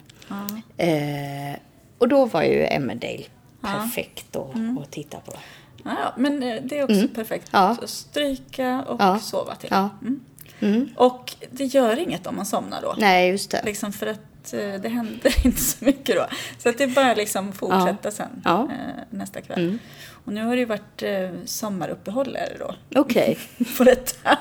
Eh, 0.77 1.59
och 1.97 2.07
då 2.07 2.25
var 2.25 2.43
ju 2.43 2.65
Emmerdale 2.65 3.23
perfekt 3.61 4.35
att, 4.35 4.55
att 4.81 4.91
titta 4.91 5.19
på. 5.19 5.33
Ja, 5.83 5.91
ja, 6.03 6.13
men 6.17 6.39
det 6.39 6.79
är 6.79 6.83
också 6.83 7.07
perfekt. 7.15 7.53
Mm. 7.53 7.65
Ja. 7.65 7.77
Så 7.81 7.87
stryka 7.87 8.83
och 8.87 9.01
Ja. 9.01 9.19
sova 9.19 9.55
till. 9.55 9.69
Ja. 9.71 9.89
Mm. 10.61 10.89
Och 10.95 11.35
det 11.51 11.65
gör 11.65 11.99
inget 11.99 12.27
om 12.27 12.35
man 12.35 12.45
somnar 12.45 12.81
då. 12.81 12.95
Nej, 12.97 13.29
just 13.29 13.51
det. 13.51 13.61
Liksom 13.65 13.93
för 13.93 14.07
att 14.07 14.19
eh, 14.53 14.81
det 14.81 14.89
händer 14.89 15.35
inte 15.45 15.61
så 15.61 15.85
mycket 15.85 16.15
då. 16.15 16.25
Så 16.57 16.69
att 16.69 16.77
det 16.77 16.83
är 16.83 16.87
bara 16.87 17.13
liksom 17.13 17.53
fortsätta 17.53 18.11
sen 18.11 18.41
Ja. 18.45 18.61
Mm. 18.61 18.71
eh, 18.71 19.03
nästa 19.09 19.41
kväll. 19.41 19.77
Och 20.25 20.33
nu 20.33 20.43
har 20.43 20.55
det 20.55 20.59
ju 20.59 20.65
varit 20.65 21.03
eh, 21.03 21.29
sommaruppehåll 21.45 22.35
är 22.35 22.49
det 22.49 22.57
då. 22.59 22.99
Okej. 23.01 23.37
på 23.77 23.83
detta. 23.83 24.37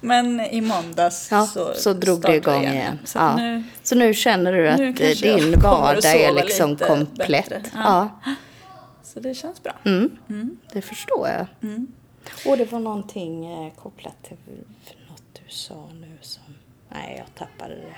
Men 0.00 0.40
i 0.40 0.60
måndags 0.60 1.28
Ja, 1.30 1.46
så, 1.46 1.74
så, 1.74 1.92
drog 1.92 2.22
det 2.22 2.36
igång 2.36 2.62
igen. 2.62 2.74
igen. 2.74 2.98
Så 3.04 3.18
Ja. 3.18 3.22
att 3.22 3.36
nu, 3.36 3.64
så 3.82 3.94
nu 3.94 4.14
känner 4.14 4.52
du 4.52 4.68
att 4.68 4.96
din 5.20 5.54
att 5.54 5.62
vardag 5.62 6.04
är 6.04 6.32
liksom 6.32 6.76
komplett. 6.76 7.52
Ja. 7.74 8.18
Ja. 8.24 8.34
så 9.02 9.20
det 9.20 9.34
känns 9.34 9.62
bra. 9.62 9.72
Mm. 9.84 10.58
Det 10.72 10.82
förstår 10.82 11.28
jag. 11.28 11.46
Mm. 11.62 11.86
Och 12.46 12.58
det 12.58 12.72
var 12.72 12.78
någonting 12.80 13.44
kopplat 13.70 14.24
till 14.24 14.36
något 15.08 15.22
du 15.32 15.50
sa 15.50 15.88
nu 16.00 16.18
som... 16.20 16.42
Nej, 16.88 17.14
jag 17.18 17.34
tappade 17.34 17.74
det. 17.74 17.96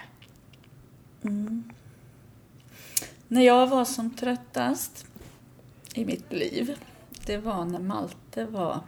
När 3.29 3.43
jag 3.43 3.66
var 3.66 3.85
som 3.85 4.11
tröttast 4.11 5.07
i 5.95 6.05
mitt 6.05 6.33
liv, 6.33 6.79
det 7.27 7.37
var 7.39 7.64
när 7.64 7.79
Malte 7.79 8.45
var 8.45 8.81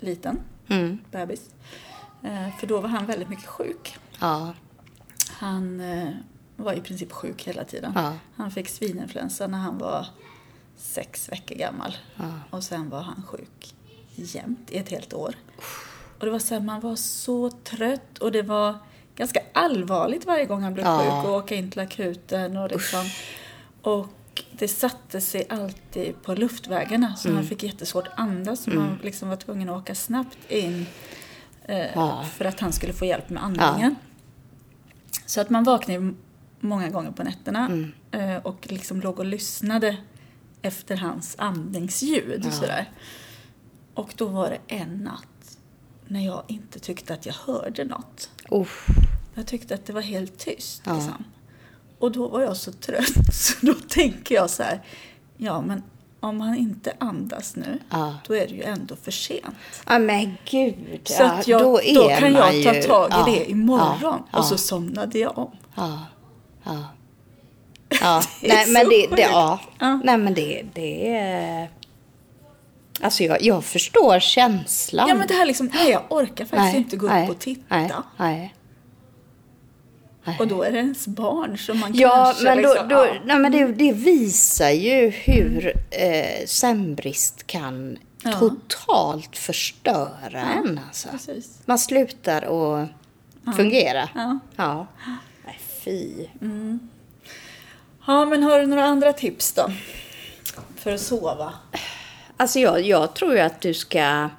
liten, 0.00 0.40
Mm. 0.68 0.98
bebis. 1.10 1.50
Eh, 2.22 2.56
För 2.58 2.66
då 2.66 2.80
var 2.80 2.88
han 2.88 3.06
väldigt 3.06 3.28
mycket 3.28 3.46
sjuk. 3.46 3.96
Ja. 4.20 4.54
Han 5.30 5.80
eh, 5.80 6.10
var 6.56 6.72
i 6.72 6.80
princip 6.80 7.12
sjuk 7.12 7.42
hela 7.48 7.64
tiden. 7.64 7.92
Ja. 7.94 8.14
Han 8.36 8.50
fick 8.50 8.68
svininfluensa 8.68 9.46
när 9.46 9.58
han 9.58 9.78
var 9.78 10.06
sex 10.76 11.28
veckor 11.32 11.54
gammal. 11.54 11.96
Ja. 12.16 12.32
Och 12.50 12.64
sen 12.64 12.90
var 12.90 13.00
han 13.00 13.22
sjuk 13.26 13.74
jämt 14.14 14.70
i 14.70 14.76
ett 14.78 14.88
helt 14.88 15.14
år. 15.14 15.34
Och 16.18 16.24
det 16.26 16.30
var 16.30 16.38
så 16.38 16.54
här, 16.54 16.60
man 16.60 16.80
var 16.80 16.96
så 16.96 17.50
trött 17.50 18.18
och 18.18 18.32
det 18.32 18.42
var 18.42 18.78
ganska 19.16 19.40
allvarligt 19.52 20.24
varje 20.26 20.44
gång 20.44 20.62
han 20.62 20.74
blev 20.74 20.86
Ja. 20.86 20.98
sjuk 21.22 21.30
och 21.30 21.36
åka 21.36 21.54
in 21.54 21.70
till 21.70 21.80
akuten 21.80 22.56
och 22.56 22.70
liksom. 22.70 23.04
Och 23.82 24.08
det 24.52 24.68
satte 24.68 25.20
sig 25.20 25.46
alltid 25.48 26.22
på 26.22 26.34
luftvägarna 26.34 27.16
så 27.16 27.28
Mm. 27.28 27.36
han 27.38 27.46
fick 27.48 27.62
jättesvårt 27.62 28.08
andas 28.16 28.60
så 28.62 28.70
man 28.70 28.98
liksom 29.02 29.28
var 29.28 29.36
tvungen 29.36 29.68
att 29.68 29.82
åka 29.82 29.94
snabbt 29.94 30.38
in 30.50 30.86
eh, 31.64 31.86
Ja. 31.94 32.24
för 32.36 32.44
att 32.44 32.60
han 32.60 32.72
skulle 32.72 32.92
få 32.92 33.04
hjälp 33.04 33.30
med 33.30 33.44
andningen. 33.44 33.96
Så 35.26 35.40
att 35.40 35.50
man 35.50 35.64
vaknade 35.64 36.12
många 36.60 36.88
gånger 36.88 37.10
på 37.10 37.22
nätterna 37.22 37.66
Mm. 37.66 37.92
eh, 38.10 38.36
och 38.46 38.66
liksom 38.70 39.00
låg 39.00 39.18
och 39.18 39.24
lyssnade 39.24 39.96
efter 40.62 40.96
hans 40.96 41.34
andningsljud. 41.38 42.42
Ja. 42.44 42.50
Sådär. 42.50 42.90
Och 43.94 44.14
då 44.16 44.26
var 44.26 44.50
det 44.50 44.74
en 44.74 44.88
natt 44.96 45.26
när 46.08 46.26
jag 46.26 46.42
inte 46.48 46.78
tyckte 46.78 47.14
att 47.14 47.26
jag 47.26 47.34
hörde 47.34 47.84
något. 47.84 48.30
Uff. 48.50 48.86
Jag 49.34 49.46
tyckte 49.46 49.74
att 49.74 49.86
det 49.86 49.92
var 49.92 50.00
helt 50.00 50.38
tyst. 50.38 50.82
Ja. 50.86 50.94
Liksom. 50.94 51.24
Och 51.98 52.12
då 52.12 52.28
var 52.28 52.40
jag 52.40 52.56
så 52.56 52.72
trött, 52.72 53.14
så 53.34 53.66
då 53.66 53.74
tänker 53.74 54.34
jag 54.34 54.50
så 54.50 54.62
här, 54.62 54.80
ja 55.36 55.60
men 55.60 55.82
om 56.20 56.40
han 56.40 56.54
inte 56.56 56.92
andas 56.98 57.56
nu, 57.56 57.78
Ja. 57.90 58.14
då 58.26 58.34
är 58.34 58.46
det 58.48 58.54
ju 58.54 58.62
ändå 58.62 58.96
för 58.96 59.10
sent. 59.10 59.44
Ja 59.86 59.98
men 59.98 60.36
gud. 60.50 61.00
Så 61.04 61.22
ja, 61.22 61.42
jag, 61.46 61.60
då, 61.62 61.80
då, 61.94 62.08
kan 62.08 62.32
jag 62.32 62.64
ta 62.64 62.74
ju, 62.74 62.82
tag 62.82 63.10
i 63.10 63.12
ja, 63.12 63.24
det 63.26 63.50
imorgon. 63.50 64.22
Ja, 64.32 64.38
Och 64.38 64.44
så 64.44 64.58
somnade 64.58 65.18
jag 65.18 65.38
om. 65.38 65.50
ja, 65.74 65.98
ja. 68.00 68.22
Nej 68.42 68.66
men 68.68 68.88
det, 68.88 69.06
det. 69.16 69.22
Ja. 69.22 69.58
Nej 70.04 70.18
men 70.18 70.34
det, 70.34 70.64
det 70.74 71.16
är... 71.16 71.70
Alltså 73.00 73.24
jag, 73.24 73.42
jag 73.42 73.64
förstår 73.64 74.20
känslan. 74.20 75.08
Ja 75.08 75.14
men 75.14 75.26
det 75.28 75.34
här 75.34 75.46
liksom, 75.46 75.70
nej 75.74 75.90
jag 75.90 76.02
orkar 76.08 76.44
faktiskt 76.44 76.76
inte 76.76 76.96
gå 76.96 77.06
upp 77.06 77.30
och 77.30 77.38
titta. 77.38 77.62
Nej, 77.68 77.90
nej. 78.16 78.54
nej. 80.24 80.36
Och 80.40 80.48
då 80.48 80.62
är 80.62 80.72
det 80.72 80.78
ens 80.78 81.06
barn 81.06 81.58
som 81.58 81.78
man 81.80 81.94
Ja, 81.94 82.24
kanske 82.24 82.44
men, 82.44 82.62
då, 82.62 82.68
liksom, 82.68 82.88
då, 82.88 82.94
ja. 82.96 83.14
nej, 83.24 83.38
men 83.38 83.52
det, 83.52 83.66
det 83.66 83.92
visar 83.92 84.70
ju 84.70 85.08
hur 85.10 85.76
eh, 85.90 86.46
sömnbrist 86.46 87.46
kan 87.46 87.98
Ja. 88.26 88.32
totalt 88.32 89.36
förstöra 89.36 90.40
en. 90.40 90.80
Alltså. 90.86 91.08
Precis. 91.08 91.58
Man 91.64 91.78
slutar 91.78 92.42
att 92.42 93.56
fungera. 93.56 94.08
Ja. 94.14 94.38
ja. 94.56 94.86
Nej, 95.46 95.58
fy. 95.84 96.26
ja, 98.06 98.24
men 98.24 98.42
har 98.42 98.60
du 98.60 98.66
några 98.66 98.84
andra 98.84 99.12
tips 99.12 99.52
då? 99.52 99.70
För 100.76 100.92
att 100.92 101.00
sova? 101.00 101.52
Alltså 102.44 102.58
jag, 102.58 102.80
jag 102.82 103.14
tror 103.14 103.34
ju 103.34 103.40
att 103.40 103.60
du 103.60 103.74
ska, 103.74 104.30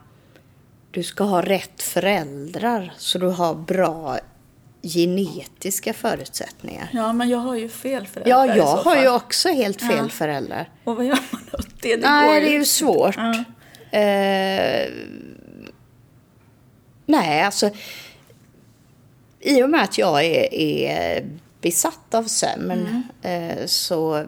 du 0.92 1.04
ska 1.04 1.24
ha 1.24 1.42
rätt 1.42 1.82
föräldrar 1.84 2.94
så 2.98 3.18
du 3.18 3.28
har 3.28 3.56
bra 3.56 4.20
genetiska 4.82 5.94
förutsättningar. 5.94 6.90
Ja, 6.94 7.14
men 7.14 7.30
jag 7.30 7.38
har 7.38 7.56
ju 7.56 7.70
fel 7.70 8.08
föräldrar 8.08 8.32
Ja, 8.48 8.56
jag 8.56 8.66
har 8.66 8.84
fall. 8.84 9.04
ju 9.04 9.10
också 9.10 9.50
helt 9.50 9.82
fel 9.82 9.98
Ja. 9.98 10.10
föräldrar. 10.10 10.70
Och 10.84 10.96
vad 10.96 11.06
gör 11.06 11.20
man 11.32 11.42
åt 11.54 11.68
det? 11.82 11.96
det 11.96 12.02
Nej, 12.10 12.42
det 12.42 12.48
är 12.48 12.58
ju 12.60 12.66
svårt. 12.66 13.16
Ja. 13.18 13.44
Eh, 14.00 14.90
nej, 17.06 17.42
alltså. 17.42 17.70
I 19.40 19.64
och 19.64 19.70
med 19.70 19.84
att 19.84 19.98
jag 19.98 20.24
är, 20.26 20.54
är 20.54 21.26
besatt 21.62 22.14
av 22.14 22.24
sömn 22.24 23.04
eh, 23.22 23.66
så 23.66 24.26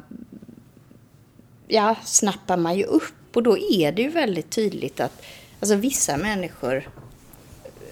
ja, 1.67 1.95
snappar 2.03 2.57
man 2.57 2.77
ju 2.77 2.83
upp. 2.83 3.03
Och 3.37 3.43
då 3.43 3.57
är 3.57 3.91
det 3.91 4.01
ju 4.01 4.09
väldigt 4.09 4.49
tydligt 4.49 4.99
att 4.99 5.21
alltså, 5.59 5.75
vissa 5.75 6.17
människor 6.17 6.89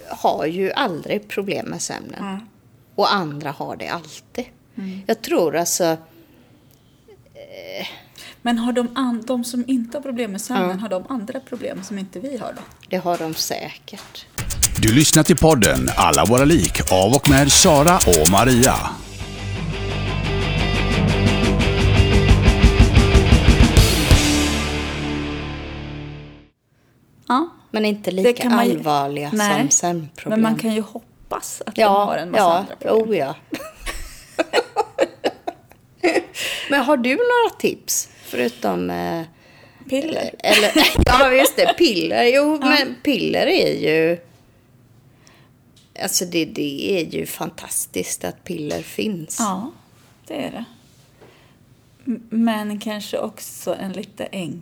har 0.10 0.46
ju 0.46 0.72
aldrig 0.72 1.28
problem 1.28 1.66
med 1.66 1.82
sömnen. 1.82 2.40
Och 2.96 3.14
andra 3.14 3.52
har 3.52 3.76
det 3.76 3.88
alltid. 3.88 4.46
Jag 5.08 5.22
tror 5.22 5.56
alltså... 5.56 5.98
Men 8.42 8.58
har 8.58 8.74
de, 8.74 8.88
an- 8.96 9.24
de 9.28 9.44
som 9.44 9.64
inte 9.68 9.98
har 9.98 10.02
problem 10.02 10.32
med 10.32 10.42
sömnen, 10.42 10.80
har 10.80 10.90
de 10.90 11.04
andra 11.10 11.40
problem 11.40 11.84
som 11.84 12.00
inte 12.00 12.20
vi 12.20 12.38
har 12.38 12.54
då? 12.54 12.62
Det 12.90 12.98
har 12.98 13.18
de 13.18 13.34
säkert. 13.34 14.26
Du 14.82 14.94
lyssnar 14.94 15.24
till 15.24 15.38
podden 15.38 15.90
Alla 15.96 16.26
våra 16.26 16.46
lik 16.46 16.92
av 16.92 17.14
och 17.14 17.30
med 17.30 17.52
Sara 17.52 17.96
och 17.96 18.32
Maria. 18.32 18.76
Ja. 27.28 27.50
Men 27.72 27.86
inte 27.86 28.12
lika 28.12 28.50
man 28.50 28.60
allvarliga 28.60 29.32
Nej, 29.34 29.60
som 29.60 29.70
sömnproblem. 29.70 30.42
Men 30.42 30.52
man 30.52 30.60
kan 30.60 30.74
ju 30.74 30.82
hoppas 30.82 31.62
att 31.66 31.76
de 31.76 31.82
ja, 31.82 32.06
har 32.06 32.18
en 32.18 32.32
massa 32.32 32.44
ja, 32.44 32.58
andra 32.58 32.76
problem. 32.76 33.10
Oh, 33.10 33.18
ja. 33.18 33.36
men 36.70 36.82
har 36.82 36.98
du 36.98 37.16
några 37.16 37.60
tips? 37.60 38.10
Förutom... 38.24 38.90
Eh, 38.90 39.22
Piller? 39.90 40.36
eller, 40.40 40.72
ja, 41.06 41.34
just 41.34 41.56
det. 41.56 41.74
Piller. 41.78 42.24
Jo, 42.24 42.60
men 42.60 42.96
piller 43.04 43.48
är 43.48 43.74
ju... 43.74 44.18
Alltså 46.02 46.26
det, 46.26 46.46
det 46.46 47.00
är 47.00 47.06
ju 47.06 47.26
fantastiskt 47.26 48.24
att 48.24 48.44
piller 48.44 48.82
finns. 48.82 49.38
Ja, 49.40 49.72
det 50.28 50.34
är 50.34 50.52
det. 50.52 50.66
Men 52.30 52.80
kanske 52.80 53.20
också 53.20 53.76
en 53.76 53.92
lite 53.92 54.26
enkel, 54.26 54.62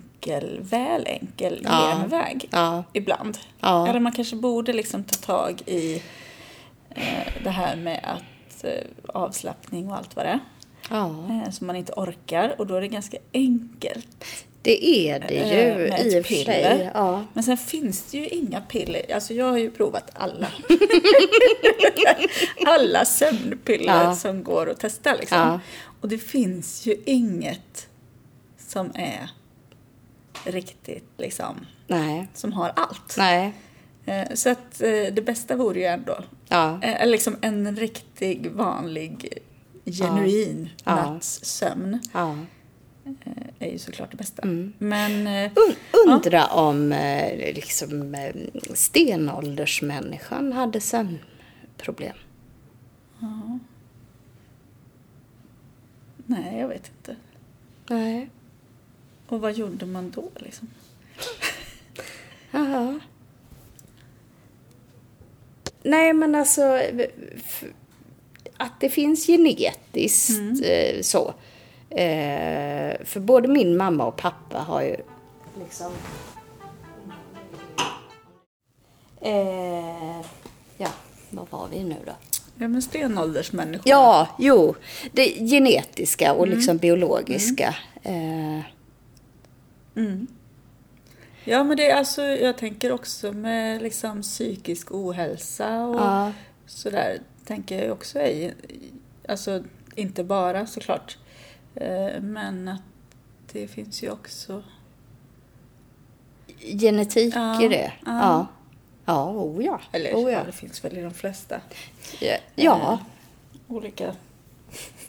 väl 0.62 1.04
enkel 1.08 1.62
Ja. 1.64 1.92
genväg 2.02 2.48
Ja. 2.52 2.84
ibland. 2.94 3.38
Ja. 3.60 3.88
Eller 3.88 4.00
man 4.00 4.12
kanske 4.12 4.36
borde 4.36 4.74
liksom 4.74 5.04
ta 5.04 5.16
tag 5.16 5.62
i 5.66 5.96
eh, 6.90 7.34
det 7.44 7.50
här 7.50 7.76
med 7.76 8.00
att 8.04 8.64
eh, 8.64 8.72
avslappning 9.14 9.90
och 9.92 9.98
allt 9.98 10.16
vad 10.16 10.26
det 10.26 10.30
är. 10.30 10.40
Eh, 11.46 11.52
som 11.52 11.68
man 11.68 11.76
inte 11.76 11.94
orkar 11.96 12.56
och 12.58 12.68
då 12.68 12.76
är 12.76 12.82
det 12.82 12.88
ganska 12.88 13.18
enkelt. 13.34 14.26
det 14.62 14.86
är 15.10 15.20
det 15.20 15.34
ju 15.34 15.84
eh, 15.84 15.90
med 15.90 16.06
i 16.06 16.20
och 16.22 16.26
för 16.26 16.34
sig. 16.34 16.92
Ja. 16.94 17.24
Men 17.34 17.44
sen 17.44 17.58
finns 17.58 18.04
det 18.12 18.18
ju 18.18 18.28
inga 18.28 18.62
piller. 18.62 19.14
Alltså 19.14 19.34
jag 19.34 19.46
har 19.46 19.58
ju 19.58 19.72
provat 19.72 20.12
alla. 20.14 20.48
alla 22.66 23.06
sömnpiller 23.06 24.04
Ja. 24.04 24.16
som 24.16 24.44
går 24.44 24.70
att 24.70 24.80
testa 24.80 25.14
liksom. 25.16 25.38
Ja. 25.38 25.60
Och 26.02 26.10
det 26.10 26.18
finns 26.18 26.86
ju 26.86 26.96
inget 27.06 27.88
som 28.58 28.92
är 28.96 29.30
riktigt 30.46 31.10
liksom, 31.18 31.66
Nej. 31.88 32.28
som 32.34 32.54
har 32.54 32.72
allt. 32.76 33.16
Nej. 33.18 33.54
Eh, 34.06 34.28
Så 34.34 34.50
att 34.50 34.82
eh, 34.82 34.90
det 35.14 35.26
bästa 35.26 35.56
vore 35.56 35.80
ju 35.80 35.86
ändå, 35.86 36.18
Ja. 36.50 36.80
eh, 36.82 37.08
liksom 37.08 37.36
en 37.42 37.76
riktig 37.76 38.52
vanlig 38.52 39.38
genuin 39.86 40.70
Ja. 40.86 40.96
nattssömn 40.96 42.00
ja. 42.14 42.38
är 43.60 43.72
ju 43.72 43.80
såklart 43.80 44.12
det 44.12 44.18
bästa. 44.18 44.42
Mm. 44.42 44.74
Men 44.78 45.28
Un- 45.28 45.76
undra 46.08 46.46
om 46.46 46.92
eh, 46.92 47.54
liksom, 47.56 48.16
stenåldersmänniskan 48.74 50.52
hade 50.54 50.80
sömnproblem. 50.82 52.16
nej, 56.26 56.60
jag 56.60 56.68
vet 56.68 56.92
inte. 56.98 57.16
Nej. 57.90 58.30
Och 59.28 59.42
vad 59.42 59.54
gjorde 59.54 59.86
man 59.86 60.12
då 60.12 60.30
liksom? 60.36 60.70
Jaha. 62.52 63.00
Nej, 65.84 66.14
men 66.14 66.36
alltså 66.36 66.80
att 68.58 68.80
det 68.80 68.90
finns 68.90 69.28
genetiskt 69.28 70.64
eh, 70.64 71.02
så. 71.02 71.34
Eh, 71.90 73.06
för 73.06 73.20
både 73.20 73.48
min 73.48 73.78
mamma 73.78 74.06
och 74.06 74.18
pappa 74.18 74.58
har 74.58 74.82
ju 74.82 74.96
liksom... 75.60 75.92
Eh, 79.22 80.26
ja, 80.78 80.90
vad 81.30 81.50
var 81.50 81.68
vi 81.72 81.84
nu 81.84 81.96
då? 82.06 82.12
Ja, 82.58 82.68
men 82.68 82.82
stenåldersmänniskor. 82.82 83.84
Ja, 83.86 84.28
jo. 84.40 84.76
Det 85.12 85.50
genetiska 85.50 86.34
och 86.34 86.48
liksom 86.48 86.78
biologiska. 86.78 87.76
Eh, 89.96 90.16
Ja, 91.46 91.64
men 91.64 91.78
det 91.78 91.90
är 91.90 91.96
alltså, 91.96 92.22
jag 92.24 92.58
tänker 92.58 92.92
också 92.92 93.32
med 93.32 93.82
liksom 93.82 94.22
psykisk 94.22 94.92
ohälsa 94.92 95.86
och 95.86 95.96
Ja. 96.00 96.32
sådär, 96.66 97.20
tänker 97.46 97.84
jag 97.84 97.92
också 97.94 98.20
är, 98.20 98.54
alltså 99.28 99.64
inte 99.96 100.24
bara 100.24 100.66
såklart, 100.68 101.18
eh, 101.76 102.22
men 102.22 102.68
att 102.68 102.82
det 103.52 103.68
finns 103.68 104.04
ju 104.04 104.12
också, 104.12 104.64
genetik 106.58 107.36
Ja, 107.36 107.64
i 107.64 107.68
det. 107.68 107.94
ja. 108.06 108.12
Ja. 108.22 108.48
Ja, 109.06 109.32
oh 109.32 109.66
ja. 109.66 109.82
eller 109.92 110.14
oh 110.14 110.32
ja. 110.32 110.44
det 110.44 110.52
finns 110.52 110.86
väl 110.86 110.98
i 110.98 111.02
de 111.02 111.14
flesta 111.14 111.62
Ja. 112.20 112.38
ja. 112.56 113.00
olika 113.68 114.16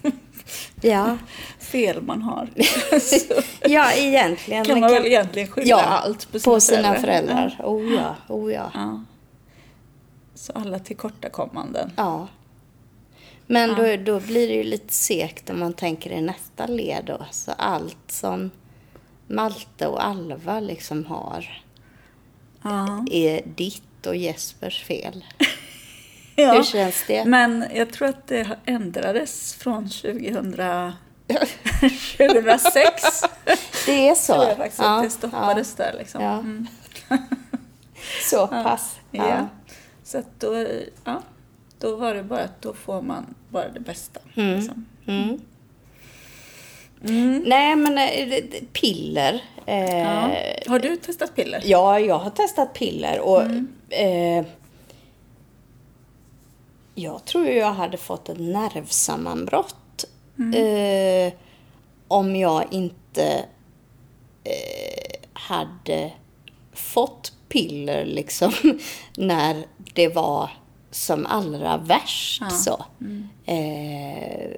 Ja, 0.80 1.18
fel 1.58 2.02
man 2.02 2.22
har. 2.22 2.48
ja 3.68 3.92
egentligen. 3.92 4.64
kan 4.64 4.80
man 4.80 4.90
väl 4.90 5.06
egentligen 5.06 5.48
skylla 5.48 5.68
ja, 5.68 5.82
allt 5.82 6.32
på 6.32 6.38
på 6.40 6.60
sina, 6.60 6.82
sina 6.82 6.94
föräldrar. 6.94 7.60
Oh 7.64 7.94
ja, 7.94 8.16
oh 8.28 8.52
ja. 8.52 8.70
Ja. 8.74 9.04
Så 10.34 10.52
alla 10.52 10.78
tillkortakommanden. 10.78 11.92
ja. 11.96 12.28
Men 13.46 13.74
då, 13.74 13.96
då 14.12 14.20
blir 14.20 14.48
det 14.48 14.54
ju 14.54 14.62
lite 14.62 14.92
segt 14.94 15.50
om 15.50 15.58
man 15.60 15.72
tänker 15.72 16.10
i 16.10 16.20
nästa 16.20 16.66
led 16.66 17.04
då. 17.06 17.26
Så 17.30 17.52
allt 17.52 17.96
som 18.10 18.50
Malte 19.26 19.86
och 19.86 20.04
Alva 20.04 20.60
liksom 20.60 21.04
har 21.04 21.62
Ja. 22.62 23.04
är 23.10 23.42
ditt 23.56 24.06
och 24.06 24.16
Jespers 24.16 24.84
fel. 24.84 25.24
Ja. 26.36 26.52
Hur 26.52 26.62
känns 26.62 27.04
det? 27.06 27.24
Men 27.24 27.64
jag 27.74 27.92
tror 27.92 28.08
att 28.08 28.26
det 28.26 28.48
ändrades 28.66 29.54
från 29.54 29.88
2000, 29.88 30.92
2006. 32.18 33.22
Det 33.86 34.08
är 34.08 34.14
så? 34.14 34.32
jag 34.32 34.56
faktiskt 34.56 34.82
Ja, 34.82 35.00
det 35.04 35.10
stoppades 35.10 35.74
där 35.74 35.94
liksom. 35.98 36.22
Ja. 36.22 36.32
Mm. 36.32 36.66
Så 38.30 38.46
pass? 38.46 38.96
Ja. 39.10 39.48
Så 40.04 40.18
att 40.18 40.40
då, 40.40 40.66
ja, 41.04 41.22
då 41.78 41.96
var 41.96 42.14
det 42.14 42.22
bara 42.22 42.40
att 42.40 42.62
då 42.62 42.74
får 42.74 43.02
man 43.02 43.34
bara 43.48 43.68
det 43.68 43.80
bästa. 43.80 44.20
Mm. 44.34 44.56
Liksom. 44.56 44.86
Mm. 45.06 45.40
Nej, 47.46 47.76
men 47.76 47.98
eh, 47.98 48.28
det- 48.28 48.40
det- 48.50 48.72
piller. 48.72 49.42
Eh, 49.66 49.98
Ja. 49.98 50.30
Har 50.66 50.78
du 50.78 50.96
testat 50.96 51.34
piller? 51.36 51.60
Ja, 51.64 51.98
jag 52.00 52.18
har 52.18 52.30
testat 52.30 52.72
piller 52.74 53.20
och 53.20 53.42
eh, 53.90 54.44
jag 56.94 57.24
tror 57.24 57.46
jag 57.46 57.72
hade 57.72 57.96
fått 57.96 58.28
ett 58.28 58.40
nervsammanbrott 58.40 60.04
eh, 60.54 61.32
om 62.08 62.36
jag 62.36 62.72
inte 62.72 63.44
eh, 64.44 65.20
hade 65.32 66.12
fått 66.72 67.32
piller 67.48 68.04
liksom 68.04 68.52
när 69.16 69.66
det 69.76 70.08
var 70.08 70.50
som 70.90 71.26
allra 71.26 71.76
värst. 71.76 72.42
Ja. 72.42 72.50
Så. 72.50 72.84
Eh, 73.44 74.50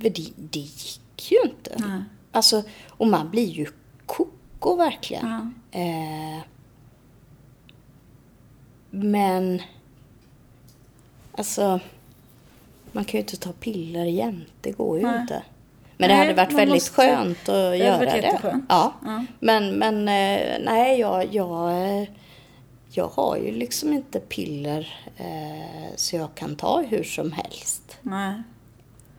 för 0.00 0.10
det, 0.10 0.32
det 0.36 0.58
gick 0.58 1.32
ju 1.32 1.36
inte. 1.44 1.76
Nej. 1.78 2.02
Alltså, 2.32 2.62
och 2.90 3.06
man 3.06 3.30
blir 3.30 3.50
ju 3.50 3.66
koko 4.06 4.76
verkligen. 4.76 5.54
Ja. 5.70 5.78
Eh, 5.80 6.42
men, 8.90 9.62
alltså, 11.38 11.80
man 12.92 13.04
kan 13.04 13.12
ju 13.12 13.20
inte 13.20 13.36
ta 13.36 13.52
piller 13.52 14.04
jämt. 14.04 14.48
Det 14.60 14.70
går 14.72 14.98
ju 14.98 15.04
Nej. 15.06 15.20
inte. 15.20 15.42
Men 15.96 16.08
det 16.08 16.16
Nej, 16.16 16.26
hade 16.26 16.34
varit 16.44 16.52
väldigt 16.52 16.74
måste- 16.76 16.92
skönt 16.94 17.38
att 17.48 17.54
hade 17.54 17.76
göra 17.76 17.98
varit 17.98 18.12
det. 18.12 18.60
Ja. 18.68 18.92
Ja. 19.04 19.24
Men, 19.40 19.70
men 19.70 19.96
eh, 20.08 20.58
nej, 20.64 21.00
jag, 21.00 21.34
jag, 21.34 21.70
eh, 22.00 22.08
jag 22.90 23.06
har 23.08 23.36
ju 23.36 23.52
liksom 23.52 23.92
inte 23.92 24.20
piller 24.20 24.94
eh, 25.16 25.94
så 25.96 26.16
jag 26.16 26.34
kan 26.34 26.56
ta 26.56 26.82
hur 26.82 27.02
som 27.02 27.32
helst. 27.32 27.98
Nej. 28.02 28.34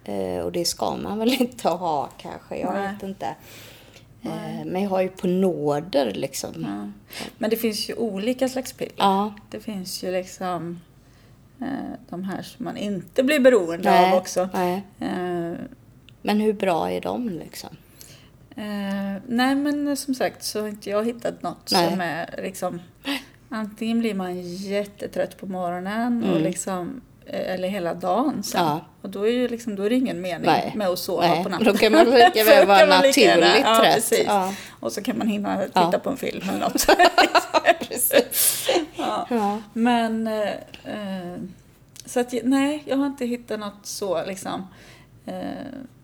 Eh, 0.03 0.39
och 0.43 0.51
det 0.51 0.65
ska 0.65 0.95
man 0.95 1.19
väl 1.19 1.33
inte 1.41 1.69
ha 1.69 2.09
kanske, 2.17 2.57
jag 2.57 2.73
Nej. 2.73 2.93
vet 2.93 3.03
inte. 3.03 3.35
Eh, 4.23 4.65
men 4.65 4.81
jag 4.81 4.89
har 4.89 5.01
ju 5.01 5.09
på 5.09 5.27
nåder 5.27 6.13
liksom. 6.13 6.51
Ja. 6.61 6.91
Men 7.37 7.49
det 7.49 7.55
finns 7.57 7.89
ju 7.89 7.93
olika 7.93 8.49
slags 8.49 8.73
piller. 8.73 8.93
Ja. 8.97 9.33
Det 9.49 9.59
finns 9.59 10.03
ju 10.03 10.11
liksom 10.11 10.81
de 12.09 12.23
här 12.23 12.41
som 12.41 12.65
man 12.65 12.77
inte 12.77 13.23
blir 13.23 13.39
beroende 13.39 13.89
Nej, 13.89 14.11
av 14.11 14.17
också. 14.17 14.49
nej. 14.53 14.83
Eh, 14.99 15.53
Men 16.21 16.39
hur 16.39 16.53
bra 16.53 16.91
är 16.91 17.01
de 17.01 17.29
liksom? 17.29 17.69
Eh, 18.55 19.21
nej 19.27 19.55
men 19.55 19.97
som 19.97 20.15
sagt 20.15 20.43
så 20.43 20.61
har 20.61 20.67
inte 20.67 20.89
jag 20.89 21.05
hittat 21.05 21.41
något 21.43 21.69
Nej. 21.71 21.89
som 21.91 22.01
är 22.01 22.39
liksom 22.43 22.81
Antingen 23.49 23.99
blir 23.99 24.13
man 24.13 24.41
jättetrött 24.57 25.37
på 25.37 25.45
morgonen 25.45 26.23
och 26.23 26.41
liksom 26.41 26.87
eh, 26.87 27.14
eller 27.27 27.67
hela 27.67 27.93
dagen 27.93 28.43
sen. 28.43 28.61
Mm. 28.61 28.73
Ja. 28.73 28.85
Och 29.01 29.09
då 29.09 29.27
är, 29.27 29.31
ju 29.31 29.47
liksom, 29.47 29.75
då 29.75 29.83
är 29.83 29.89
det 29.89 29.95
ingen 29.95 30.21
mening 30.21 30.45
Nej. 30.45 30.71
med 30.75 30.87
att 30.87 30.99
sova 30.99 31.27
Nej, 31.27 31.43
på 31.43 31.49
natten. 31.49 31.67
då 31.67 31.73
kan 31.77 31.91
man 31.91 32.05
lika 32.11 32.43
väl 32.43 32.67
vara 32.67 32.85
naturligt 32.85 33.61
ja, 33.63 33.81
trött. 33.81 34.13
Ja. 34.25 34.53
Och 34.79 34.91
så 34.91 35.01
kan 35.01 35.17
man 35.17 35.27
hinna 35.27 35.63
titta 35.63 35.89
Ja. 35.93 35.99
på 35.99 36.09
en 36.09 36.17
film 36.17 36.49
eller 36.49 36.59
något. 36.59 36.85
ja. 39.29 39.61
Men 39.73 40.27
eh, 40.27 40.49
eh, 40.83 41.37
så 42.05 42.19
att 42.19 42.33
nej, 42.43 42.83
jag 42.85 42.97
har 42.97 43.05
inte 43.05 43.25
hittat 43.25 43.59
något 43.59 43.85
så 43.85 44.25
liksom. 44.25 44.67
Eh, 45.25 45.33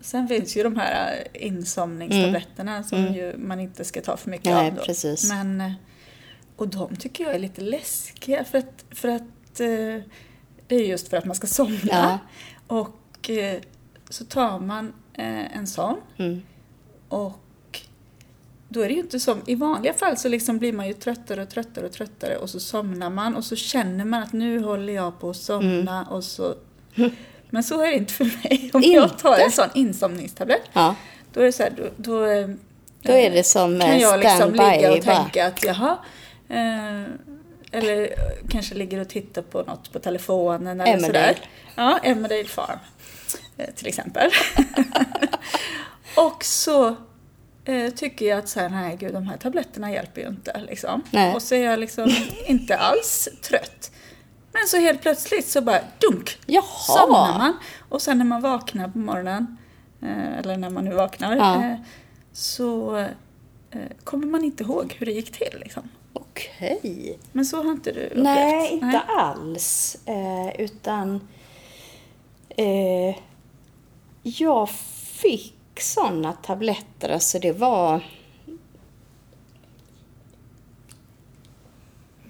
sen 0.01 0.27
finns 0.27 0.57
ju 0.57 0.63
de 0.63 0.75
här 0.75 1.27
insomningstabletterna 1.33 2.83
som 2.83 3.13
ju 3.13 3.37
man 3.37 3.59
inte 3.59 3.85
ska 3.85 4.01
ta 4.01 4.17
för 4.17 4.29
mycket 4.29 4.47
Mm. 4.47 4.59
Nej, 4.59 4.71
av. 4.71 4.75
Då. 4.77 4.83
precis. 4.83 5.29
Men, 5.29 5.61
eh, 5.61 5.71
och 6.55 6.67
de 6.67 6.95
tycker 6.95 7.23
jag 7.23 7.35
är 7.35 7.39
lite 7.39 7.61
läskiga 7.61 8.43
för 8.43 8.57
att, 8.57 8.85
för 8.91 9.07
att 9.09 9.59
eh, 9.59 10.03
det 10.71 10.75
är 10.83 10.87
just 10.87 11.07
för 11.07 11.17
att 11.17 11.25
man 11.25 11.35
ska 11.35 11.47
somna. 11.47 11.79
Ja. 11.83 12.17
Och 12.67 13.29
eh, 13.29 13.59
så 14.09 14.25
tar 14.25 14.59
man 14.59 14.93
eh, 15.13 15.57
en 15.57 15.67
sån 15.67 15.97
Mm. 16.17 16.41
och 17.09 17.37
då 18.69 18.81
är 18.81 18.87
det 18.87 18.93
ju 18.93 18.99
inte 18.99 19.19
som, 19.19 19.41
i 19.47 19.55
vanliga 19.55 19.93
fall 19.93 20.17
så 20.17 20.29
liksom 20.29 20.57
blir 20.57 20.73
man 20.73 20.87
ju 20.87 20.93
tröttare 20.93 21.41
och 21.41 21.49
tröttare 21.49 21.85
och 21.85 21.91
tröttare 21.91 22.35
och 22.37 22.49
så 22.49 22.59
somnar 22.59 23.09
man 23.09 23.35
och 23.35 23.43
så 23.45 23.55
känner 23.55 24.05
man 24.05 24.23
att 24.23 24.33
nu 24.33 24.59
håller 24.59 24.93
jag 24.93 25.19
på 25.19 25.29
att 25.29 25.37
somna 25.37 25.97
Mm. 26.01 26.07
och 26.13 26.23
så... 26.23 26.55
Men 27.49 27.63
så 27.63 27.81
är 27.81 27.87
det 27.87 27.97
inte 27.97 28.13
för 28.13 28.25
mig. 28.25 28.69
Om 28.73 28.81
jag 28.85 29.17
tar 29.19 29.31
Inte? 29.31 29.43
en 29.43 29.51
sån 29.51 29.69
insomningstablett, 29.73 30.61
Ja, 30.73 30.95
då 31.33 31.39
är 31.41 31.45
det 31.45 31.51
så 31.51 31.63
här, 31.63 31.73
då, 31.77 31.83
då, 31.97 32.25
eh, 32.25 32.47
då 33.01 33.13
är 33.13 33.31
det 33.31 33.43
som 33.43 33.79
kan 33.79 33.89
eh, 33.89 33.97
jag 34.01 34.19
liksom 34.19 34.51
ligga 34.51 34.91
och 34.93 34.99
bara. 35.05 35.15
tänka 35.15 35.47
att 35.47 35.63
jaha, 35.65 35.97
eh, 36.49 37.03
eller 37.71 38.01
eh, 38.03 38.47
kanske 38.49 38.75
ligger 38.75 38.99
och 39.01 39.09
tittar 39.09 39.41
på 39.41 39.61
något 39.63 39.91
på 39.93 39.99
telefonen 39.99 40.81
eller 40.81 40.93
Emmerdale. 40.93 41.07
sådär. 41.35 41.49
Ja, 41.75 41.99
Emmerdale 42.03 42.45
Farm 42.45 42.79
eh, 43.57 43.69
till 43.75 43.87
exempel. 43.87 44.31
och 46.17 46.43
så 46.43 46.95
eh, 47.65 47.89
tycker 47.95 48.25
jag 48.25 48.39
att 48.39 48.49
så 48.49 48.59
här, 48.59 48.69
nej 48.69 48.97
gud, 48.99 49.13
de 49.13 49.27
här 49.27 49.37
tabletterna 49.37 49.91
hjälper 49.91 50.21
ju 50.21 50.27
inte. 50.27 50.61
Liksom. 50.69 51.03
Nej. 51.11 51.35
Och 51.35 51.41
så 51.41 51.55
är 51.55 51.63
jag 51.65 51.79
liksom 51.79 52.09
inte 52.45 52.77
alls 52.77 53.29
trött. 53.43 53.91
Men 54.53 54.67
så 54.67 54.77
helt 54.77 55.01
plötsligt 55.01 55.47
så 55.47 55.61
bara 55.61 55.79
dunk, 55.99 56.37
Jaha. 56.45 56.63
somnar 56.97 57.37
man. 57.37 57.57
Och 57.89 58.01
sen 58.01 58.17
när 58.17 58.25
man 58.25 58.41
vaknar 58.41 58.87
på 58.87 58.97
morgonen, 58.97 59.57
eh, 60.01 60.37
eller 60.39 60.57
när 60.57 60.69
man 60.69 60.85
nu 60.85 60.93
vaknar, 60.93 61.35
Ja. 61.35 61.55
eh, 61.65 61.75
så 62.33 62.97
eh, 63.71 63.79
kommer 64.03 64.27
man 64.27 64.43
inte 64.43 64.63
ihåg 64.63 64.95
hur 64.99 65.05
det 65.05 65.11
gick 65.11 65.31
till. 65.31 65.59
Liksom. 65.59 65.89
Okej. 66.13 67.19
Men 67.31 67.45
så 67.45 67.63
har 67.63 67.71
inte 67.71 67.91
du 67.91 68.05
upplevt? 68.05 68.23
Nej, 68.23 68.73
inte 68.73 68.99
alls. 68.99 69.97
Eh, 70.05 70.61
utan 70.61 71.27
eh, 72.49 73.15
jag 74.23 74.69
fick 74.69 75.55
sådana 75.79 76.33
tabletter. 76.33 77.09
Alltså 77.09 77.39
det 77.39 77.51
var 77.51 78.03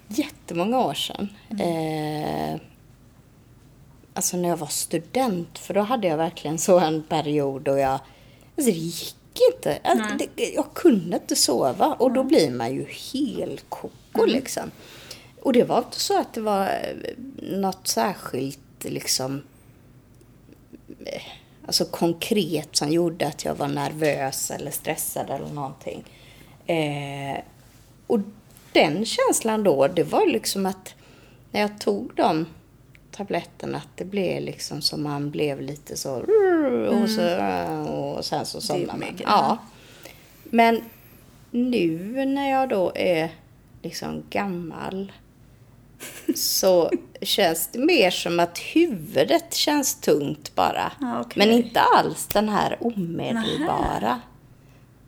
jättemånga 0.08 0.78
år 0.78 0.94
sedan. 0.94 1.28
Eh, 1.60 2.60
alltså 4.14 4.36
när 4.36 4.48
jag 4.48 4.56
var 4.56 4.66
student. 4.66 5.58
För 5.58 5.74
då 5.74 5.80
hade 5.80 6.06
jag 6.06 6.16
verkligen 6.16 6.58
så 6.58 6.78
en 6.78 7.02
period 7.02 7.62
då 7.62 7.78
jag... 7.78 7.92
Alltså 8.56 8.72
det 8.72 8.78
gick 8.78 9.16
inte. 9.54 9.78
Nej. 9.84 10.52
jag 10.54 10.74
kunde 10.74 11.16
inte 11.16 11.36
sova. 11.36 11.96
Och 11.98 12.12
då 12.12 12.22
blir 12.22 12.50
man 12.50 12.74
ju 12.74 12.86
helt 13.12 13.64
koko 13.68 14.24
liksom. 14.26 14.70
Och 15.42 15.52
det 15.52 15.64
var 15.64 15.78
inte 15.78 16.00
så 16.00 16.20
att 16.20 16.34
det 16.34 16.40
var 16.40 16.66
eh, 16.66 17.14
något 17.42 17.88
särskilt 17.88 18.58
liksom 18.84 19.42
eh, 21.06 21.22
alltså 21.66 21.84
konkret 21.84 22.76
som 22.76 22.92
gjorde 22.92 23.26
att 23.26 23.44
jag 23.44 23.54
var 23.54 23.68
nervös 23.68 24.50
eller 24.50 24.70
stressad 24.70 25.30
eller 25.30 25.48
någonting. 25.48 26.04
Eh, 26.66 27.38
och 28.06 28.18
den 28.72 29.04
känslan 29.04 29.62
då, 29.62 29.88
det 29.88 30.02
var 30.02 30.26
liksom 30.26 30.66
att 30.66 30.94
när 31.50 31.60
jag 31.60 31.80
tog 31.80 32.12
de 32.14 32.46
tabletterna 33.12 33.78
att 33.78 33.88
det 33.96 34.04
blev 34.04 34.42
liksom 34.42 34.82
som 34.82 35.02
man 35.02 35.30
blev 35.30 35.60
lite 35.60 35.96
så 35.96 36.14
och, 36.88 37.10
så, 37.10 37.36
och 37.92 38.24
sen 38.24 38.46
så 38.46 38.60
somnade 38.60 38.98
man. 38.98 39.18
Ja. 39.18 39.58
Men 40.44 40.80
nu 41.50 42.24
när 42.26 42.50
jag 42.50 42.68
då 42.68 42.92
är 42.94 43.30
liksom 43.82 44.22
gammal 44.30 45.12
så 46.34 46.90
känns 47.22 47.68
det 47.72 47.78
mer 47.78 48.10
som 48.10 48.40
att 48.40 48.58
huvudet 48.58 49.54
känns 49.54 50.00
tungt 50.00 50.54
bara. 50.54 50.92
Ja, 51.00 51.20
okej. 51.20 51.46
Men 51.46 51.56
inte 51.56 51.80
alls 51.80 52.26
den 52.26 52.48
här 52.48 52.76
omedelbara. 52.80 54.20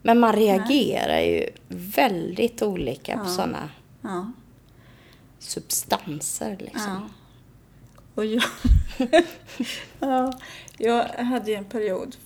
Men 0.02 0.20
man 0.20 0.32
reagerar 0.32 1.20
ju 1.20 1.48
väldigt 1.68 2.62
olika 2.62 3.18
på 3.18 3.24
Ja. 3.24 3.28
sådana 3.28 3.70
Ja. 4.02 4.32
substanser 5.38 6.56
liksom. 6.60 6.82
Ja. 7.08 7.23
Och 8.14 8.24
jag, 8.24 8.42
ja, 10.00 10.32
jag 10.78 11.04
hade 11.08 11.50
ju 11.50 11.56
en 11.56 11.64
period 11.64 12.16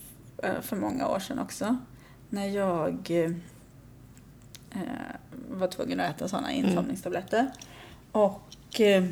eh, 0.43 0.61
för 0.61 0.75
många 0.75 1.07
år 1.07 1.19
sedan 1.19 1.39
också 1.39 1.77
när 2.29 2.47
jag 2.47 3.11
eh, 3.11 3.31
var 5.49 5.67
tvungen 5.67 5.99
att 5.99 6.15
äta 6.15 6.27
sådana 6.27 6.51
insomningstabletter. 6.51 7.51
Och 8.11 8.81
eh, 8.81 9.05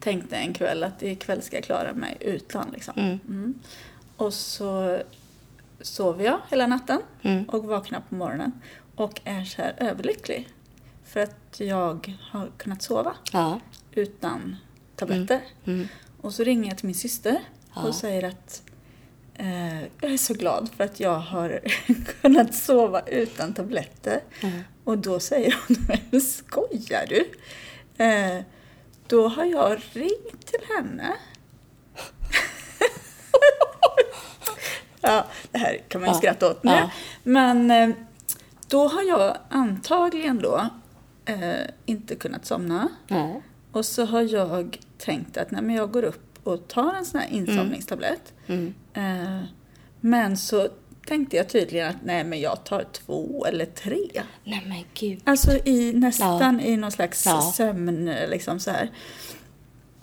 tänkte 0.00 0.36
en 0.36 0.52
kväll 0.54 0.84
att 0.84 1.02
ikväll 1.02 1.42
ska 1.42 1.56
jag 1.56 1.64
klara 1.64 1.92
mig 1.92 2.16
utan. 2.20 2.70
Liksom. 2.72 2.94
Mm. 2.98 3.54
Och 4.16 4.34
så 4.34 4.98
sov 5.80 6.22
jag 6.22 6.38
hela 6.50 6.66
natten 6.66 7.00
Mm. 7.22 7.44
och 7.44 7.64
vaknade 7.64 8.04
på 8.08 8.14
morgonen 8.14 8.52
och 8.96 9.20
är 9.24 9.44
så 9.44 9.62
här 9.62 9.74
överlycklig. 9.76 10.48
För 11.04 11.20
att 11.20 11.60
jag 11.60 12.18
har 12.30 12.48
kunnat 12.56 12.82
sova 12.82 13.14
Ja. 13.32 13.60
utan 13.92 14.56
tabletter. 15.00 15.40
Mm. 15.64 15.88
Och 16.20 16.34
så 16.34 16.44
ringer 16.44 16.68
jag 16.70 16.78
till 16.78 16.86
min 16.86 16.94
syster 16.94 17.40
Ja. 17.74 17.82
och 17.82 17.94
säger 17.94 18.22
att 18.28 18.62
eh, 19.34 19.80
jag 19.82 20.12
är 20.12 20.16
så 20.16 20.34
glad 20.34 20.68
för 20.76 20.84
att 20.84 21.00
jag 21.00 21.18
har 21.18 21.60
kunnat 22.22 22.54
sova 22.54 23.00
utan 23.00 23.54
tabletter. 23.54 24.20
Mm. 24.42 24.60
Och 24.84 24.98
då 24.98 25.20
säger 25.20 25.56
hon, 25.68 25.76
men 26.10 26.20
skojar 26.20 27.06
du? 27.08 27.30
Eh, 28.04 28.42
då 29.06 29.28
har 29.28 29.44
jag 29.44 29.80
ringt 29.92 30.46
till 30.46 30.60
henne. 30.76 31.12
ja, 35.00 35.26
det 35.52 35.58
här 35.58 35.80
kan 35.88 36.00
man 36.00 36.08
ju 36.10 36.14
Ja. 36.14 36.18
skratta 36.18 36.50
åt 36.50 36.64
nu. 36.64 36.70
Ja. 36.72 36.90
Men 37.22 37.70
eh, 37.70 37.90
då 38.68 38.88
har 38.88 39.02
jag 39.02 39.36
antagligen 39.48 40.38
då 40.38 40.66
eh, 41.24 41.60
inte 41.86 42.14
kunnat 42.14 42.46
somna. 42.46 42.88
Nej. 43.08 43.42
Och 43.72 43.86
så 43.86 44.04
har 44.04 44.22
jag 44.22 44.78
tänkt 45.00 45.36
att 45.36 45.50
nej, 45.50 45.62
men 45.62 45.76
jag 45.76 45.90
går 45.92 46.02
upp 46.04 46.38
och 46.44 46.68
tar 46.68 46.94
en 46.94 47.04
sån 47.04 47.20
här 47.20 47.28
insomningstablett. 47.30 48.32
Mm. 48.46 48.74
Eh, 48.94 49.44
men 50.00 50.36
så 50.36 50.68
tänkte 51.06 51.36
jag 51.36 51.48
tydligen 51.48 51.88
att 51.88 51.96
nej, 52.04 52.24
men 52.24 52.40
jag 52.40 52.64
tar 52.64 52.84
två 52.92 53.46
eller 53.46 53.64
tre. 53.66 54.22
Nej 54.44 54.62
men 54.66 54.84
gud. 54.94 55.20
Alltså 55.24 55.50
i 55.64 55.92
nästan 55.92 56.60
i 56.60 56.76
någon 56.76 56.90
slags 56.92 57.26
Ja. 57.26 57.52
sömn, 57.56 58.04
liksom 58.28 58.60
så 58.60 58.70
här. 58.70 58.90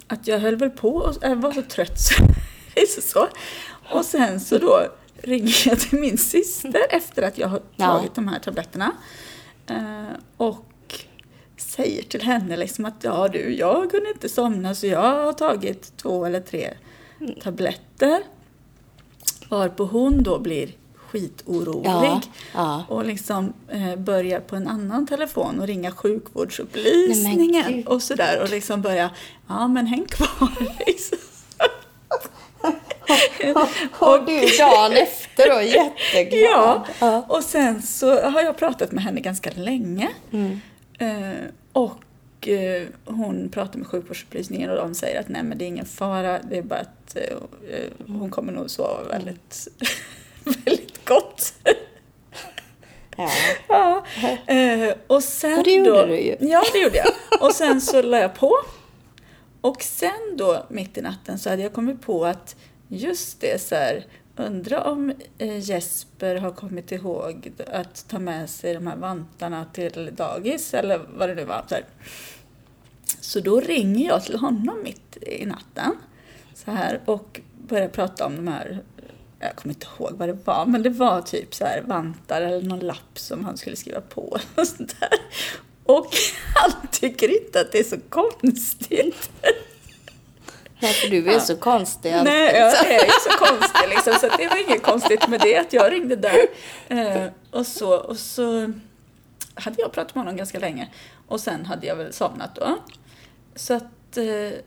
Att 0.08 0.28
jag 0.28 0.40
höll 0.40 0.56
väl 0.56 0.70
på 0.70 0.90
och 0.96 1.16
jag 1.22 1.36
var 1.36 1.52
så 1.52 1.62
trött 1.62 2.00
så, 2.96 3.02
så. 3.02 3.28
Och 3.98 4.06
sen 4.06 4.40
så 4.40 4.58
då 4.58 4.80
ringer 5.22 5.68
jag 5.68 5.80
till 5.80 6.00
min 6.00 6.18
syster 6.18 6.82
efter 6.90 7.22
att 7.24 7.38
jag 7.38 7.48
har 7.48 7.62
Ja. 7.76 7.86
tagit 7.86 8.16
de 8.16 8.28
här 8.28 8.40
tabletterna. 8.40 8.92
Eh, 9.68 10.04
och 10.38 10.66
säger 11.78 12.02
till 12.04 12.22
henne 12.22 12.58
liksom 12.58 12.86
att 12.86 12.94
ja 13.04 13.28
du, 13.28 13.54
jag 13.56 13.92
kunde 13.92 14.10
inte 14.10 14.30
somna 14.30 14.76
så 14.76 14.88
jag 14.88 15.00
har 15.26 15.34
tagit 15.34 15.98
två 15.98 16.26
eller 16.26 16.40
tre 16.40 16.74
tabletter. 17.44 18.22
Varpå 19.50 19.84
hon 19.86 20.24
då 20.24 20.40
blir 20.40 20.70
skitorolig. 20.96 21.88
Ja, 21.90 22.22
ja. 22.54 22.86
Och 22.90 23.06
liksom 23.06 23.54
eh, 23.70 23.96
börjar 23.96 24.40
på 24.40 24.56
en 24.56 24.68
annan 24.68 25.08
telefon 25.08 25.60
och 25.60 25.68
ringa 25.68 25.90
Nej, 25.90 25.98
sjukvårdsupplysningen 25.98 27.74
gud. 27.74 27.88
och 27.88 28.02
sådär. 28.04 28.42
Och 28.42 28.50
liksom 28.50 28.82
börja, 28.82 29.10
ja 29.48 29.68
men 29.68 29.88
häng 29.88 30.06
kvar 30.06 30.50
liksom. 30.88 31.18
Och 34.00 34.26
du 34.26 34.40
dagen 34.60 34.92
efter 34.92 35.50
då 35.56 35.62
jätteglad. 35.62 36.42
Ja, 36.54 36.86
Ja. 37.00 37.26
och 37.30 37.44
sen 37.44 37.82
så 37.82 38.22
har 38.30 38.42
jag 38.42 38.58
pratat 38.58 38.92
med 38.92 39.04
henne 39.04 39.22
ganska 39.22 39.52
länge. 39.56 40.10
Mm. 40.32 40.62
Eh, 40.98 41.50
och 41.74 42.48
eh, 42.48 42.88
hon 43.06 43.50
pratar 43.50 43.80
med 43.80 43.88
sjukvårdsupplysningen 43.88 44.70
och 44.70 44.76
de 44.76 44.96
säger 44.96 45.20
att 45.20 45.30
nej 45.30 45.44
men 45.44 45.58
det 45.58 45.66
är 45.66 45.68
ingen 45.68 45.86
fara, 45.86 46.40
det 46.50 46.58
är 46.58 46.62
bara 46.62 46.80
att 46.80 47.16
eh, 47.16 47.24
eh, 47.70 47.92
hon 48.08 48.30
kommer 48.30 48.54
nog 48.54 48.70
sova 48.70 49.04
väldigt, 49.04 49.68
väldigt 50.44 51.06
gott. 51.06 51.54
Ja. 53.18 53.30
Ja. 53.68 54.06
Eh, 54.54 54.94
och 55.08 55.24
sen 55.24 55.58
Och 55.58 55.64
det 55.64 55.72
gjorde 55.72 55.90
då, 55.90 56.06
du 56.06 56.20
ju. 56.20 56.36
Ja, 56.40 56.64
det 56.74 56.80
gjorde 56.80 56.98
jag. 56.98 57.42
Och 57.42 57.52
sen 57.54 57.82
så 57.82 58.02
la 58.02 58.20
jag 58.20 58.36
på. 58.36 58.54
Och 59.62 59.82
sen 59.84 60.38
då, 60.38 60.66
mitt 60.70 60.98
i 60.98 61.02
natten, 61.02 61.40
så 61.40 61.50
hade 61.50 61.62
jag 61.62 61.74
kommit 61.74 62.02
på 62.02 62.26
att 62.26 62.56
just 62.88 63.42
det 63.42 63.62
så 63.62 63.76
här, 63.76 64.06
undra 64.40 64.84
om 64.84 65.14
eh, 65.38 65.60
Jesper 65.60 66.36
har 66.36 66.52
kommit 66.52 66.92
ihåg 66.92 67.52
att 67.68 68.08
ta 68.08 68.20
med 68.20 68.50
sig 68.50 68.74
de 68.74 68.88
här 68.88 68.98
vantarna 68.98 69.66
till 69.74 70.10
dagis 70.16 70.74
eller 70.74 71.02
vad 71.18 71.30
det 71.30 71.36
nu 71.36 71.46
var. 71.46 71.66
Så, 71.70 71.76
så 73.20 73.40
då 73.40 73.60
ringer 73.60 74.08
jag 74.08 74.24
till 74.24 74.36
honom 74.36 74.84
mitt 74.84 75.18
i 75.22 75.46
natten 75.46 75.96
så 76.54 76.72
här 76.72 77.02
och 77.06 77.42
börjar 77.68 77.88
prata 77.88 78.26
om 78.26 78.36
de 78.36 78.48
här 78.48 78.84
jag 79.40 79.56
kommer 79.56 79.76
inte 79.76 79.88
ihåg 80.00 80.12
vad 80.18 80.30
det 80.30 80.38
var, 80.46 80.66
men 80.66 80.84
det 80.84 80.90
var 80.90 81.22
typ 81.22 81.56
så 81.56 81.66
här 81.66 81.82
vantar 81.82 82.42
eller 82.42 82.62
någon 82.62 82.80
lapp 82.80 83.20
som 83.20 83.46
han 83.46 83.58
skulle 83.58 83.76
skriva 83.76 84.02
på. 84.02 84.22
Och, 84.56 84.68
sånt 84.68 84.96
där. 85.00 85.20
och 85.84 86.08
han 86.56 86.88
tycker 86.92 87.44
inte 87.44 87.62
att 87.62 87.72
det 87.72 87.80
är 87.80 87.84
så 87.84 87.98
konstigt. 88.10 89.30
Nej, 90.80 90.94
för 90.94 91.08
du 91.08 91.32
är 91.34 91.40
så 91.40 91.56
konstig 91.56 92.12
alltid. 92.14 92.34
Nej, 92.34 92.56
jag 92.56 92.92
är 92.92 93.06
ju 93.06 93.12
så 93.30 93.38
konstig 93.38 93.90
liksom, 93.90 94.14
så 94.14 94.38
det 94.38 94.48
var 94.48 94.70
inget 94.70 94.84
konstigt 94.84 95.28
med 95.28 95.40
det 95.40 95.58
att 95.58 95.74
jag 95.74 95.92
ringde 95.92 96.16
där. 96.16 96.38
Eh, 96.88 97.24
och, 97.52 97.68
så, 97.68 97.94
och 97.98 98.18
så 98.18 98.74
hade 99.54 99.82
jag 99.82 99.92
pratat 99.92 100.16
med 100.16 100.24
honom 100.24 100.38
ganska 100.38 100.60
länge 100.60 100.88
och 101.28 101.40
sen 101.40 101.66
hade 101.66 101.88
jag 101.88 101.96
väl 101.96 102.14
somnat 102.14 102.56
då. 102.56 102.78
Så 103.56 103.74
att 103.74 104.18
eh, 104.18 104.60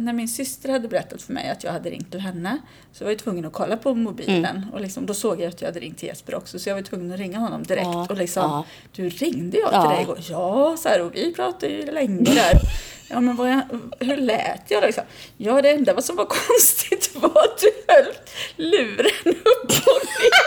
när 0.00 0.12
min 0.12 0.28
syster 0.28 0.68
hade 0.72 0.88
berättat 0.88 1.22
för 1.22 1.32
mig 1.32 1.50
att 1.50 1.64
jag 1.64 1.72
hade 1.72 1.90
ringt 1.90 2.10
till 2.10 2.20
henne 2.20 2.58
så 2.92 3.04
var 3.04 3.10
jag 3.10 3.18
tvungen 3.18 3.44
att 3.44 3.52
kolla 3.52 3.76
på 3.76 3.94
mobilen 3.94 4.66
och 4.72 4.80
liksom, 4.80 5.06
då 5.06 5.14
såg 5.14 5.40
jag 5.40 5.48
att 5.48 5.60
jag 5.60 5.68
hade 5.68 5.80
ringt 5.80 5.98
till 5.98 6.08
Jesper 6.08 6.34
också 6.34 6.58
så 6.58 6.68
jag 6.68 6.74
var 6.74 6.82
tvungen 6.82 7.12
att 7.12 7.18
ringa 7.18 7.38
honom 7.38 7.62
direkt 7.62 7.86
Ja, 7.86 8.06
och 8.10 8.16
liksom 8.16 8.42
ja. 8.42 8.64
Du 8.92 9.08
ringde 9.08 9.58
jag 9.58 9.68
till 9.70 9.78
Ja. 9.82 9.90
dig 9.90 10.02
igår? 10.02 10.18
Ja, 10.30 10.76
så 10.78 10.88
här, 10.88 11.02
och 11.02 11.14
vi 11.14 11.34
pratade 11.34 11.72
ju 11.72 11.92
länge 11.92 12.24
där. 12.34 12.52
Ja, 13.08 13.20
men 13.20 13.36
jag, 13.48 13.62
hur 14.06 14.16
lät 14.16 14.70
jag 14.70 14.82
liksom? 14.82 15.04
Ja, 15.36 15.62
det 15.62 15.70
enda 15.70 16.02
som 16.02 16.16
var 16.16 16.24
konstigt 16.26 17.10
var 17.14 17.42
att 17.44 17.58
du 17.58 17.72
höll 17.88 18.12
luren 18.56 19.34
upp 19.44 19.70
och 19.86 20.02
ner. 20.06 20.46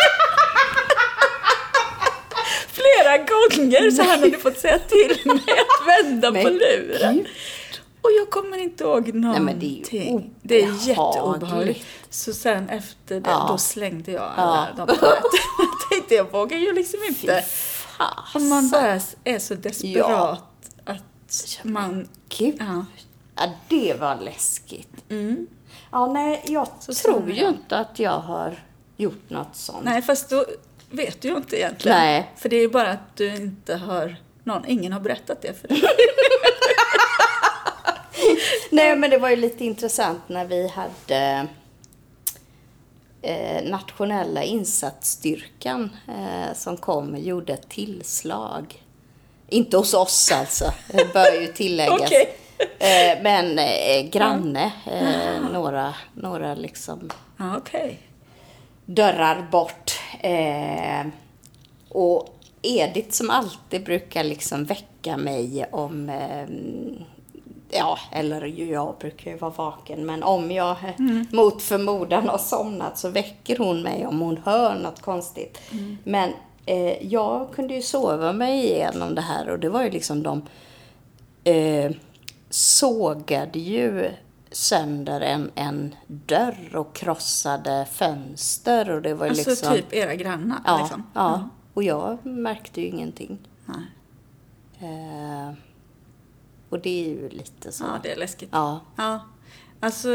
Flera 2.67 3.17
gånger 3.17 3.91
så 3.91 4.01
han 4.03 4.19
hade 4.19 4.37
fått 4.37 4.57
säga 4.57 4.79
till 4.79 5.17
mig 5.25 5.35
att 5.47 5.87
vända 6.05 6.31
på 6.31 6.49
luren. 6.49 7.25
Och 8.01 8.09
jag 8.19 8.29
kommer 8.29 8.57
inte 8.57 8.83
ihåg 8.83 9.13
någonting. 9.13 9.45
men 9.45 9.59
det 9.59 9.65
är 9.65 9.69
ju 10.13 10.21
det 10.41 10.55
är 10.61 10.63
obehagligt. 10.63 10.87
jätteobehagligt. 10.87 11.85
Så 12.09 12.33
sen 12.33 12.69
efter 12.69 13.15
det, 13.19 13.29
Ja. 13.29 13.45
då 13.51 13.57
slängde 13.57 14.11
jag 14.11 14.31
alla 14.35 14.67
de 14.77 14.87
tabletterna. 14.87 15.21
Jag 15.59 15.89
tänkte, 15.97 16.15
jag 16.15 16.31
vågar 16.31 16.57
ju 16.57 16.73
liksom 16.73 16.99
inte. 17.07 17.43
Om 18.35 18.49
man 18.49 18.69
bara 18.69 18.99
är 19.23 19.39
så 19.39 19.53
desperat 19.55 20.39
att 21.29 21.59
man... 21.63 22.07
Gud. 22.29 22.55
Ja. 22.59 22.85
Ja, 23.35 23.51
det 23.67 23.99
var 23.99 24.15
läskigt. 24.15 24.89
Mm. 25.09 25.47
Ja, 25.91 26.07
nej, 26.07 26.43
jag 26.47 26.67
Så 26.79 26.93
tror 26.93 27.31
ju 27.31 27.47
inte 27.47 27.77
att 27.77 27.99
jag 27.99 28.19
har 28.19 28.63
gjort 28.97 29.29
något 29.29 29.55
sånt. 29.55 29.83
Nej, 29.83 30.01
fast 30.01 30.29
då 30.29 30.45
vet 30.89 31.21
du 31.21 31.27
ju 31.27 31.37
inte 31.37 31.57
egentligen. 31.57 31.97
Nej. 31.97 32.31
För 32.35 32.49
det 32.49 32.55
är 32.55 32.61
ju 32.61 32.69
bara 32.69 32.91
att 32.91 33.15
du 33.15 33.35
inte 33.35 33.75
har... 33.75 34.15
Någon, 34.43 34.65
ingen 34.67 34.93
har 34.93 34.99
berättat 34.99 35.41
det 35.41 35.61
för 35.61 35.67
dig. 35.67 35.81
Nej, 38.71 38.95
men 38.95 39.09
det 39.09 39.17
var 39.17 39.29
ju 39.29 39.35
lite 39.35 39.65
intressant 39.65 40.29
när 40.29 40.45
vi 40.45 40.67
hade 40.67 41.47
eh, 43.21 43.69
nationella 43.69 44.43
insatsstyrkan 44.43 45.89
eh, 46.07 46.53
som 46.55 46.77
kom 46.77 47.13
och 47.13 47.19
gjorde 47.19 47.53
ett 47.53 47.69
tillslag. 47.69 48.83
Inte 49.51 49.77
hos 49.77 49.93
oss 49.93 50.31
alltså, 50.31 50.73
bör 51.13 51.41
ju 51.41 51.47
tilläggas. 51.47 52.01
Okej. 52.05 52.35
eh, 52.79 53.23
men 53.23 53.59
eh, 53.59 54.09
granne, 54.11 54.71
eh, 54.85 55.51
några, 55.51 55.93
några 56.13 56.55
liksom 56.55 57.09
okej. 57.57 57.99
dörrar 58.85 59.47
bort. 59.51 59.99
Eh, 60.21 61.07
och 61.89 62.35
Edith 62.61 63.11
som 63.11 63.29
alltid 63.29 63.83
brukar 63.85 64.23
liksom 64.23 64.65
väcka 64.65 65.17
mig 65.17 65.65
om, 65.71 66.11
ja, 67.69 67.99
eller 68.11 68.45
jag 68.45 68.95
brukar 68.99 69.31
ju 69.31 69.37
vara 69.37 69.51
vaken, 69.51 70.05
men 70.05 70.23
om 70.23 70.51
jag 70.51 70.69
eh, 70.69 71.23
mot 71.31 71.61
förmodan 71.61 72.29
har 72.29 72.37
somnat 72.37 72.97
så 72.97 73.09
väcker 73.09 73.57
hon 73.57 73.81
mig 73.81 74.05
om 74.05 74.21
hon 74.21 74.37
hör 74.45 74.75
något 74.75 75.01
konstigt. 75.01 75.61
Men 76.03 76.33
eh, 76.69 77.07
jag 77.07 77.51
kunde 77.53 77.73
ju 77.73 77.81
sova 77.81 78.33
mig 78.33 78.65
igenom 78.65 79.15
det 79.15 79.21
här 79.21 79.49
och 79.49 79.59
det 79.59 79.69
var 79.69 79.83
ju 79.83 79.89
liksom 79.89 80.23
de 80.23 80.41
eh, 81.43 81.91
sågade 82.49 83.59
ju 83.59 84.11
sönder 84.51 85.21
en, 85.21 85.51
en 85.55 85.95
dörr 86.07 86.75
och 86.75 86.95
krossade 86.95 87.87
fönster 87.91 88.89
och 88.91 89.01
det 89.01 89.13
var 89.13 89.27
Alltså 89.27 89.49
liksom... 89.49 89.73
typ 89.75 89.93
era 89.93 90.15
grannar 90.15 90.61
ja, 90.65 90.79
liksom. 90.81 91.03
ja, 91.13 91.49
och 91.73 91.83
jag 91.83 92.25
märkte 92.25 92.81
ju 92.81 92.87
ingenting. 92.87 93.37
Nej. 93.65 93.85
Eh, 94.79 95.53
och 96.69 96.79
det 96.79 97.05
är 97.05 97.09
ju 97.09 97.29
lite 97.29 97.71
så. 97.71 97.83
Ja, 97.83 97.99
det 98.03 98.11
är 98.11 98.15
läskigt. 98.17 98.49
Ja, 98.51 98.79
Ja. 98.95 99.19
Alltså, 99.79 100.09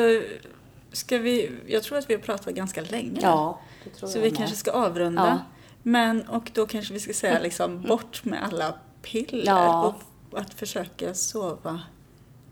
ska 0.93 1.19
vi... 1.19 1.51
Jag 1.67 1.83
tror 1.83 1.99
att 1.99 2.11
vi 2.11 2.15
har 2.15 2.21
pratat 2.21 2.55
ganska 2.55 2.81
länge 2.81 3.21
ja 3.23 3.59
det 3.85 3.91
tror 3.91 4.09
Så 4.09 4.19
jag 4.19 4.23
vi 4.23 4.31
med. 4.31 4.39
kanske 4.39 4.57
ska 4.57 4.71
avrunda. 4.73 5.27
Ja. 5.29 5.54
Men, 5.87 6.28
och 6.28 6.51
då 6.55 6.66
kanske 6.66 6.93
vi 6.95 7.01
ska 7.01 7.12
säga 7.12 7.39
liksom 7.41 7.82
bort 7.82 8.24
med 8.24 8.43
alla 8.45 8.74
piller 9.03 9.45
Ja. 9.53 9.95
och 10.32 10.39
att 10.41 10.55
försöka 10.55 11.14
sova 11.14 11.80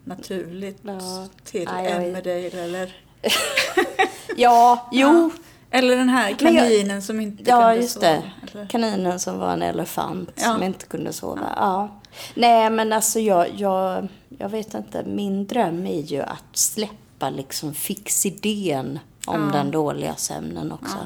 naturligt 0.03 0.77
Ja. 0.81 1.27
till 1.43 1.67
Emmerdale 1.67 2.63
eller, 2.63 2.95
Ja, 4.37 4.89
jo. 4.91 5.31
eller 5.71 5.95
den 5.97 6.09
här 6.09 6.35
Men 6.41 6.53
jag- 6.55 6.63
kaninen 6.63 7.01
som 7.01 7.21
inte 7.21 7.43
Ja, 7.49 7.61
kunde 7.61 7.75
just 7.81 7.93
sova. 7.93 8.05
det. 8.07 8.31
Eller? 8.51 8.65
Kaninen 8.65 9.19
som 9.19 9.39
var 9.39 9.53
en 9.53 9.61
elefant 9.61 10.29
Ja. 10.35 10.43
som 10.53 10.63
inte 10.63 10.85
kunde 10.85 11.13
sova. 11.13 11.53
Ja. 11.55 11.99
Nej, 12.35 12.69
men 12.69 12.93
alltså 12.93 13.19
jag, 13.19 13.47
jag, 13.57 14.07
jag 14.37 14.49
vet 14.49 14.73
inte. 14.73 15.03
Min 15.03 15.47
dröm 15.47 15.87
är 15.87 16.01
ju 16.01 16.21
att 16.21 16.43
släppa 16.57 17.29
liksom 17.29 17.73
fixidén 17.73 18.99
om 19.25 19.51
den 19.51 19.71
dåliga 19.71 20.15
sömnen 20.15 20.71
också. 20.71 20.97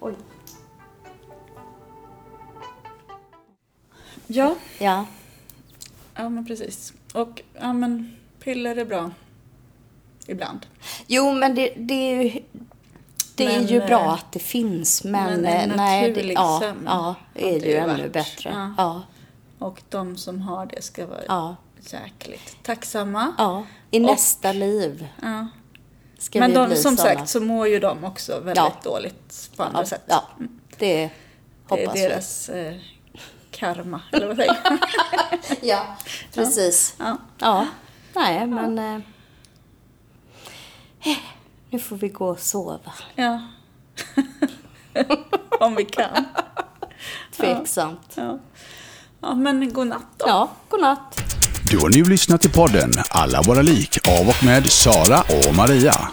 Oj. 0.00 0.14
Ja, 4.26 4.54
Ja. 4.78 5.06
ja 6.14 6.28
men 6.28 6.46
precis. 6.46 6.92
Och 7.14 7.42
ja 7.60 7.72
men 7.72 8.16
Piller 8.44 8.76
är 8.76 8.84
bra. 8.84 9.10
Ibland. 10.26 10.66
Jo, 11.06 11.32
men 11.32 11.54
det, 11.54 11.72
det 11.76 11.94
är 11.94 12.22
ju, 12.22 12.40
det 13.34 13.44
är 13.44 13.58
Men, 13.58 13.66
ju 13.66 13.78
bra 13.80 14.00
eh, 14.04 14.12
att 14.12 14.32
det 14.32 14.38
finns, 14.38 15.04
men, 15.04 15.40
men 15.40 15.44
en 15.46 15.70
eh, 15.70 15.76
nej, 15.76 16.12
det, 16.12 16.20
ja, 16.32 16.62
ja, 16.84 17.14
är 17.34 17.46
hade 17.46 17.58
det 17.60 17.66
ju 17.68 17.76
ännu 17.76 18.08
bättre. 18.08 18.50
ja. 18.54 18.74
Ja, 18.78 19.02
Och 19.66 19.82
de 19.88 20.16
som 20.16 20.40
har 20.40 20.66
det 20.66 20.82
ska 20.82 21.06
vara 21.06 21.20
ja, 21.28 21.56
jäkligt 21.90 22.56
tacksamma. 22.62 23.34
ja. 23.38 23.66
I 23.90 23.98
Och- 23.98 24.02
nästa 24.02 24.52
liv 24.52 25.08
Ja. 25.22 25.46
ska 26.18 26.38
Men 26.38 26.50
vi 26.50 26.56
de, 26.56 26.66
bli 26.68 26.76
som 26.76 26.96
såna. 26.96 27.08
sagt 27.14 27.28
så 27.28 27.40
mår 27.40 27.68
ju 27.68 27.78
de 27.80 28.04
också 28.04 28.32
väldigt 28.40 28.56
Ja. 28.56 28.72
dåligt 28.84 29.50
på 29.56 29.62
andra 29.62 29.84
sätt. 29.86 30.02
ja, 30.06 30.24
det 30.38 30.46
det 30.78 31.02
är 31.02 31.10
hoppas 31.68 32.48
vi. 32.52 32.80
Karma, 33.56 34.00
eller 34.12 34.26
vad 34.26 34.36
säger 34.36 34.56
jag? 34.64 34.78
Ja, 35.62 35.96
precis. 36.34 36.94
ja. 36.98 37.18
Ja, 37.38 37.66
nej, 38.14 38.46
men... 38.46 38.78
Eh, 38.78 38.94
eh, 41.12 41.18
nu 41.70 41.78
får 41.78 41.96
vi 41.96 42.08
gå 42.08 42.28
och 42.28 42.40
sova. 42.40 42.92
ja. 43.14 43.40
Om 45.60 45.74
vi 45.74 45.84
kan. 45.84 46.24
Tveksamt. 47.36 48.12
Ja, 48.14 48.38
ja 49.20 49.34
men 49.34 49.72
god 49.72 49.86
natt 49.86 50.06
då. 50.16 50.24
Ja, 50.28 50.50
godnatt. 50.68 51.22
Du 51.70 51.78
har 51.78 51.88
nu 51.88 52.04
lyssnat 52.04 52.40
till 52.40 52.52
podden 52.52 52.90
Alla 53.08 53.42
våra 53.42 53.62
lik 53.62 54.08
av 54.08 54.28
och 54.28 54.44
med 54.44 54.66
Sara 54.66 55.20
och 55.20 55.54
Maria. 55.54 56.08